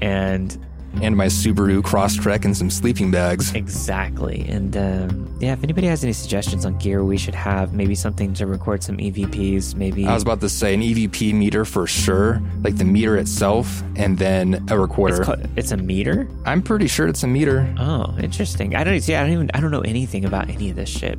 And 0.00 0.58
and 1.00 1.16
my 1.16 1.26
Subaru 1.26 1.80
Crosstrek 1.82 2.44
and 2.44 2.56
some 2.56 2.70
sleeping 2.70 3.10
bags. 3.10 3.54
Exactly. 3.54 4.44
And 4.48 4.76
um, 4.76 5.36
yeah, 5.40 5.52
if 5.52 5.64
anybody 5.64 5.86
has 5.86 6.04
any 6.04 6.12
suggestions 6.12 6.64
on 6.66 6.78
gear 6.78 7.04
we 7.04 7.16
should 7.16 7.34
have, 7.34 7.72
maybe 7.72 7.94
something 7.94 8.34
to 8.34 8.46
record 8.46 8.82
some 8.82 8.98
EVPs, 8.98 9.74
maybe. 9.74 10.06
I 10.06 10.14
was 10.14 10.22
about 10.22 10.40
to 10.40 10.48
say 10.48 10.74
an 10.74 10.82
EVP 10.82 11.32
meter 11.34 11.64
for 11.64 11.86
sure, 11.86 12.42
like 12.62 12.76
the 12.76 12.84
meter 12.84 13.16
itself, 13.16 13.82
and 13.96 14.18
then 14.18 14.64
a 14.70 14.78
recorder. 14.78 15.16
it's, 15.16 15.24
called, 15.24 15.48
it's 15.56 15.72
a 15.72 15.76
meter. 15.76 16.28
I'm 16.44 16.62
pretty 16.62 16.88
sure 16.88 17.08
it's 17.08 17.22
a 17.22 17.28
meter. 17.28 17.72
Oh, 17.78 18.14
interesting. 18.18 18.74
I 18.76 18.84
don't 18.84 19.00
see. 19.00 19.14
I 19.14 19.22
don't 19.22 19.32
even. 19.32 19.50
I 19.54 19.60
don't 19.60 19.70
know 19.70 19.80
anything 19.80 20.24
about 20.24 20.50
any 20.50 20.70
of 20.70 20.76
this 20.76 20.88
shit. 20.88 21.18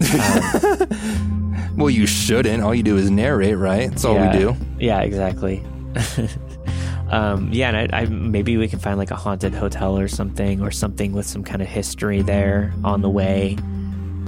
Well, 1.76 1.90
you 1.90 2.06
shouldn't. 2.06 2.62
All 2.62 2.74
you 2.74 2.82
do 2.82 2.96
is 2.96 3.10
narrate, 3.10 3.58
right? 3.58 3.90
That's 3.90 4.04
all 4.04 4.14
yeah, 4.14 4.32
we 4.32 4.38
do. 4.38 4.56
Yeah, 4.78 5.00
exactly. 5.00 5.62
um, 7.10 7.50
yeah, 7.52 7.70
and 7.70 7.94
I, 7.94 8.00
I 8.02 8.06
maybe 8.06 8.56
we 8.56 8.68
can 8.68 8.78
find 8.78 8.98
like 8.98 9.10
a 9.10 9.16
haunted 9.16 9.54
hotel 9.54 9.98
or 9.98 10.08
something, 10.08 10.60
or 10.60 10.70
something 10.70 11.12
with 11.12 11.26
some 11.26 11.42
kind 11.44 11.62
of 11.62 11.68
history 11.68 12.22
there 12.22 12.72
on 12.84 13.02
the 13.02 13.10
way. 13.10 13.56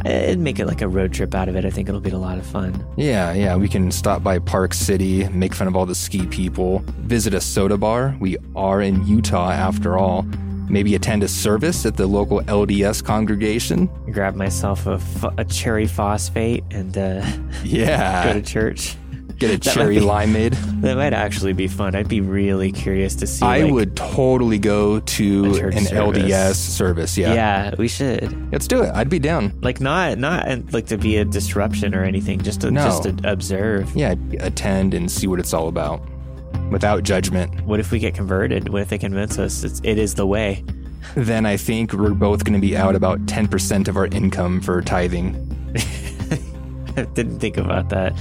I'd 0.04 0.38
make 0.38 0.60
it 0.60 0.66
like 0.66 0.80
a 0.80 0.86
road 0.88 1.12
trip 1.12 1.34
out 1.34 1.48
of 1.48 1.56
it. 1.56 1.64
I 1.64 1.70
think 1.70 1.88
it'll 1.88 2.00
be 2.00 2.10
a 2.10 2.18
lot 2.18 2.38
of 2.38 2.46
fun. 2.46 2.86
Yeah, 2.96 3.32
yeah. 3.32 3.56
We 3.56 3.68
can 3.68 3.90
stop 3.90 4.22
by 4.22 4.38
Park 4.38 4.72
City, 4.72 5.28
make 5.30 5.54
fun 5.54 5.66
of 5.66 5.74
all 5.74 5.86
the 5.86 5.94
ski 5.94 6.24
people, 6.26 6.84
visit 7.00 7.34
a 7.34 7.40
soda 7.40 7.76
bar. 7.76 8.16
We 8.20 8.36
are 8.54 8.80
in 8.80 9.04
Utah 9.08 9.50
after 9.50 9.98
all. 9.98 10.22
Maybe 10.68 10.94
attend 10.94 11.24
a 11.24 11.28
service 11.28 11.84
at 11.84 11.96
the 11.96 12.06
local 12.06 12.42
LDS 12.42 13.02
congregation. 13.02 13.86
Grab 14.12 14.36
myself 14.36 14.86
a, 14.86 15.00
a 15.36 15.44
cherry 15.44 15.86
phosphate 15.86 16.62
and 16.70 16.96
uh, 16.96 17.26
Yeah. 17.64 18.24
go 18.32 18.32
to 18.34 18.42
church. 18.42 18.94
Get 19.38 19.50
a 19.52 19.58
cherry 19.58 19.98
be- 20.00 20.04
limeade. 20.04 20.56
That 20.82 20.96
might 20.96 21.12
actually 21.12 21.52
be 21.52 21.68
fun. 21.68 21.94
I'd 21.94 22.08
be 22.08 22.20
really 22.20 22.72
curious 22.72 23.14
to 23.16 23.26
see. 23.26 23.44
I 23.44 23.62
like- 23.62 23.72
would 23.72 23.96
totally 23.96 24.58
go 24.58 24.98
to 25.00 25.44
an 25.44 25.84
service. 25.86 25.90
LDS 25.92 26.54
service. 26.56 27.16
Yeah. 27.18 27.34
Yeah, 27.34 27.74
we 27.78 27.86
should. 27.88 28.50
Let's 28.52 28.66
do 28.66 28.82
it. 28.82 28.90
I'd 28.94 29.08
be 29.08 29.18
down. 29.20 29.56
Like 29.62 29.80
not 29.80 30.18
not 30.18 30.72
like 30.72 30.86
to 30.86 30.98
be 30.98 31.16
a 31.18 31.24
disruption 31.24 31.94
or 31.94 32.02
anything. 32.04 32.40
Just 32.40 32.62
to 32.62 32.70
No. 32.70 32.82
just 32.84 33.04
to 33.04 33.16
observe. 33.24 33.94
Yeah, 33.94 34.14
attend 34.40 34.94
and 34.94 35.10
see 35.10 35.26
what 35.28 35.38
it's 35.38 35.54
all 35.54 35.68
about 35.68 36.02
without 36.70 37.02
judgment. 37.04 37.64
What 37.64 37.78
if 37.80 37.92
we 37.92 37.98
get 38.00 38.14
converted? 38.14 38.68
What 38.70 38.82
if 38.82 38.88
they 38.88 38.98
convince 38.98 39.38
us 39.38 39.62
it's, 39.64 39.80
it 39.84 39.98
is 39.98 40.14
the 40.14 40.26
way? 40.26 40.64
Then 41.14 41.46
I 41.46 41.56
think 41.56 41.92
we're 41.92 42.10
both 42.12 42.44
going 42.44 42.60
to 42.60 42.66
be 42.66 42.76
out 42.76 42.94
about 42.94 43.24
10% 43.26 43.88
of 43.88 43.96
our 43.96 44.06
income 44.08 44.60
for 44.60 44.82
tithing. 44.82 45.34
I 46.96 47.02
didn't 47.14 47.38
think 47.38 47.56
about 47.56 47.88
that. 47.90 48.12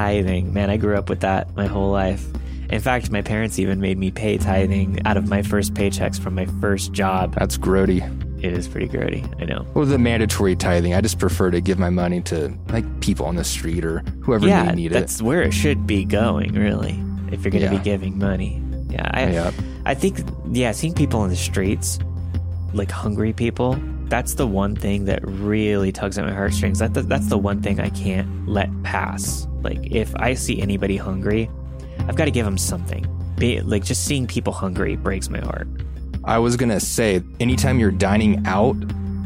Tithing. 0.00 0.54
Man, 0.54 0.70
I 0.70 0.78
grew 0.78 0.96
up 0.96 1.10
with 1.10 1.20
that 1.20 1.54
my 1.54 1.66
whole 1.66 1.90
life. 1.90 2.24
In 2.70 2.80
fact, 2.80 3.10
my 3.10 3.20
parents 3.20 3.58
even 3.58 3.80
made 3.80 3.98
me 3.98 4.10
pay 4.10 4.38
tithing 4.38 5.04
out 5.06 5.18
of 5.18 5.28
my 5.28 5.42
first 5.42 5.74
paychecks 5.74 6.18
from 6.18 6.34
my 6.34 6.46
first 6.62 6.92
job. 6.92 7.34
That's 7.34 7.58
grody. 7.58 8.00
It 8.42 8.54
is 8.54 8.66
pretty 8.66 8.88
grody. 8.88 9.22
I 9.42 9.44
know. 9.44 9.66
Well, 9.74 9.84
the 9.84 9.98
mandatory 9.98 10.56
tithing, 10.56 10.94
I 10.94 11.02
just 11.02 11.18
prefer 11.18 11.50
to 11.50 11.60
give 11.60 11.78
my 11.78 11.90
money 11.90 12.22
to 12.22 12.50
like 12.70 12.86
people 13.02 13.26
on 13.26 13.36
the 13.36 13.44
street 13.44 13.84
or 13.84 13.98
whoever 14.22 14.48
yeah, 14.48 14.62
may 14.64 14.72
need 14.72 14.92
it. 14.92 14.94
that's 14.94 15.20
where 15.20 15.42
it 15.42 15.52
should 15.52 15.86
be 15.86 16.06
going, 16.06 16.54
really. 16.54 16.98
If 17.30 17.44
you're 17.44 17.50
going 17.50 17.64
to 17.64 17.70
Yeah. 17.72 17.76
be 17.76 17.84
giving 17.84 18.16
money. 18.18 18.62
Yeah, 18.88 19.06
I, 19.12 19.30
Yeah. 19.30 19.50
I 19.84 19.92
think, 19.92 20.20
yeah, 20.50 20.72
seeing 20.72 20.94
people 20.94 21.22
in 21.24 21.30
the 21.30 21.36
streets, 21.36 21.98
like 22.72 22.90
hungry 22.90 23.34
people, 23.34 23.78
that's 24.08 24.32
the 24.32 24.46
one 24.46 24.74
thing 24.76 25.04
that 25.04 25.20
really 25.22 25.92
tugs 25.92 26.16
at 26.16 26.24
my 26.24 26.32
heartstrings. 26.32 26.78
That, 26.78 26.94
that's 26.94 27.28
the 27.28 27.36
one 27.38 27.60
thing 27.60 27.80
I 27.80 27.90
can't 27.90 28.48
let 28.48 28.70
pass. 28.82 29.46
Like, 29.62 29.78
if 29.92 30.14
I 30.16 30.34
see 30.34 30.60
anybody 30.60 30.96
hungry, 30.96 31.50
I've 32.08 32.16
got 32.16 32.24
to 32.26 32.30
give 32.30 32.44
them 32.44 32.58
something. 32.58 33.06
Be, 33.36 33.60
like, 33.60 33.84
just 33.84 34.04
seeing 34.04 34.26
people 34.26 34.52
hungry 34.52 34.96
breaks 34.96 35.28
my 35.30 35.40
heart. 35.40 35.68
I 36.24 36.38
was 36.38 36.56
going 36.56 36.68
to 36.70 36.80
say, 36.80 37.22
anytime 37.40 37.78
you're 37.78 37.90
dining 37.90 38.46
out, 38.46 38.76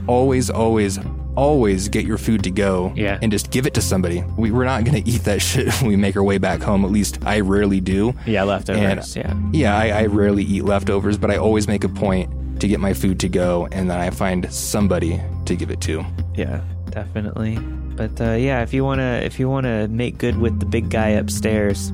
always, 0.06 0.50
always, 0.50 0.98
always 1.36 1.88
get 1.88 2.04
your 2.04 2.18
food 2.18 2.44
to 2.44 2.50
go 2.50 2.92
Yeah. 2.94 3.18
and 3.22 3.32
just 3.32 3.50
give 3.50 3.66
it 3.66 3.74
to 3.74 3.80
somebody. 3.80 4.22
We, 4.36 4.52
we're 4.52 4.64
not 4.64 4.84
going 4.84 5.02
to 5.02 5.10
eat 5.10 5.24
that 5.24 5.42
shit 5.48 5.72
when 5.80 5.88
we 5.88 5.96
make 5.96 6.16
our 6.16 6.22
way 6.22 6.38
back 6.38 6.60
home. 6.62 6.84
At 6.84 6.90
least 6.92 7.18
I 7.26 7.40
rarely 7.40 7.80
do. 7.80 8.14
Yeah, 8.26 8.44
leftovers. 8.44 9.16
yeah. 9.16 9.34
Yeah, 9.52 9.76
I, 9.76 9.88
I 9.88 10.06
rarely 10.06 10.44
eat 10.44 10.64
leftovers, 10.64 11.18
but 11.18 11.30
I 11.30 11.36
always 11.36 11.66
make 11.66 11.82
a 11.84 11.88
point 11.88 12.60
to 12.60 12.68
get 12.68 12.78
my 12.78 12.92
food 12.94 13.18
to 13.20 13.28
go 13.28 13.66
and 13.72 13.90
then 13.90 13.98
I 13.98 14.10
find 14.10 14.50
somebody 14.52 15.20
to 15.46 15.56
give 15.56 15.70
it 15.72 15.80
to. 15.82 16.04
Yeah, 16.36 16.60
definitely. 16.90 17.58
But 17.96 18.20
uh, 18.20 18.32
yeah, 18.32 18.62
if 18.62 18.74
you 18.74 18.84
wanna 18.84 19.20
if 19.24 19.38
you 19.38 19.48
wanna 19.48 19.88
make 19.88 20.18
good 20.18 20.38
with 20.38 20.58
the 20.60 20.66
big 20.66 20.90
guy 20.90 21.10
upstairs, 21.10 21.92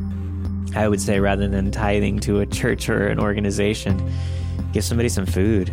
I 0.74 0.88
would 0.88 1.00
say 1.00 1.20
rather 1.20 1.48
than 1.48 1.70
tithing 1.70 2.20
to 2.20 2.40
a 2.40 2.46
church 2.46 2.88
or 2.88 3.08
an 3.08 3.18
organization, 3.18 4.12
give 4.72 4.84
somebody 4.84 5.08
some 5.08 5.26
food. 5.26 5.72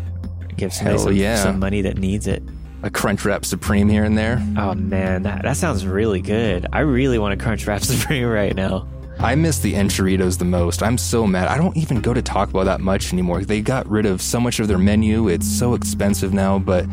Give 0.55 0.73
somebody 0.73 0.97
some, 0.97 1.13
yeah. 1.13 1.35
some 1.35 1.59
money 1.59 1.81
that 1.81 1.97
needs 1.97 2.25
it. 2.25 2.41
A 2.83 2.89
Crunch 2.89 3.25
Wrap 3.25 3.45
Supreme 3.45 3.89
here 3.89 4.03
and 4.03 4.17
there. 4.17 4.43
Oh 4.57 4.73
man, 4.73 5.23
that, 5.23 5.43
that 5.43 5.57
sounds 5.57 5.85
really 5.85 6.21
good. 6.21 6.67
I 6.73 6.79
really 6.79 7.19
want 7.19 7.33
a 7.33 7.43
Crunch 7.43 7.65
Wrap 7.67 7.81
Supreme 7.83 8.25
right 8.25 8.55
now. 8.55 8.87
I 9.19 9.33
miss 9.35 9.59
the 9.59 9.75
enchiladas 9.75 10.37
the 10.37 10.45
most. 10.45 10.83
I'm 10.83 10.97
so 10.97 11.25
mad. 11.25 11.47
I 11.47 11.57
don't 11.57 11.75
even 11.75 12.01
go 12.01 12.13
to 12.13 12.21
Taco 12.21 12.51
Bell 12.51 12.65
that 12.65 12.81
much 12.81 13.13
anymore. 13.13 13.43
They 13.43 13.61
got 13.61 13.87
rid 13.89 14.05
of 14.05 14.21
so 14.21 14.39
much 14.39 14.59
of 14.59 14.67
their 14.67 14.77
menu. 14.77 15.27
It's 15.27 15.47
so 15.47 15.73
expensive 15.73 16.33
now, 16.33 16.59
but 16.59 16.85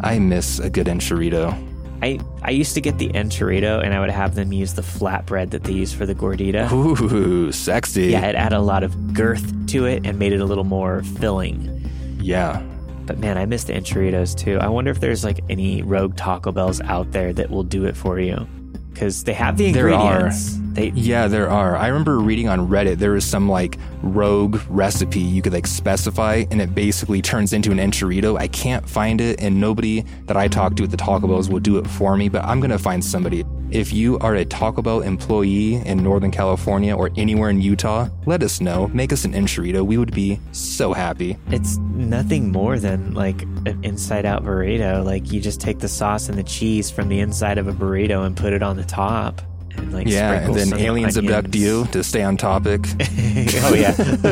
I 0.00 0.20
miss 0.20 0.60
a 0.60 0.70
good 0.70 0.86
enchilado. 0.86 1.71
I, 2.02 2.18
I 2.42 2.50
used 2.50 2.74
to 2.74 2.80
get 2.80 2.98
the 2.98 3.08
enchilado 3.10 3.82
and 3.82 3.94
I 3.94 4.00
would 4.00 4.10
have 4.10 4.34
them 4.34 4.52
use 4.52 4.74
the 4.74 4.82
flatbread 4.82 5.50
that 5.50 5.62
they 5.62 5.72
use 5.72 5.92
for 5.92 6.04
the 6.04 6.16
gordita. 6.16 6.70
Ooh, 6.72 7.52
sexy. 7.52 8.06
Yeah, 8.06 8.26
it 8.26 8.34
added 8.34 8.56
a 8.56 8.60
lot 8.60 8.82
of 8.82 9.14
girth 9.14 9.68
to 9.68 9.86
it 9.86 10.04
and 10.04 10.18
made 10.18 10.32
it 10.32 10.40
a 10.40 10.44
little 10.44 10.64
more 10.64 11.04
filling. 11.04 11.88
Yeah. 12.20 12.60
But 13.06 13.18
man, 13.18 13.38
I 13.38 13.46
miss 13.46 13.64
the 13.64 13.76
enchiladas 13.76 14.34
too. 14.34 14.58
I 14.58 14.68
wonder 14.68 14.90
if 14.90 14.98
there's 14.98 15.22
like 15.22 15.40
any 15.48 15.82
rogue 15.82 16.16
Taco 16.16 16.50
Bells 16.50 16.80
out 16.80 17.12
there 17.12 17.32
that 17.32 17.50
will 17.50 17.62
do 17.62 17.84
it 17.84 17.96
for 17.96 18.18
you. 18.18 18.46
Because 18.92 19.24
they 19.24 19.32
have 19.32 19.56
the 19.56 19.72
There 19.72 19.92
are. 19.92 20.14
ingredients. 20.26 20.58
They 20.72 20.88
Yeah, 20.94 21.28
there 21.28 21.50
are. 21.50 21.76
I 21.76 21.88
remember 21.88 22.18
reading 22.18 22.48
on 22.48 22.68
Reddit 22.68 22.96
there 22.96 23.12
was 23.12 23.24
some 23.24 23.48
like 23.48 23.78
rogue 24.02 24.58
recipe 24.68 25.20
you 25.20 25.42
could 25.42 25.52
like 25.52 25.66
specify 25.66 26.44
and 26.50 26.60
it 26.60 26.74
basically 26.74 27.20
turns 27.20 27.52
into 27.52 27.70
an 27.72 27.78
enchilado. 27.78 28.38
I 28.38 28.48
can't 28.48 28.88
find 28.88 29.20
it 29.20 29.40
and 29.42 29.60
nobody 29.60 30.02
that 30.26 30.36
I 30.36 30.48
talk 30.48 30.76
to 30.76 30.84
at 30.84 30.90
the 30.90 30.96
Taco 30.96 31.26
Bells 31.26 31.50
will 31.50 31.60
do 31.60 31.76
it 31.78 31.86
for 31.86 32.16
me, 32.16 32.28
but 32.28 32.44
I'm 32.44 32.60
going 32.60 32.70
to 32.70 32.78
find 32.78 33.04
somebody. 33.04 33.44
If 33.72 33.90
you 33.90 34.18
are 34.18 34.34
a 34.34 34.44
Taco 34.44 34.82
Bell 34.82 35.00
employee 35.00 35.76
in 35.76 36.02
Northern 36.02 36.30
California 36.30 36.94
or 36.94 37.10
anywhere 37.16 37.48
in 37.48 37.62
Utah, 37.62 38.08
let 38.26 38.42
us 38.42 38.60
know. 38.60 38.88
Make 38.88 39.14
us 39.14 39.24
an 39.24 39.32
enchilado. 39.32 39.82
We 39.84 39.96
would 39.96 40.12
be 40.14 40.38
so 40.52 40.92
happy. 40.92 41.38
it's 41.50 41.78
nothing 41.94 42.52
more 42.52 42.78
than 42.78 43.14
like 43.14 43.40
an 43.64 43.80
inside 43.82 44.26
out 44.26 44.44
burrito. 44.44 45.02
Like 45.02 45.32
you 45.32 45.40
just 45.40 45.58
take 45.58 45.78
the 45.78 45.88
sauce 45.88 46.28
and 46.28 46.36
the 46.36 46.42
cheese 46.42 46.90
from 46.90 47.08
the 47.08 47.20
inside 47.20 47.56
of 47.56 47.66
a 47.66 47.72
burrito 47.72 48.26
and 48.26 48.36
put 48.36 48.52
it 48.52 48.62
on 48.62 48.76
the 48.76 48.84
top. 48.84 49.40
And 49.74 49.90
like 49.90 50.06
Yeah, 50.06 50.32
and 50.32 50.54
then 50.54 50.78
aliens 50.78 51.16
abduct 51.16 51.54
you 51.54 51.86
to 51.92 52.04
stay 52.04 52.22
on 52.22 52.36
topic. 52.36 52.84
oh 53.00 53.74
yeah. 53.74 53.94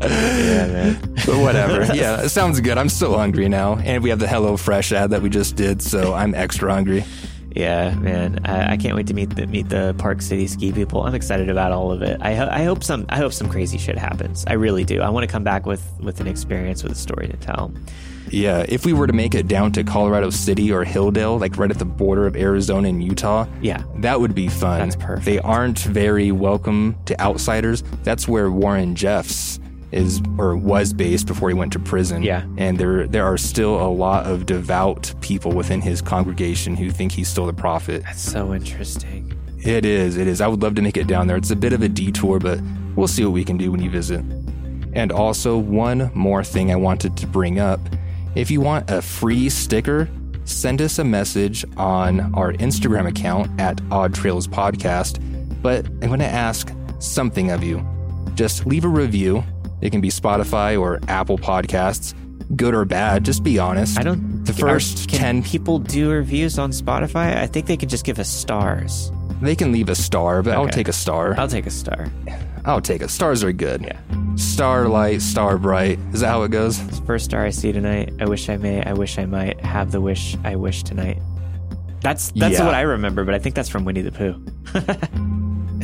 yeah, 0.00 0.66
man. 0.66 0.98
But 1.26 1.38
whatever. 1.40 1.84
Yeah, 1.94 2.22
it 2.22 2.30
sounds 2.30 2.58
good. 2.62 2.78
I'm 2.78 2.88
so 2.88 3.18
hungry 3.18 3.50
now. 3.50 3.76
And 3.76 4.02
we 4.02 4.08
have 4.08 4.18
the 4.18 4.28
Hello 4.28 4.56
Fresh 4.56 4.92
ad 4.92 5.10
that 5.10 5.20
we 5.20 5.28
just 5.28 5.56
did, 5.56 5.82
so 5.82 6.14
I'm 6.14 6.34
extra 6.34 6.72
hungry. 6.72 7.04
Yeah, 7.50 7.94
man, 7.94 8.40
I, 8.44 8.72
I 8.72 8.76
can't 8.76 8.94
wait 8.94 9.06
to 9.08 9.14
meet 9.14 9.34
the 9.34 9.46
meet 9.46 9.68
the 9.68 9.94
Park 9.98 10.22
City 10.22 10.46
ski 10.46 10.70
people. 10.72 11.02
I'm 11.04 11.14
excited 11.14 11.48
about 11.50 11.72
all 11.72 11.90
of 11.90 12.02
it. 12.02 12.18
I, 12.20 12.34
ho- 12.34 12.48
I 12.50 12.64
hope 12.64 12.84
some 12.84 13.06
I 13.08 13.16
hope 13.16 13.32
some 13.32 13.48
crazy 13.48 13.78
shit 13.78 13.96
happens. 13.98 14.44
I 14.46 14.52
really 14.52 14.84
do. 14.84 15.00
I 15.00 15.08
want 15.08 15.24
to 15.24 15.32
come 15.32 15.44
back 15.44 15.66
with 15.66 15.82
with 16.00 16.20
an 16.20 16.26
experience 16.26 16.82
with 16.82 16.92
a 16.92 16.96
story 16.96 17.26
to 17.28 17.36
tell. 17.38 17.72
Yeah, 18.30 18.66
if 18.68 18.84
we 18.84 18.92
were 18.92 19.06
to 19.06 19.14
make 19.14 19.34
it 19.34 19.48
down 19.48 19.72
to 19.72 19.82
Colorado 19.84 20.28
City 20.28 20.70
or 20.70 20.84
Hildale, 20.84 21.40
like 21.40 21.56
right 21.56 21.70
at 21.70 21.78
the 21.78 21.86
border 21.86 22.26
of 22.26 22.36
Arizona 22.36 22.88
and 22.90 23.02
Utah, 23.02 23.46
Yeah, 23.62 23.82
that 24.00 24.20
would 24.20 24.34
be 24.34 24.48
fun. 24.48 24.80
That's 24.80 24.96
perfect. 24.96 25.24
They 25.24 25.38
aren't 25.38 25.78
very 25.78 26.30
welcome 26.30 26.96
to 27.06 27.18
outsiders. 27.18 27.82
That's 28.04 28.28
where 28.28 28.50
Warren 28.50 28.94
Jeffs 28.94 29.58
is 29.92 30.20
or 30.36 30.56
was 30.56 30.92
based 30.92 31.26
before 31.26 31.48
he 31.48 31.54
went 31.54 31.72
to 31.72 31.78
prison. 31.78 32.22
Yeah. 32.22 32.44
And 32.56 32.78
there 32.78 33.06
there 33.06 33.24
are 33.24 33.38
still 33.38 33.80
a 33.80 33.88
lot 33.88 34.26
of 34.26 34.46
devout 34.46 35.14
people 35.20 35.52
within 35.52 35.80
his 35.80 36.02
congregation 36.02 36.76
who 36.76 36.90
think 36.90 37.12
he's 37.12 37.28
still 37.28 37.46
the 37.46 37.52
prophet. 37.52 38.02
that's 38.02 38.20
so 38.20 38.54
interesting. 38.54 39.34
It 39.60 39.84
is, 39.84 40.16
it 40.16 40.26
is. 40.28 40.40
I 40.40 40.46
would 40.46 40.62
love 40.62 40.76
to 40.76 40.82
make 40.82 40.96
it 40.96 41.06
down 41.06 41.26
there. 41.26 41.36
It's 41.36 41.50
a 41.50 41.56
bit 41.56 41.72
of 41.72 41.82
a 41.82 41.88
detour, 41.88 42.38
but 42.38 42.60
we'll 42.94 43.08
see 43.08 43.24
what 43.24 43.32
we 43.32 43.44
can 43.44 43.56
do 43.56 43.72
when 43.72 43.82
you 43.82 43.90
visit. 43.90 44.20
And 44.92 45.10
also, 45.12 45.58
one 45.58 46.10
more 46.14 46.44
thing 46.44 46.70
I 46.70 46.76
wanted 46.76 47.16
to 47.16 47.26
bring 47.26 47.58
up. 47.58 47.80
If 48.34 48.50
you 48.50 48.60
want 48.60 48.88
a 48.88 49.02
free 49.02 49.48
sticker, 49.48 50.08
send 50.44 50.80
us 50.80 50.98
a 50.98 51.04
message 51.04 51.64
on 51.76 52.34
our 52.34 52.52
Instagram 52.54 53.08
account 53.08 53.60
at 53.60 53.80
Odd 53.90 54.14
Trails 54.14 54.46
Podcast. 54.46 55.20
But 55.60 55.86
I'm 55.86 56.08
going 56.08 56.20
to 56.20 56.24
ask 56.26 56.72
something 57.00 57.50
of 57.50 57.64
you. 57.64 57.84
Just 58.34 58.64
leave 58.64 58.84
a 58.84 58.88
review. 58.88 59.42
It 59.80 59.90
can 59.90 60.00
be 60.00 60.08
Spotify 60.10 60.80
or 60.80 61.00
Apple 61.08 61.38
Podcasts. 61.38 62.14
Good 62.56 62.74
or 62.74 62.84
bad, 62.84 63.24
just 63.24 63.42
be 63.42 63.58
honest. 63.58 63.98
I 63.98 64.02
don't. 64.02 64.44
The 64.44 64.52
first 64.54 65.04
are- 65.06 65.10
can 65.18 65.42
10 65.42 65.42
people 65.42 65.78
do 65.78 66.10
reviews 66.10 66.58
on 66.58 66.70
Spotify. 66.70 67.36
I 67.36 67.46
think 67.46 67.66
they 67.66 67.76
could 67.76 67.90
just 67.90 68.04
give 68.04 68.18
us 68.18 68.28
stars. 68.28 69.12
They 69.42 69.54
can 69.54 69.70
leave 69.70 69.88
a 69.88 69.94
star, 69.94 70.42
but 70.42 70.54
I'll 70.56 70.68
take 70.68 70.88
a 70.88 70.92
star. 70.92 71.34
I'll 71.38 71.46
take 71.48 71.66
a 71.66 71.70
star. 71.70 72.06
I'll 72.64 72.80
take 72.80 73.02
it. 73.02 73.10
Stars 73.10 73.44
are 73.44 73.52
good. 73.52 73.82
Yeah. 73.82 73.98
Starlight, 74.36 75.22
star 75.22 75.58
bright. 75.58 75.98
Is 76.12 76.20
that 76.20 76.28
how 76.28 76.42
it 76.42 76.50
goes? 76.50 76.80
First 77.06 77.26
star 77.26 77.44
I 77.44 77.50
see 77.50 77.70
tonight. 77.70 78.12
I 78.20 78.24
wish 78.26 78.48
I 78.48 78.56
may. 78.56 78.82
I 78.82 78.94
wish 78.94 79.18
I 79.18 79.26
might 79.26 79.60
have 79.60 79.92
the 79.92 80.00
wish 80.00 80.36
I 80.44 80.56
wish 80.56 80.82
tonight. 80.82 81.20
That's 82.00 82.30
that's 82.32 82.54
Yeah. 82.58 82.64
what 82.64 82.74
I 82.74 82.80
remember, 82.82 83.24
but 83.24 83.34
I 83.34 83.38
think 83.38 83.54
that's 83.54 83.68
from 83.68 83.84
Winnie 83.84 84.02
the 84.02 84.12
Pooh. 84.12 84.42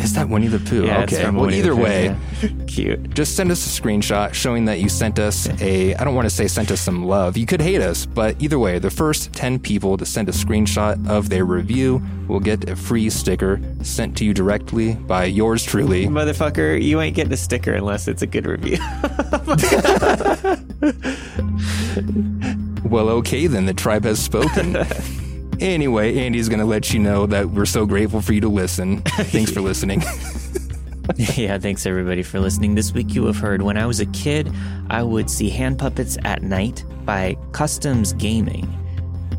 Is 0.04 0.12
that 0.14 0.28
Winnie 0.28 0.48
the 0.48 0.58
Pooh? 0.58 0.84
Yeah, 0.84 1.02
okay. 1.02 1.24
Well, 1.24 1.46
Winnie 1.46 1.58
either 1.58 1.74
way, 1.74 2.16
yeah. 2.42 2.48
cute. 2.66 3.14
just 3.14 3.36
send 3.36 3.50
us 3.50 3.66
a 3.66 3.82
screenshot 3.82 4.34
showing 4.34 4.66
that 4.66 4.78
you 4.78 4.88
sent 4.88 5.18
us 5.18 5.48
a, 5.62 5.94
I 5.94 6.04
don't 6.04 6.14
want 6.14 6.26
to 6.26 6.34
say 6.34 6.46
sent 6.46 6.70
us 6.70 6.80
some 6.80 7.04
love. 7.04 7.36
You 7.36 7.46
could 7.46 7.60
hate 7.60 7.80
us, 7.80 8.04
but 8.04 8.40
either 8.40 8.58
way, 8.58 8.78
the 8.78 8.90
first 8.90 9.32
10 9.32 9.58
people 9.58 9.96
to 9.96 10.04
send 10.04 10.28
a 10.28 10.32
screenshot 10.32 11.08
of 11.08 11.30
their 11.30 11.44
review 11.44 12.02
will 12.28 12.40
get 12.40 12.68
a 12.68 12.76
free 12.76 13.08
sticker 13.08 13.60
sent 13.82 14.16
to 14.18 14.24
you 14.24 14.34
directly 14.34 14.94
by 14.94 15.24
yours 15.24 15.64
truly. 15.64 16.06
Motherfucker, 16.06 16.80
you 16.80 17.00
ain't 17.00 17.16
getting 17.16 17.32
a 17.32 17.36
sticker 17.36 17.72
unless 17.72 18.06
it's 18.06 18.22
a 18.22 18.26
good 18.26 18.46
review. 18.46 18.78
Well, 22.84 23.08
okay, 23.08 23.46
then 23.46 23.66
the 23.66 23.74
tribe 23.74 24.04
has 24.04 24.22
spoken. 24.22 24.76
anyway, 25.60 26.16
Andy's 26.18 26.48
going 26.48 26.60
to 26.60 26.64
let 26.64 26.92
you 26.92 26.98
know 27.00 27.26
that 27.26 27.50
we're 27.50 27.66
so 27.66 27.86
grateful 27.86 28.20
for 28.20 28.32
you 28.32 28.40
to 28.40 28.48
listen. 28.48 29.00
Thanks 29.02 29.50
for 29.50 29.60
listening. 29.60 30.02
yeah, 31.16 31.58
thanks 31.58 31.84
everybody 31.84 32.22
for 32.22 32.40
listening. 32.40 32.74
This 32.74 32.92
week 32.92 33.14
you 33.14 33.26
have 33.26 33.36
heard 33.36 33.60
When 33.62 33.76
I 33.76 33.84
Was 33.84 34.00
a 34.00 34.06
Kid, 34.06 34.50
I 34.88 35.02
Would 35.02 35.28
See 35.28 35.50
Hand 35.50 35.78
Puppets 35.78 36.16
at 36.24 36.42
Night 36.42 36.84
by 37.04 37.36
Customs 37.52 38.14
Gaming. 38.14 38.66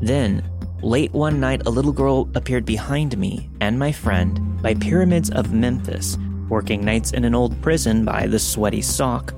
Then, 0.01 0.47
late 0.83 1.11
one 1.11 1.39
night, 1.39 1.63
a 1.65 1.69
little 1.71 1.91
girl 1.91 2.29
appeared 2.35 2.65
behind 2.65 3.17
me 3.17 3.49
and 3.61 3.79
my 3.79 3.91
friend 3.91 4.61
by 4.61 4.75
Pyramids 4.75 5.31
of 5.31 5.53
Memphis, 5.53 6.17
working 6.49 6.85
nights 6.85 7.11
in 7.11 7.25
an 7.25 7.33
old 7.33 7.59
prison 7.63 8.05
by 8.05 8.27
The 8.27 8.39
Sweaty 8.39 8.81
Sock. 8.81 9.33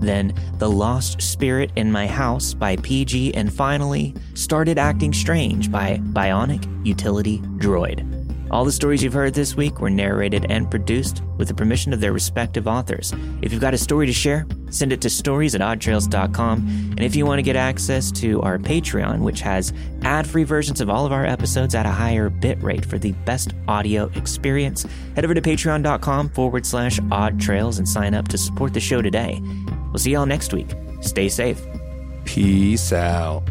Then, 0.00 0.34
The 0.58 0.70
Lost 0.70 1.20
Spirit 1.22 1.70
in 1.76 1.92
My 1.92 2.06
House 2.06 2.54
by 2.54 2.76
PG, 2.76 3.34
and 3.34 3.52
finally, 3.52 4.14
Started 4.34 4.78
Acting 4.78 5.12
Strange 5.12 5.70
by 5.70 5.98
Bionic 6.12 6.86
Utility 6.86 7.38
Droid. 7.58 8.20
All 8.50 8.64
the 8.64 8.72
stories 8.72 9.00
you've 9.00 9.12
heard 9.12 9.34
this 9.34 9.54
week 9.54 9.80
were 9.80 9.90
narrated 9.90 10.46
and 10.50 10.68
produced 10.68 11.22
with 11.36 11.46
the 11.46 11.54
permission 11.54 11.92
of 11.92 12.00
their 12.00 12.12
respective 12.12 12.66
authors. 12.66 13.14
If 13.42 13.52
you've 13.52 13.60
got 13.60 13.74
a 13.74 13.78
story 13.78 14.06
to 14.06 14.12
share, 14.12 14.44
send 14.70 14.92
it 14.92 15.00
to 15.02 15.10
stories 15.10 15.54
at 15.54 15.60
oddtrails.com. 15.60 16.58
And 16.90 17.00
if 17.00 17.14
you 17.14 17.24
want 17.24 17.38
to 17.38 17.44
get 17.44 17.54
access 17.54 18.10
to 18.12 18.42
our 18.42 18.58
Patreon, 18.58 19.20
which 19.20 19.40
has 19.42 19.72
ad 20.02 20.26
free 20.26 20.42
versions 20.42 20.80
of 20.80 20.90
all 20.90 21.06
of 21.06 21.12
our 21.12 21.24
episodes 21.24 21.76
at 21.76 21.86
a 21.86 21.90
higher 21.90 22.28
bit 22.28 22.60
rate 22.60 22.84
for 22.84 22.98
the 22.98 23.12
best 23.24 23.54
audio 23.68 24.10
experience, 24.16 24.84
head 25.14 25.24
over 25.24 25.34
to 25.34 25.40
patreon.com 25.40 26.30
forward 26.30 26.66
slash 26.66 26.98
odd 27.12 27.40
trails 27.40 27.78
and 27.78 27.88
sign 27.88 28.14
up 28.14 28.26
to 28.28 28.38
support 28.38 28.74
the 28.74 28.80
show 28.80 29.00
today. 29.00 29.40
We'll 29.90 29.98
see 29.98 30.12
y'all 30.12 30.26
next 30.26 30.52
week. 30.52 30.68
Stay 31.00 31.28
safe. 31.28 31.60
Peace 32.24 32.92
out. 32.92 33.42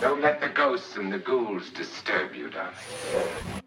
Don't 0.00 0.20
let 0.20 0.40
the 0.40 0.48
ghosts 0.48 0.96
and 0.96 1.12
the 1.12 1.18
ghouls 1.18 1.70
disturb 1.70 2.34
you, 2.34 2.50
darling. 2.50 3.63